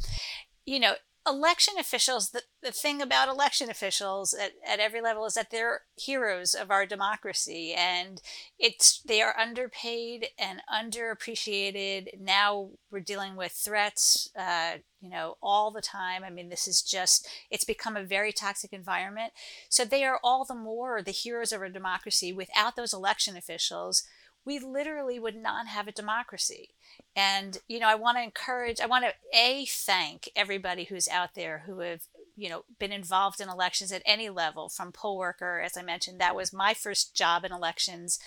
you 0.65 0.79
know, 0.79 0.93
election 1.27 1.75
officials, 1.79 2.29
the, 2.29 2.43
the 2.61 2.71
thing 2.71 3.01
about 3.01 3.29
election 3.29 3.69
officials 3.69 4.33
at, 4.33 4.51
at 4.67 4.79
every 4.79 5.01
level 5.01 5.25
is 5.25 5.33
that 5.33 5.49
they're 5.51 5.81
heroes 5.95 6.53
of 6.53 6.69
our 6.69 6.85
democracy 6.85 7.73
and 7.73 8.21
it's 8.59 9.01
they 9.01 9.21
are 9.21 9.37
underpaid 9.39 10.27
and 10.37 10.61
underappreciated. 10.71 12.19
Now 12.19 12.69
we're 12.91 12.99
dealing 12.99 13.35
with 13.35 13.51
threats, 13.53 14.29
uh, 14.37 14.73
you 15.01 15.09
know, 15.09 15.37
all 15.41 15.71
the 15.71 15.81
time. 15.81 16.23
I 16.23 16.29
mean, 16.29 16.49
this 16.49 16.67
is 16.67 16.81
just, 16.81 17.27
it's 17.49 17.65
become 17.65 17.97
a 17.97 18.03
very 18.03 18.31
toxic 18.31 18.71
environment. 18.73 19.33
So 19.69 19.85
they 19.85 20.03
are 20.03 20.19
all 20.23 20.45
the 20.45 20.55
more 20.55 21.01
the 21.01 21.11
heroes 21.11 21.51
of 21.51 21.61
our 21.61 21.69
democracy. 21.69 22.33
Without 22.33 22.75
those 22.75 22.93
election 22.93 23.35
officials, 23.35 24.03
we 24.45 24.59
literally 24.59 25.19
would 25.19 25.35
not 25.35 25.67
have 25.67 25.87
a 25.87 25.91
democracy. 25.91 26.69
And, 27.15 27.57
you 27.67 27.79
know, 27.79 27.87
I 27.87 27.95
want 27.95 28.17
to 28.17 28.23
encourage, 28.23 28.79
I 28.79 28.85
want 28.85 29.05
to 29.05 29.13
A, 29.37 29.65
thank 29.65 30.29
everybody 30.35 30.85
who's 30.85 31.07
out 31.07 31.33
there 31.33 31.63
who 31.65 31.79
have, 31.79 32.01
you 32.37 32.49
know, 32.49 32.63
been 32.77 32.91
involved 32.91 33.41
in 33.41 33.49
elections 33.49 33.91
at 33.91 34.03
any 34.05 34.29
level, 34.29 34.69
from 34.69 34.91
poll 34.91 35.17
worker, 35.17 35.61
as 35.61 35.75
I 35.77 35.81
mentioned, 35.81 36.19
that 36.19 36.35
was 36.35 36.53
my 36.53 36.73
first 36.73 37.15
job 37.15 37.43
in 37.43 37.51
elections, 37.51 38.19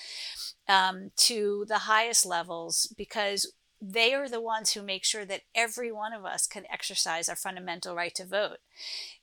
um, 0.68 1.12
to 1.16 1.64
the 1.68 1.78
highest 1.78 2.26
levels, 2.26 2.92
because 2.96 3.52
they 3.80 4.12
are 4.12 4.28
the 4.28 4.40
ones 4.40 4.72
who 4.72 4.82
make 4.82 5.04
sure 5.04 5.24
that 5.24 5.42
every 5.54 5.92
one 5.92 6.12
of 6.12 6.24
us 6.24 6.46
can 6.46 6.64
exercise 6.72 7.28
our 7.28 7.36
fundamental 7.36 7.94
right 7.94 8.14
to 8.16 8.24
vote. 8.24 8.58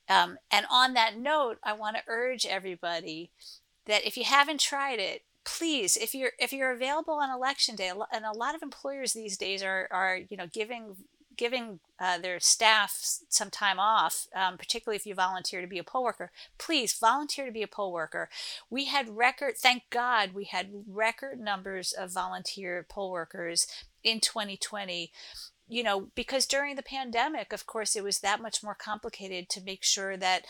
Um, 0.08 0.38
and 0.50 0.64
on 0.70 0.94
that 0.94 1.18
note, 1.18 1.58
I 1.62 1.72
want 1.74 1.96
to 1.96 2.02
urge 2.06 2.46
everybody 2.46 3.30
that 3.84 4.06
if 4.06 4.16
you 4.16 4.24
haven't 4.24 4.60
tried 4.60 4.98
it, 4.98 5.22
please 5.46 5.96
if 5.96 6.14
you're 6.14 6.32
if 6.38 6.52
you're 6.52 6.72
available 6.72 7.14
on 7.14 7.30
election 7.30 7.76
day 7.76 7.90
and 8.12 8.24
a 8.24 8.36
lot 8.36 8.54
of 8.54 8.62
employers 8.62 9.12
these 9.12 9.36
days 9.36 9.62
are 9.62 9.88
are 9.90 10.18
you 10.28 10.36
know 10.36 10.48
giving 10.52 10.96
giving 11.36 11.80
uh, 12.00 12.18
their 12.18 12.40
staff 12.40 12.96
some 13.28 13.50
time 13.50 13.78
off, 13.78 14.26
um, 14.34 14.56
particularly 14.56 14.96
if 14.96 15.06
you 15.06 15.14
volunteer 15.14 15.60
to 15.60 15.66
be 15.66 15.78
a 15.78 15.84
poll 15.84 16.04
worker, 16.04 16.30
please 16.58 16.94
volunteer 16.94 17.44
to 17.46 17.52
be 17.52 17.62
a 17.62 17.68
poll 17.68 17.92
worker. 17.92 18.28
We 18.70 18.86
had 18.86 19.16
record, 19.16 19.56
thank 19.58 19.84
God, 19.90 20.32
we 20.32 20.44
had 20.44 20.70
record 20.88 21.40
numbers 21.40 21.92
of 21.92 22.12
volunteer 22.12 22.86
poll 22.88 23.10
workers 23.10 23.66
in 24.02 24.20
2020 24.20 25.12
you 25.68 25.82
know, 25.82 26.08
because 26.14 26.46
during 26.46 26.76
the 26.76 26.82
pandemic, 26.82 27.52
of 27.52 27.66
course, 27.66 27.96
it 27.96 28.04
was 28.04 28.20
that 28.20 28.40
much 28.40 28.62
more 28.62 28.76
complicated 28.76 29.48
to 29.48 29.60
make 29.60 29.82
sure 29.82 30.16
that 30.16 30.44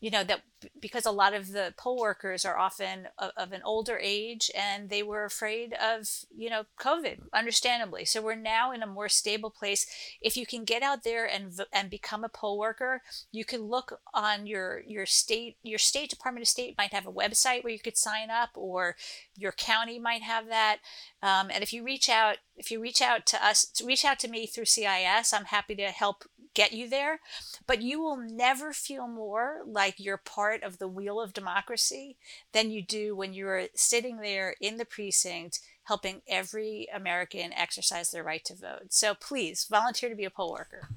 you 0.00 0.10
know 0.10 0.24
that 0.24 0.42
because 0.80 1.06
a 1.06 1.10
lot 1.10 1.34
of 1.34 1.52
the 1.52 1.72
poll 1.76 1.98
workers 1.98 2.44
are 2.44 2.58
often 2.58 3.08
of, 3.18 3.30
of, 3.36 3.52
an 3.52 3.62
older 3.64 3.98
age 4.02 4.50
and 4.56 4.90
they 4.90 5.02
were 5.02 5.24
afraid 5.24 5.74
of 5.74 6.08
you 6.34 6.50
know 6.50 6.64
covid 6.78 7.18
understandably. 7.32 8.04
So 8.04 8.22
we're 8.22 8.34
now 8.34 8.72
in 8.72 8.82
a 8.82 8.86
more 8.86 9.08
stable 9.08 9.50
place. 9.50 9.86
If 10.20 10.36
you 10.36 10.46
can 10.46 10.64
get 10.64 10.82
out 10.82 11.04
there 11.04 11.26
and 11.26 11.52
and 11.72 11.90
become 11.90 12.24
a 12.24 12.28
poll 12.28 12.58
worker 12.58 13.02
you 13.30 13.44
can 13.44 13.62
look 13.62 14.00
on 14.14 14.46
your 14.46 14.82
your 14.86 15.06
state 15.06 15.56
your 15.62 15.78
state 15.78 16.10
department 16.10 16.42
of 16.42 16.48
state 16.48 16.76
might 16.78 16.92
have 16.92 17.06
a 17.06 17.12
website 17.12 17.62
where 17.62 17.72
you 17.72 17.78
could 17.78 17.96
sign 17.96 18.30
up 18.30 18.50
or 18.54 18.96
your 19.36 19.52
county 19.52 19.98
might 19.98 20.22
have 20.22 20.48
that. 20.48 20.78
Um, 21.22 21.50
and 21.52 21.62
if 21.62 21.72
you 21.72 21.84
reach 21.84 22.08
out 22.08 22.38
if 22.56 22.70
you 22.70 22.80
reach 22.80 23.00
out 23.02 23.26
to 23.26 23.44
us 23.44 23.72
reach 23.84 24.04
out 24.04 24.18
to 24.20 24.28
me 24.28 24.46
through 24.46 24.66
cis 24.66 25.32
i'm 25.32 25.46
happy 25.46 25.74
to 25.74 25.86
help 25.86 26.24
get 26.54 26.72
you 26.72 26.88
there, 26.88 27.20
but 27.66 27.82
you 27.82 28.00
will 28.00 28.16
never 28.16 28.72
feel 28.72 29.06
more 29.06 29.60
like 29.66 29.94
you're 29.98 30.16
part 30.16 30.62
of 30.62 30.78
the 30.78 30.88
wheel 30.88 31.20
of 31.20 31.32
democracy 31.32 32.16
than 32.52 32.70
you 32.70 32.82
do 32.82 33.14
when 33.14 33.32
you're 33.32 33.66
sitting 33.74 34.18
there 34.18 34.54
in 34.60 34.76
the 34.76 34.84
precinct 34.84 35.60
helping 35.84 36.22
every 36.28 36.86
American 36.94 37.52
exercise 37.52 38.10
their 38.10 38.22
right 38.22 38.44
to 38.44 38.54
vote. 38.54 38.86
So 38.90 39.14
please 39.14 39.66
volunteer 39.68 40.08
to 40.08 40.14
be 40.14 40.24
a 40.24 40.30
poll 40.30 40.52
worker. 40.52 40.88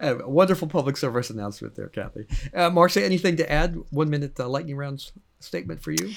a 0.00 0.16
wonderful 0.28 0.68
public 0.68 0.96
service 0.96 1.28
announcement 1.30 1.74
there, 1.74 1.88
Kathy. 1.88 2.26
Uh, 2.54 2.70
Marcia, 2.70 3.04
anything 3.04 3.36
to 3.36 3.52
add? 3.52 3.76
One 3.90 4.08
minute 4.08 4.38
uh, 4.40 4.48
lightning 4.48 4.76
round 4.76 5.10
statement 5.40 5.82
for 5.82 5.92
you. 5.92 6.14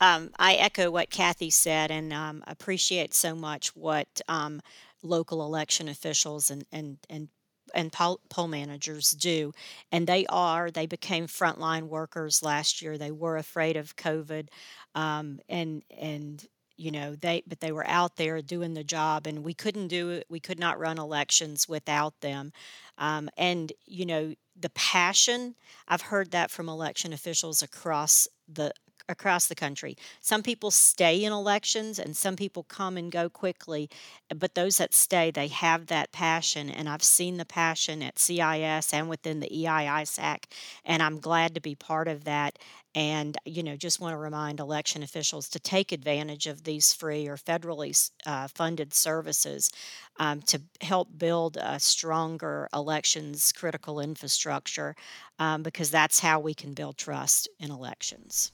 Um, 0.00 0.30
I 0.38 0.54
echo 0.54 0.90
what 0.90 1.10
Kathy 1.10 1.50
said 1.50 1.90
and 1.90 2.12
um, 2.12 2.42
appreciate 2.46 3.12
so 3.12 3.34
much 3.34 3.76
what 3.76 4.22
um, 4.28 4.62
local 5.02 5.44
election 5.44 5.88
officials 5.88 6.50
and 6.50 6.64
and 6.72 6.98
and 7.08 7.28
and 7.74 7.92
poll, 7.92 8.20
poll 8.28 8.48
managers 8.48 9.12
do 9.12 9.52
and 9.92 10.06
they 10.06 10.26
are 10.26 10.70
they 10.70 10.86
became 10.86 11.26
frontline 11.26 11.84
workers 11.84 12.42
last 12.42 12.82
year. 12.82 12.98
They 12.98 13.12
were 13.12 13.36
afraid 13.36 13.76
of 13.76 13.96
covid 13.96 14.48
um, 14.94 15.40
and 15.48 15.82
and 15.96 16.44
you 16.76 16.90
know 16.90 17.14
they 17.14 17.42
but 17.46 17.60
they 17.60 17.72
were 17.72 17.86
out 17.86 18.16
there 18.16 18.40
doing 18.42 18.74
the 18.74 18.84
job 18.84 19.26
and 19.26 19.44
we 19.44 19.54
couldn't 19.54 19.88
do 19.88 20.10
it 20.10 20.26
we 20.30 20.40
could 20.40 20.58
not 20.58 20.78
run 20.78 20.98
elections 20.98 21.68
without 21.68 22.20
them. 22.20 22.52
Um, 22.98 23.28
and 23.36 23.72
you 23.86 24.06
know 24.06 24.34
the 24.58 24.70
passion, 24.70 25.54
I've 25.88 26.02
heard 26.02 26.32
that 26.32 26.50
from 26.50 26.68
election 26.68 27.12
officials 27.12 27.62
across 27.62 28.28
the 28.48 28.72
across 29.10 29.46
the 29.46 29.54
country. 29.54 29.96
Some 30.20 30.42
people 30.42 30.70
stay 30.70 31.24
in 31.24 31.32
elections 31.32 31.98
and 31.98 32.16
some 32.16 32.36
people 32.36 32.62
come 32.62 32.96
and 32.96 33.10
go 33.10 33.28
quickly, 33.28 33.90
but 34.34 34.54
those 34.54 34.78
that 34.78 34.94
stay, 34.94 35.30
they 35.30 35.48
have 35.48 35.86
that 35.86 36.12
passion. 36.12 36.70
And 36.70 36.88
I've 36.88 37.02
seen 37.02 37.36
the 37.36 37.44
passion 37.44 38.02
at 38.02 38.18
CIS 38.18 38.94
and 38.94 39.08
within 39.08 39.40
the 39.40 39.52
EI-ISAC, 39.52 40.44
and 40.84 41.02
I'm 41.02 41.18
glad 41.18 41.54
to 41.54 41.60
be 41.60 41.74
part 41.74 42.08
of 42.08 42.24
that. 42.24 42.58
And, 42.94 43.36
you 43.44 43.62
know, 43.62 43.76
just 43.76 44.00
want 44.00 44.14
to 44.14 44.18
remind 44.18 44.58
election 44.58 45.04
officials 45.04 45.48
to 45.50 45.60
take 45.60 45.92
advantage 45.92 46.48
of 46.48 46.64
these 46.64 46.92
free 46.92 47.28
or 47.28 47.36
federally 47.36 48.10
uh, 48.26 48.48
funded 48.48 48.92
services 48.92 49.70
um, 50.18 50.42
to 50.42 50.60
help 50.80 51.08
build 51.16 51.56
a 51.56 51.78
stronger 51.78 52.68
elections 52.74 53.52
critical 53.52 54.00
infrastructure 54.00 54.96
um, 55.38 55.62
because 55.62 55.90
that's 55.90 56.20
how 56.20 56.40
we 56.40 56.52
can 56.52 56.74
build 56.74 56.96
trust 56.96 57.48
in 57.60 57.70
elections. 57.70 58.52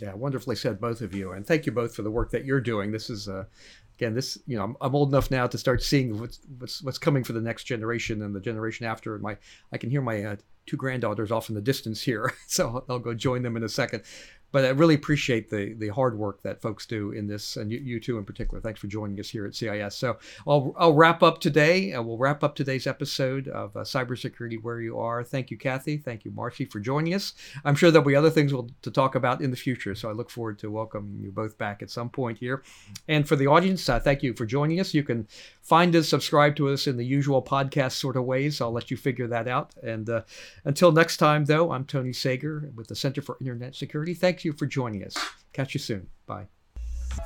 Yeah, 0.00 0.14
wonderfully 0.14 0.56
said, 0.56 0.78
both 0.78 1.00
of 1.00 1.14
you, 1.14 1.32
and 1.32 1.46
thank 1.46 1.64
you 1.64 1.72
both 1.72 1.94
for 1.94 2.02
the 2.02 2.10
work 2.10 2.30
that 2.32 2.44
you're 2.44 2.60
doing. 2.60 2.92
This 2.92 3.08
is, 3.08 3.28
uh, 3.28 3.44
again, 3.96 4.14
this 4.14 4.36
you 4.46 4.56
know, 4.56 4.64
I'm, 4.64 4.76
I'm, 4.82 4.94
old 4.94 5.08
enough 5.08 5.30
now 5.30 5.46
to 5.46 5.56
start 5.56 5.82
seeing 5.82 6.20
what's 6.20 6.40
what's 6.58 6.82
what's 6.82 6.98
coming 6.98 7.24
for 7.24 7.32
the 7.32 7.40
next 7.40 7.64
generation 7.64 8.20
and 8.20 8.34
the 8.34 8.40
generation 8.40 8.84
after. 8.84 9.14
And 9.14 9.22
my, 9.22 9.38
I 9.72 9.78
can 9.78 9.88
hear 9.88 10.02
my 10.02 10.22
uh, 10.22 10.36
two 10.66 10.76
granddaughters 10.76 11.32
off 11.32 11.48
in 11.48 11.54
the 11.54 11.62
distance 11.62 12.02
here, 12.02 12.34
so 12.46 12.84
I'll 12.90 12.98
go 12.98 13.14
join 13.14 13.42
them 13.42 13.56
in 13.56 13.62
a 13.62 13.70
second 13.70 14.02
but 14.52 14.64
I 14.64 14.68
really 14.70 14.94
appreciate 14.94 15.50
the 15.50 15.74
the 15.74 15.88
hard 15.88 16.16
work 16.18 16.42
that 16.42 16.62
folks 16.62 16.86
do 16.86 17.12
in 17.12 17.26
this, 17.26 17.56
and 17.56 17.70
you, 17.70 17.78
you 17.78 18.00
too 18.00 18.18
in 18.18 18.24
particular. 18.24 18.60
Thanks 18.60 18.80
for 18.80 18.86
joining 18.86 19.18
us 19.20 19.28
here 19.28 19.46
at 19.46 19.54
CIS. 19.54 19.96
So 19.96 20.18
I'll, 20.46 20.74
I'll 20.78 20.94
wrap 20.94 21.22
up 21.22 21.40
today. 21.40 21.92
Uh, 21.92 22.02
we'll 22.02 22.18
wrap 22.18 22.42
up 22.44 22.54
today's 22.54 22.86
episode 22.86 23.48
of 23.48 23.76
uh, 23.76 23.80
Cybersecurity 23.80 24.62
Where 24.62 24.80
You 24.80 24.98
Are. 24.98 25.24
Thank 25.24 25.50
you, 25.50 25.58
Kathy. 25.58 25.98
Thank 25.98 26.24
you, 26.24 26.30
Marci, 26.30 26.70
for 26.70 26.80
joining 26.80 27.14
us. 27.14 27.34
I'm 27.64 27.74
sure 27.74 27.90
there'll 27.90 28.06
be 28.06 28.16
other 28.16 28.30
things 28.30 28.52
we'll, 28.52 28.70
to 28.82 28.90
talk 28.90 29.14
about 29.14 29.40
in 29.40 29.50
the 29.50 29.56
future, 29.56 29.94
so 29.94 30.08
I 30.08 30.12
look 30.12 30.30
forward 30.30 30.58
to 30.60 30.70
welcoming 30.70 31.20
you 31.20 31.30
both 31.30 31.58
back 31.58 31.82
at 31.82 31.90
some 31.90 32.08
point 32.08 32.38
here. 32.38 32.62
And 33.08 33.26
for 33.26 33.36
the 33.36 33.46
audience, 33.46 33.88
uh, 33.88 34.00
thank 34.00 34.22
you 34.22 34.34
for 34.34 34.46
joining 34.46 34.80
us. 34.80 34.94
You 34.94 35.02
can 35.02 35.26
find 35.66 35.96
us, 35.96 36.08
subscribe 36.08 36.54
to 36.54 36.68
us 36.68 36.86
in 36.86 36.96
the 36.96 37.04
usual 37.04 37.42
podcast 37.42 37.92
sort 37.92 38.16
of 38.16 38.24
ways. 38.24 38.60
I'll 38.60 38.70
let 38.70 38.90
you 38.90 38.96
figure 38.96 39.26
that 39.26 39.48
out. 39.48 39.74
And 39.82 40.08
uh, 40.08 40.22
until 40.64 40.92
next 40.92 41.16
time, 41.16 41.44
though, 41.44 41.72
I'm 41.72 41.84
Tony 41.84 42.12
Sager 42.12 42.70
with 42.76 42.86
the 42.86 42.94
Center 42.94 43.20
for 43.20 43.36
Internet 43.40 43.74
Security. 43.74 44.14
Thank 44.14 44.44
you 44.44 44.52
for 44.52 44.66
joining 44.66 45.04
us. 45.04 45.16
Catch 45.52 45.74
you 45.74 45.80
soon. 45.80 46.06
Bye. 46.26 46.46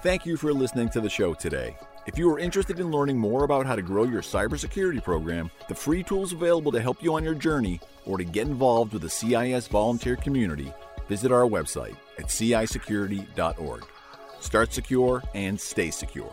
Thank 0.03 0.25
you 0.25 0.39
for 0.39 0.55
listening 0.55 0.89
to 0.91 1.03
the 1.03 1.11
show 1.11 1.35
today. 1.35 1.77
If 2.07 2.17
you 2.17 2.33
are 2.33 2.39
interested 2.39 2.81
in 2.81 2.91
learning 2.91 3.19
more 3.19 3.45
about 3.45 3.67
how 3.67 3.77
to 3.77 3.83
grow 3.83 4.05
your 4.05 4.23
cybersecurity 4.23 5.05
program, 5.05 5.51
the 5.69 5.75
free 5.75 6.03
tools 6.03 6.33
available 6.33 6.73
to 6.73 6.81
help 6.81 7.03
you 7.03 7.15
on 7.15 7.23
your 7.23 7.35
journey, 7.35 7.79
or 8.07 8.17
to 8.17 8.25
get 8.25 8.47
involved 8.47 8.95
with 8.95 9.03
the 9.03 9.11
CIS 9.11 9.69
volunteer 9.69 10.17
community, 10.17 10.73
visit 11.09 11.31
our 11.31 11.43
website 11.43 11.97
at 12.19 12.27
cisecurity.org. 12.27 13.85
Start 14.41 14.73
secure 14.73 15.23
and 15.35 15.61
stay 15.61 15.91
secure. 15.91 16.33